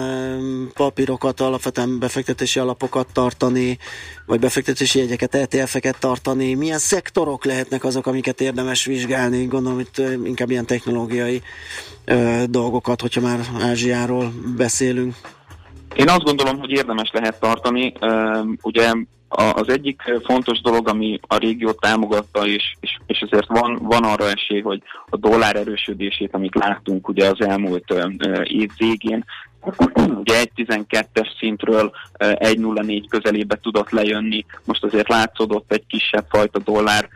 papírokat, 0.74 1.40
alapvetően 1.40 2.00
befektetési 2.00 2.60
alapokat 2.60 3.08
tartani, 3.14 3.78
vagy 4.26 4.40
befektetési 4.40 5.00
jegyeket, 5.00 5.36
ETF-eket 5.36 6.00
tartani, 6.00 6.54
milyen 6.54 6.80
szektorok 6.80 7.46
lehetnek 7.46 7.84
azok, 7.84 8.08
amiket 8.08 8.42
érdemes 8.42 8.86
vizsgálni, 8.86 9.46
gondolom 9.46 9.80
itt 9.80 10.02
inkább 10.24 10.50
ilyen 10.50 10.66
technológiai 10.66 11.42
dolgokat, 12.46 13.02
hogyha 13.02 13.22
már 13.22 13.40
Ázsiáról 13.62 14.34
beszélünk. 14.58 15.16
Én 15.96 16.10
azt 16.10 16.24
gondolom, 16.24 16.60
hogy 16.60 16.72
érdemes 16.72 17.10
lehet 17.14 17.40
tartani. 17.40 17.94
Ugye 18.62 18.94
az 19.36 19.70
egyik 19.70 20.02
fontos 20.24 20.62
dolog, 20.62 20.88
ami 20.88 21.20
a 21.28 21.38
régiót 21.38 21.80
támogatta, 21.80 22.48
és, 22.48 22.76
és, 22.80 22.98
és 23.06 23.20
ezért 23.20 23.48
van, 23.48 23.80
van 23.82 24.04
arra 24.04 24.30
esély, 24.30 24.62
hogy 24.62 24.82
a 25.10 25.18
dollár 25.18 25.56
erősödését, 25.56 26.34
amit 26.34 26.56
láttunk 26.56 27.08
ugye 27.08 27.28
az 27.28 27.42
elmúlt 27.42 27.94
év 28.44 28.70
végén, 28.78 29.26
ugye 29.96 30.44
1.12-es 30.56 31.38
szintről 31.40 31.92
1.04 32.20 33.06
közelébe 33.10 33.56
tudott 33.56 33.90
lejönni, 33.90 34.46
most 34.66 34.84
azért 34.84 35.08
látszódott 35.08 35.72
egy 35.72 35.86
kisebb 35.88 36.26
fajta 36.30 36.60
dollár 36.60 37.10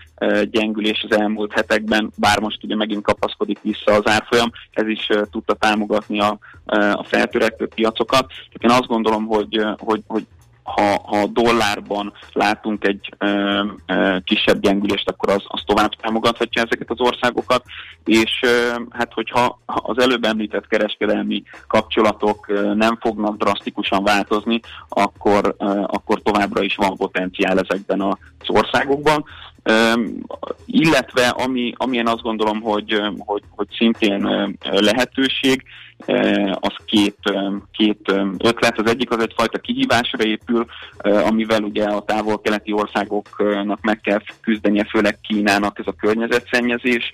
gyengülés 0.51 1.05
az 1.09 1.18
elmúlt 1.18 1.53
hetekben, 1.53 2.11
bár 2.15 2.39
most 2.39 2.63
ugye 2.63 2.76
megint 2.76 3.03
kapaszkodik 3.03 3.59
vissza 3.61 3.93
az 3.93 4.07
árfolyam, 4.07 4.51
ez 4.72 4.88
is 4.88 5.07
tudta 5.32 5.53
támogatni 5.53 6.20
a, 6.20 6.38
a 6.93 7.03
feltörekvő 7.03 7.68
piacokat. 7.68 8.32
Én 8.59 8.70
azt 8.70 8.88
gondolom, 8.88 9.26
hogy, 9.26 9.65
hogy, 9.78 10.01
hogy 10.07 10.26
ha, 10.68 11.01
ha 11.03 11.26
dollárban 11.26 12.13
látunk 12.34 12.86
egy 12.86 13.13
ö, 13.18 13.63
ö, 13.86 14.18
kisebb 14.24 14.59
gyengülést, 14.59 15.09
akkor 15.09 15.30
az, 15.30 15.43
az 15.47 15.61
tovább 15.65 15.93
támogathatja 15.93 16.61
ezeket 16.61 16.89
az 16.89 16.99
országokat, 16.99 17.63
és 18.03 18.39
ö, 18.41 18.80
hát 18.89 19.13
hogyha 19.13 19.59
az 19.65 19.99
előbb 19.99 20.24
említett 20.24 20.68
kereskedelmi 20.68 21.43
kapcsolatok 21.68 22.45
ö, 22.47 22.74
nem 22.74 22.97
fognak 23.01 23.38
drasztikusan 23.38 24.03
változni, 24.03 24.59
akkor, 24.89 25.55
ö, 25.57 25.65
akkor 25.86 26.22
továbbra 26.22 26.63
is 26.63 26.76
van 26.76 26.95
potenciál 26.95 27.59
ezekben 27.59 28.01
az 28.01 28.47
országokban. 28.47 29.26
Illetve 30.65 31.28
ami, 31.28 31.74
ami 31.78 31.97
én 31.97 32.07
azt 32.07 32.22
gondolom, 32.22 32.61
hogy, 32.61 33.01
hogy, 33.18 33.43
hogy 33.55 33.68
szintén 33.78 34.55
lehetőség, 34.63 35.63
az 36.53 36.73
két, 36.85 37.17
két 37.71 38.13
ötlet. 38.37 38.79
Az 38.79 38.89
egyik 38.89 39.11
az 39.11 39.21
egyfajta 39.21 39.57
kihívásra 39.57 40.23
épül, 40.23 40.65
amivel 40.97 41.63
ugye 41.63 41.83
a 41.83 42.01
távol-keleti 42.01 42.71
országoknak 42.71 43.81
meg 43.81 44.01
kell 44.01 44.21
küzdenie, 44.41 44.87
főleg 44.89 45.19
Kínának 45.21 45.79
ez 45.79 45.87
a 45.87 45.95
környezetszennyezés. 45.99 47.11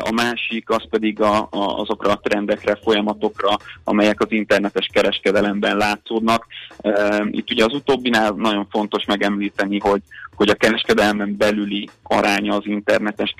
A 0.00 0.10
másik 0.12 0.70
az 0.70 0.88
pedig 0.90 1.20
a, 1.20 1.38
a, 1.50 1.80
azokra 1.80 2.10
a 2.10 2.20
trendekre, 2.22 2.78
folyamatokra, 2.82 3.56
amelyek 3.84 4.20
az 4.20 4.32
internetes 4.32 4.88
kereskedelemben 4.92 5.76
látszódnak. 5.76 6.46
Itt 7.30 7.50
ugye 7.50 7.64
az 7.64 7.74
utóbbinál 7.74 8.30
nagyon 8.30 8.66
fontos 8.70 9.04
megemlíteni, 9.04 9.78
hogy 9.78 10.02
hogy 10.36 10.48
a 10.48 10.54
kereskedelmen 10.54 11.36
belüli 11.36 11.88
aránya 12.02 12.54
az 12.54 12.66
internetes 12.66 13.34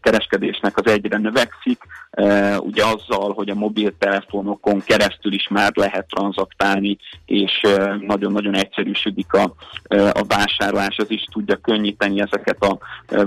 kereskedésnek 0.00 0.76
az 0.78 0.90
egyre 0.90 1.18
növekszik, 1.18 1.82
ugye 2.58 2.84
azzal, 2.84 3.32
hogy 3.32 3.48
a 3.48 3.54
mobiltelefonokon 3.62 4.80
keresztül 4.80 5.32
is 5.32 5.48
már 5.48 5.72
lehet 5.74 6.06
tranzaktálni, 6.06 6.98
és 7.26 7.60
nagyon-nagyon 8.00 8.54
egyszerűsödik 8.54 9.32
a, 9.32 9.54
a 10.12 10.24
vásárlás, 10.28 10.96
ez 10.96 11.10
is 11.10 11.24
tudja 11.32 11.56
könnyíteni 11.56 12.20
ezeket 12.20 12.62
a 12.62 12.78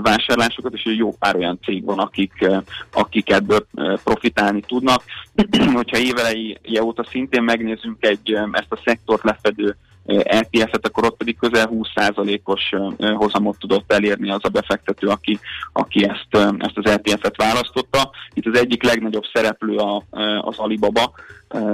vásárlásokat, 0.02 0.72
és 0.72 0.84
jó 0.84 1.12
pár 1.12 1.36
olyan 1.36 1.58
cég 1.64 1.84
van, 1.84 1.98
akik, 1.98 2.48
akik 2.92 3.30
ebből 3.30 3.66
profitálni 4.04 4.60
tudnak. 4.60 5.02
Hogyha 5.72 5.98
évelei 5.98 6.58
óta 6.80 7.04
szintén 7.10 7.42
megnézzünk 7.42 8.04
egy 8.04 8.38
ezt 8.52 8.72
a 8.72 8.80
szektort 8.84 9.22
lefedő 9.22 9.76
ETF-et, 10.06 10.86
akkor 10.86 11.04
ott 11.04 11.16
pedig 11.16 11.38
közel 11.38 11.70
20%-os 11.72 12.72
hozamot 13.14 13.58
tudott 13.58 13.92
elérni 13.92 14.30
az 14.30 14.40
a 14.42 14.48
befektető, 14.48 15.06
aki, 15.06 15.38
aki 15.72 16.04
ezt, 16.04 16.46
ezt 16.58 16.76
az 16.78 16.90
ETF-et 16.90 17.36
választotta. 17.36 18.10
Itt 18.34 18.46
az 18.46 18.58
egyik 18.58 18.82
legnagyobb 18.82 19.24
szereplő 19.32 19.76
a, 19.76 20.02
az 20.40 20.58
Alibaba 20.58 21.12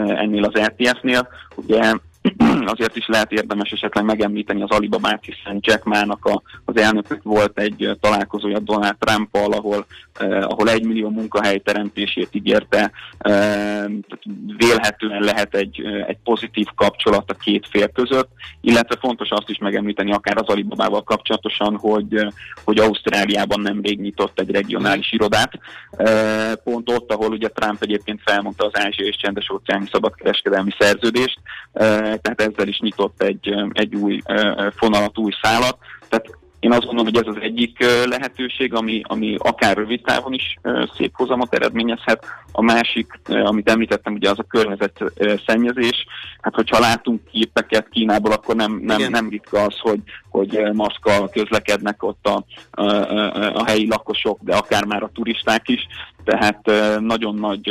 ennél 0.06 0.44
az 0.44 0.58
ETF-nél. 0.58 1.28
Ugye 1.54 1.94
azért 2.64 2.96
is 2.96 3.06
lehet 3.06 3.32
érdemes 3.32 3.70
esetleg 3.70 4.04
megemlíteni 4.04 4.62
az 4.62 4.70
Alibabát, 4.70 5.24
hiszen 5.24 5.58
Jack 5.60 5.84
Ma-nak 5.84 6.24
a, 6.24 6.42
az 6.64 6.76
elnökök. 6.76 7.22
Volt 7.22 7.58
egy 7.58 7.96
találkozója 8.00 8.58
Donald 8.58 8.96
trump 8.98 9.36
ahol, 9.36 9.86
eh, 10.18 10.50
ahol 10.50 10.70
egy 10.70 10.84
millió 10.84 11.10
munkahely 11.10 11.58
teremtését 11.58 12.28
ígérte. 12.32 12.90
Eh, 13.18 13.84
vélhetően 14.56 15.22
lehet 15.22 15.54
egy, 15.54 15.82
egy 16.06 16.16
pozitív 16.24 16.66
kapcsolat 16.74 17.30
a 17.30 17.34
két 17.34 17.66
fél 17.70 17.88
között, 17.88 18.28
illetve 18.60 18.96
fontos 19.00 19.30
azt 19.30 19.48
is 19.48 19.58
megemlíteni 19.58 20.12
akár 20.12 20.36
az 20.36 20.48
Alibabával 20.48 21.02
kapcsolatosan, 21.02 21.76
hogy, 21.76 22.26
hogy 22.64 22.78
Ausztráliában 22.78 23.60
nemrég 23.60 24.00
nyitott 24.00 24.40
egy 24.40 24.50
regionális 24.50 25.12
irodát, 25.12 25.52
eh, 25.90 26.52
pont 26.64 26.90
ott, 26.90 27.12
ahol 27.12 27.30
ugye 27.30 27.48
Trump 27.48 27.82
egyébként 27.82 28.20
felmondta 28.24 28.64
az 28.66 28.84
Ázsia 28.84 29.06
és 29.06 29.16
Csendes 29.16 29.50
óceáni 29.50 29.88
szabadkereskedelmi 29.92 30.70
szerződést, 30.78 31.40
tehát 32.20 32.40
ezzel 32.40 32.68
is 32.68 32.78
nyitott 32.78 33.22
egy, 33.22 33.54
egy 33.72 33.94
új 33.94 34.20
fonalat, 34.76 35.18
új 35.18 35.32
szálat. 35.42 35.78
Tehát 36.08 36.40
én 36.62 36.72
azt 36.72 36.84
gondolom, 36.84 37.12
hogy 37.12 37.26
ez 37.26 37.34
az 37.34 37.42
egyik 37.42 37.84
lehetőség, 38.04 38.74
ami, 38.74 39.00
ami 39.04 39.34
akár 39.38 39.76
rövid 39.76 40.02
távon 40.02 40.32
is 40.32 40.58
szép 40.96 41.16
hozamot 41.16 41.54
eredményezhet. 41.54 42.26
A 42.52 42.62
másik, 42.62 43.20
amit 43.44 43.70
említettem, 43.70 44.12
ugye 44.12 44.30
az 44.30 44.38
a 44.38 44.42
környezet 44.48 44.98
szennyezés. 45.46 46.06
Hát, 46.40 46.54
hogyha 46.54 46.78
látunk 46.78 47.20
képeket 47.32 47.88
Kínából, 47.88 48.32
akkor 48.32 48.54
nem, 48.56 48.80
nem, 48.82 49.10
nem 49.10 49.28
ritka 49.28 49.60
az, 49.60 49.78
hogy, 49.78 50.00
hogy 50.30 50.60
maszkal 50.72 51.28
közlekednek 51.28 52.02
ott 52.02 52.26
a, 52.26 52.44
a, 52.70 52.82
a, 52.82 53.54
a 53.54 53.64
helyi 53.64 53.86
lakosok, 53.86 54.38
de 54.40 54.56
akár 54.56 54.84
már 54.84 55.02
a 55.02 55.10
turisták 55.14 55.68
is 55.68 55.86
tehát 56.24 56.60
nagyon 57.00 57.34
nagy 57.34 57.70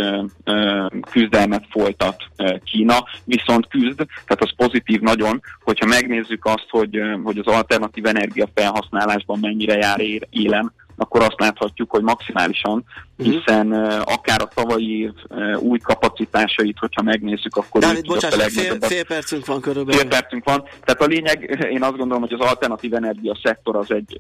küzdelmet 1.12 1.66
folytat 1.70 2.24
Kína, 2.64 3.04
viszont 3.26 3.68
küzd, 3.68 3.96
tehát 3.96 4.44
az 4.44 4.56
pozitív 4.56 5.00
nagyon, 5.00 5.42
hogyha 5.64 5.86
megnézzük 5.86 6.46
azt, 6.46 6.68
hogy, 6.70 7.00
hogy 7.24 7.38
az 7.38 7.54
alternatív 7.54 8.06
energia 8.06 8.48
felhasználásban 8.54 9.40
mennyire 9.42 9.78
jár 9.78 10.02
élen, 10.30 10.74
akkor 11.02 11.22
azt 11.22 11.40
láthatjuk, 11.40 11.92
hogy 11.92 12.02
maximálisan, 12.02 12.84
mhm. 13.16 13.30
hiszen 13.30 13.72
akár 14.04 14.42
a 14.42 14.48
tavalyi 14.54 15.00
év 15.00 15.12
új 15.60 15.80
kapacitásait, 15.80 16.78
hogyha 16.80 17.02
megnézzük, 17.02 17.56
akkor... 17.56 17.82
Dávid, 17.82 18.06
bocsáss, 18.06 18.34
a 18.34 18.50
fél, 18.50 18.78
fél 18.82 19.06
percünk 19.06 19.46
van 19.46 19.62
körülbelül. 19.62 20.00
Fél 20.00 20.10
percünk 20.10 20.44
van. 20.44 20.64
Tehát 20.84 21.02
a 21.02 21.06
lényeg, 21.06 21.68
én 21.72 21.84
azt 21.84 21.98
gondolom, 21.98 22.22
hogy 22.22 22.34
az 22.34 22.48
alternatív 22.48 22.94
energia 22.94 23.38
szektor 23.44 23.76
az 23.76 23.92
egy, 23.92 24.20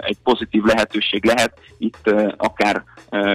egy 0.00 0.16
pozitív 0.24 0.62
lehetőség 0.62 1.24
lehet, 1.24 1.52
itt 1.78 2.10
akár 2.36 2.84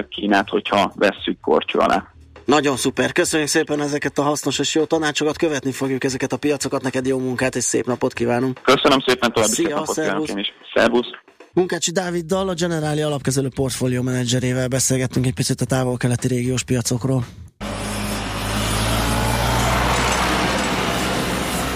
Kínát, 0.09 0.49
hogyha 0.49 0.91
vesszük 0.95 1.39
korcsú 1.41 1.79
alá. 1.79 2.11
Nagyon 2.45 2.75
szuper, 2.75 3.11
köszönjük 3.11 3.49
szépen 3.49 3.81
ezeket 3.81 4.17
a 4.17 4.21
hasznos 4.21 4.59
és 4.59 4.75
jó 4.75 4.83
tanácsokat, 4.83 5.37
követni 5.37 5.71
fogjuk 5.71 6.03
ezeket 6.03 6.31
a 6.31 6.37
piacokat, 6.37 6.81
neked 6.81 7.05
jó 7.05 7.19
munkát 7.19 7.55
és 7.55 7.63
szép 7.63 7.85
napot 7.85 8.13
kívánunk. 8.13 8.59
Köszönöm 8.61 8.99
szépen, 9.05 9.31
további 9.31 9.53
Szia, 9.53 9.67
szép 9.67 9.75
napot 9.75 9.95
kívánok 9.95 10.27
én 10.27 10.37
is. 10.37 10.53
Szervusz! 10.73 11.26
Munkácsi 11.57 11.91
Dáviddal, 11.91 12.49
a 12.49 12.53
Generáli 12.53 13.01
alapkezelő 13.01 13.49
portfólió 13.55 14.01
menedzserével 14.01 14.67
beszélgettünk 14.67 15.25
egy 15.25 15.33
picit 15.33 15.61
a 15.61 15.65
távol-keleti 15.65 16.27
régiós 16.27 16.63
piacokról. 16.63 17.25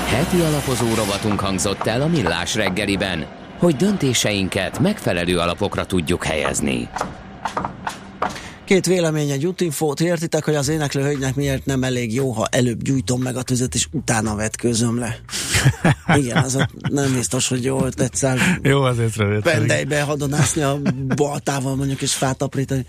Heti 0.05 0.39
alapozó 0.39 0.93
rovatunk 0.95 1.39
hangzott 1.39 1.87
el 1.87 2.01
a 2.01 2.07
Millás 2.07 2.55
reggeliben, 2.55 3.27
hogy 3.57 3.75
döntéseinket 3.75 4.79
megfelelő 4.79 5.37
alapokra 5.37 5.85
tudjuk 5.85 6.23
helyezni. 6.23 6.89
Két 8.71 8.85
vélemény, 8.85 9.29
egy 9.29 9.45
útinfót. 9.45 10.01
Értitek, 10.01 10.43
hogy 10.43 10.55
az 10.55 10.67
éneklő 10.67 11.01
hölgynek 11.01 11.35
miért 11.35 11.65
nem 11.65 11.83
elég 11.83 12.13
jó, 12.13 12.31
ha 12.31 12.47
előbb 12.51 12.81
gyújtom 12.81 13.21
meg 13.21 13.35
a 13.35 13.41
tüzet, 13.41 13.75
és 13.75 13.87
utána 13.91 14.35
vetkőzöm 14.35 14.99
le. 14.99 15.19
Igen, 16.21 16.37
az 16.37 16.57
nem 16.89 17.13
biztos, 17.13 17.47
hogy 17.47 17.63
jól 17.63 17.91
tetszel. 17.91 18.37
Jó, 18.61 18.81
az 18.81 18.99
észrevétel. 18.99 19.53
Pendelybe 19.53 20.01
hadonászni 20.01 20.61
a 20.61 20.79
baltával 21.15 21.75
mondjuk, 21.75 22.01
és 22.01 22.13
fát 22.13 22.41
aprítani. 22.41 22.85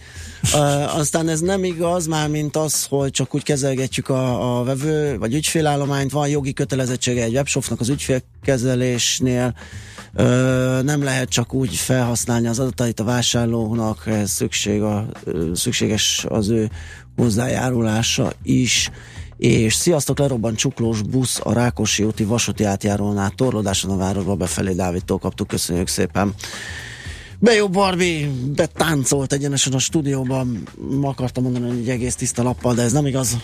Uh, 0.55 0.97
aztán 0.97 1.29
ez 1.29 1.41
nem 1.41 1.65
igaz, 1.65 2.07
már 2.07 2.29
mint 2.29 2.57
az, 2.57 2.87
hogy 2.89 3.11
csak 3.11 3.35
úgy 3.35 3.43
kezelgetjük 3.43 4.09
a, 4.09 4.59
a 4.59 4.65
vevő, 4.65 5.19
vagy 5.19 5.35
ügyfélállományt. 5.35 6.13
Van 6.13 6.29
jogi 6.29 6.53
kötelezettsége 6.53 7.23
egy 7.23 7.35
webshopnak 7.35 7.81
az 7.81 7.89
ügyfélkezelésnél, 7.89 9.55
Ö, 10.15 10.81
nem 10.83 11.03
lehet 11.03 11.29
csak 11.29 11.55
úgy 11.55 11.75
felhasználni 11.75 12.47
az 12.47 12.59
adatait 12.59 13.01
a 13.01 13.05
vásárlónak, 13.05 14.07
ez 14.07 14.31
szükség 14.31 14.83
a, 14.83 15.07
szükséges 15.55 16.27
az 16.29 16.49
ő 16.49 16.71
hozzájárulása 17.17 18.33
is. 18.43 18.91
És 19.37 19.75
sziasztok, 19.75 20.19
lerobban 20.19 20.55
csuklós 20.55 21.03
busz 21.03 21.41
a 21.43 21.53
Rákosi 21.53 22.05
úti 22.05 22.25
vasúti 22.25 22.65
átjárónál, 22.65 23.31
torlódáson 23.31 23.91
a 23.91 23.97
városba 23.97 24.35
befelé 24.35 24.73
Dávidtól 24.73 25.19
kaptuk, 25.19 25.49
köszönjük 25.49 25.89
szépen. 25.89 26.35
Be 27.45 27.55
jó 27.55 27.69
Barbie, 27.69 28.29
betáncolt 28.55 29.33
egyenesen 29.33 29.73
a 29.73 29.79
stúdióban, 29.79 30.69
akartam 31.03 31.43
mondani, 31.43 31.69
hogy 31.69 31.79
egy 31.79 31.89
egész 31.89 32.15
tiszta 32.15 32.43
lappal, 32.43 32.75
de 32.75 32.83
ez 32.83 32.93
nem 32.93 33.07
igaz. 33.07 33.37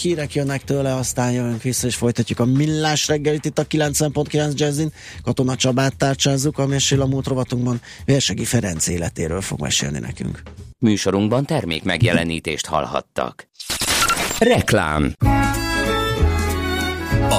Hírek 0.00 0.34
jönnek 0.34 0.64
tőle, 0.64 0.94
aztán 0.94 1.32
jövünk 1.32 1.62
vissza, 1.62 1.86
és 1.86 1.94
folytatjuk 1.94 2.38
a 2.38 2.44
millás 2.44 3.08
reggelit 3.08 3.44
itt 3.44 3.58
a 3.58 3.66
90.9 3.66 4.54
Jazzin. 4.54 4.92
Katona 5.22 5.56
Csabát 5.56 5.96
tárcsázzuk, 5.96 6.58
a 6.58 6.66
Mesél 6.66 7.00
a 7.00 7.06
múlt 7.06 7.26
rovatunkban 7.26 7.80
Vérsegi 8.04 8.44
Ferenc 8.44 8.86
életéről 8.86 9.40
fog 9.40 9.60
mesélni 9.60 9.98
nekünk. 9.98 10.42
Műsorunkban 10.78 11.44
termék 11.44 11.82
megjelenítést 11.82 12.66
hallhattak. 12.66 13.48
Reklám 14.38 15.14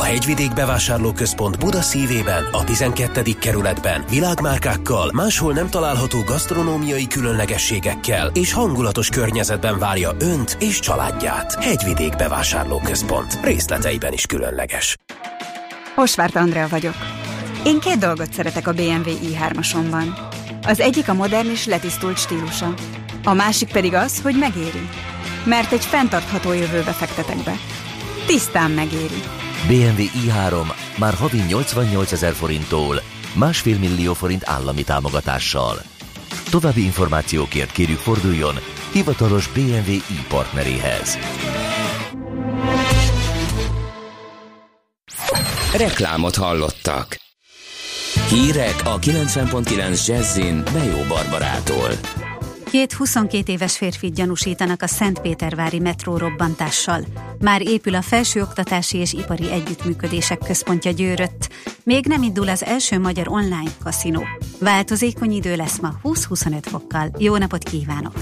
a 0.02 0.04
Hegyvidék 0.04 0.54
Bevásárlóközpont 0.54 1.60
Buda 1.60 1.82
szívében, 1.82 2.44
a 2.52 2.64
12. 2.64 3.22
kerületben 3.40 4.04
világmárkákkal, 4.10 5.12
máshol 5.14 5.54
nem 5.54 5.70
található 5.70 6.20
gasztronómiai 6.22 7.08
különlegességekkel 7.08 8.32
és 8.34 8.54
hangulatos 8.54 9.10
környezetben 9.10 9.80
várja 9.80 10.12
önt 10.20 10.58
és 10.60 10.80
családját. 10.80 11.64
Hegyvidék 11.64 12.16
Bevásárlóközpont. 12.16 13.40
Részleteiben 13.44 14.14
is 14.14 14.26
különleges. 14.26 14.98
Osvárt 15.96 16.36
Andrea 16.36 16.68
vagyok. 16.68 16.96
Én 17.66 17.80
két 17.80 17.98
dolgot 17.98 18.34
szeretek 18.34 18.68
a 18.68 18.74
BMW 18.74 19.12
i3-asomban. 19.24 20.06
Az 20.68 20.80
egyik 20.80 21.10
a 21.10 21.14
modern 21.14 21.50
és 21.50 21.66
letisztult 21.66 22.18
stílusa. 22.18 22.74
A 23.24 23.34
másik 23.34 23.72
pedig 23.72 23.94
az, 23.94 24.22
hogy 24.22 24.36
megéri. 24.40 24.90
Mert 25.44 25.72
egy 25.72 25.86
fenntartható 25.86 26.54
jövőbe 26.54 26.92
fektetek 26.92 27.44
be. 27.44 27.54
Tisztán 28.26 28.72
megéri. 28.72 29.41
BMW 29.68 30.04
i3 30.26 30.74
már 30.98 31.14
havi 31.14 31.42
88 31.48 32.12
ezer 32.12 32.34
forinttól, 32.34 33.02
másfél 33.34 33.80
millió 33.80 34.14
forint 34.14 34.44
állami 34.46 34.84
támogatással. 34.84 35.82
További 36.50 36.84
információkért 36.84 37.72
kérjük 37.72 38.00
forduljon 38.00 38.56
hivatalos 38.92 39.48
BMW 39.48 39.92
i 39.92 40.26
partneréhez. 40.28 41.18
Reklámot 45.78 46.36
hallottak. 46.36 47.20
Hírek 48.30 48.76
a 48.84 49.00
90.9 49.00 50.08
Jazzin 50.08 50.64
Bejó 50.74 51.04
Barbarától. 51.08 51.90
Két 52.72 52.94
22 52.94 53.52
éves 53.52 53.78
férfit 53.78 54.14
gyanúsítanak 54.14 54.82
a 54.82 54.88
Szentpétervári 54.88 55.80
metró 55.80 56.18
robbantással. 56.18 57.06
Már 57.40 57.62
épül 57.68 57.96
a 57.96 58.02
felsőoktatási 58.02 58.98
és 58.98 59.14
ipari 59.14 59.52
együttműködések 59.52 60.38
központja 60.38 60.92
győrött. 60.92 61.50
Még 61.84 62.06
nem 62.06 62.24
indul 62.24 62.50
az 62.50 62.64
első 62.64 63.00
magyar 63.00 63.28
online 63.28 63.72
kaszinó. 63.84 64.24
Változékony 64.60 65.32
idő 65.32 65.56
lesz 65.56 65.80
ma 65.80 65.94
20-25 66.04 66.62
fokkal. 66.62 67.12
Jó 67.18 67.38
napot 67.38 67.64
kívánok! 67.64 68.14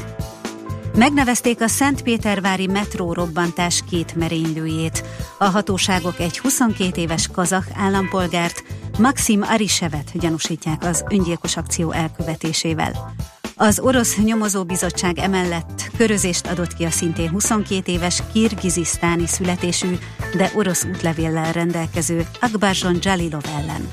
Megnevezték 0.95 1.61
a 1.61 1.67
Szentpétervári 1.67 2.67
metró 2.67 3.13
robbantás 3.13 3.83
két 3.89 4.15
merénylőjét. 4.15 5.03
A 5.37 5.45
hatóságok 5.45 6.19
egy 6.19 6.39
22 6.39 7.01
éves 7.01 7.27
kazak 7.27 7.65
állampolgárt, 7.75 8.63
Maxim 8.99 9.41
Arisevet 9.41 10.11
gyanúsítják 10.19 10.83
az 10.83 11.03
öngyilkos 11.09 11.57
akció 11.57 11.91
elkövetésével. 11.91 13.13
Az 13.61 13.79
orosz 13.79 14.17
nyomozóbizottság 14.17 15.17
emellett 15.17 15.91
körözést 15.97 16.47
adott 16.47 16.73
ki 16.73 16.83
a 16.83 16.89
szintén 16.89 17.29
22 17.29 17.91
éves 17.91 18.23
kirgizisztáni 18.33 19.27
születésű, 19.27 19.97
de 20.35 20.51
orosz 20.55 20.83
útlevéllel 20.83 21.51
rendelkező 21.51 22.27
Akbarzson 22.41 22.97
Jalilov 23.01 23.43
ellen. 23.57 23.89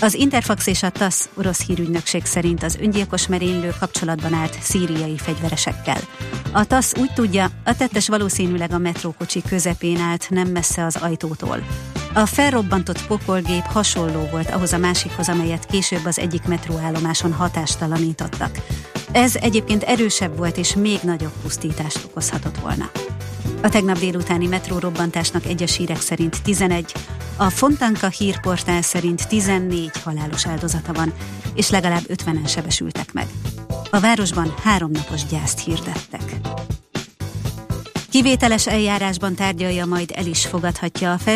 Az 0.00 0.14
Interfax 0.14 0.66
és 0.66 0.82
a 0.82 0.90
TASZ 0.90 1.28
orosz 1.34 1.66
hírügynökség 1.66 2.24
szerint 2.24 2.62
az 2.62 2.78
öngyilkos 2.80 3.26
merénylő 3.26 3.74
kapcsolatban 3.78 4.32
állt 4.32 4.58
szíriai 4.62 5.18
fegyveresekkel. 5.18 6.00
A 6.52 6.64
TASZ 6.64 6.94
úgy 6.98 7.12
tudja, 7.12 7.50
a 7.64 7.76
tettes 7.76 8.08
valószínűleg 8.08 8.72
a 8.72 8.78
metrókocsi 8.78 9.42
közepén 9.48 10.00
állt 10.00 10.30
nem 10.30 10.48
messze 10.48 10.84
az 10.84 10.96
ajtótól. 10.96 11.64
A 12.14 12.26
felrobbantott 12.26 13.06
pokolgép 13.06 13.62
hasonló 13.62 14.28
volt 14.30 14.50
ahhoz 14.50 14.72
a 14.72 14.78
másikhoz, 14.78 15.28
amelyet 15.28 15.66
később 15.66 16.04
az 16.04 16.18
egyik 16.18 16.42
metróállomáson 16.42 17.32
hatástalanítottak. 17.32 18.58
Ez 19.12 19.36
egyébként 19.36 19.82
erősebb 19.82 20.36
volt 20.36 20.56
és 20.56 20.74
még 20.74 20.98
nagyobb 21.02 21.32
pusztítást 21.42 22.04
okozhatott 22.04 22.58
volna. 22.58 22.90
A 23.62 23.68
tegnap 23.68 23.98
délutáni 23.98 24.46
metró-robbantásnak 24.46 25.46
egyes 25.46 25.76
hírek 25.76 26.00
szerint 26.00 26.42
11, 26.42 26.92
a 27.36 27.50
Fontanka 27.50 28.08
hírportál 28.08 28.82
szerint 28.82 29.28
14 29.28 29.90
halálos 30.04 30.46
áldozata 30.46 30.92
van, 30.92 31.12
és 31.54 31.70
legalább 31.70 32.04
50-en 32.08 32.48
sebesültek 32.48 33.12
meg. 33.12 33.26
A 33.90 34.00
városban 34.00 34.54
háromnapos 34.62 35.26
gyászt 35.26 35.64
hirdettek. 35.64 36.40
Kivételes 38.10 38.66
eljárásban 38.66 39.34
tárgyalja, 39.34 39.86
majd 39.86 40.12
el 40.14 40.26
is 40.26 40.46
fogadhatja 40.46 41.12
a 41.12 41.18
fel 41.18 41.28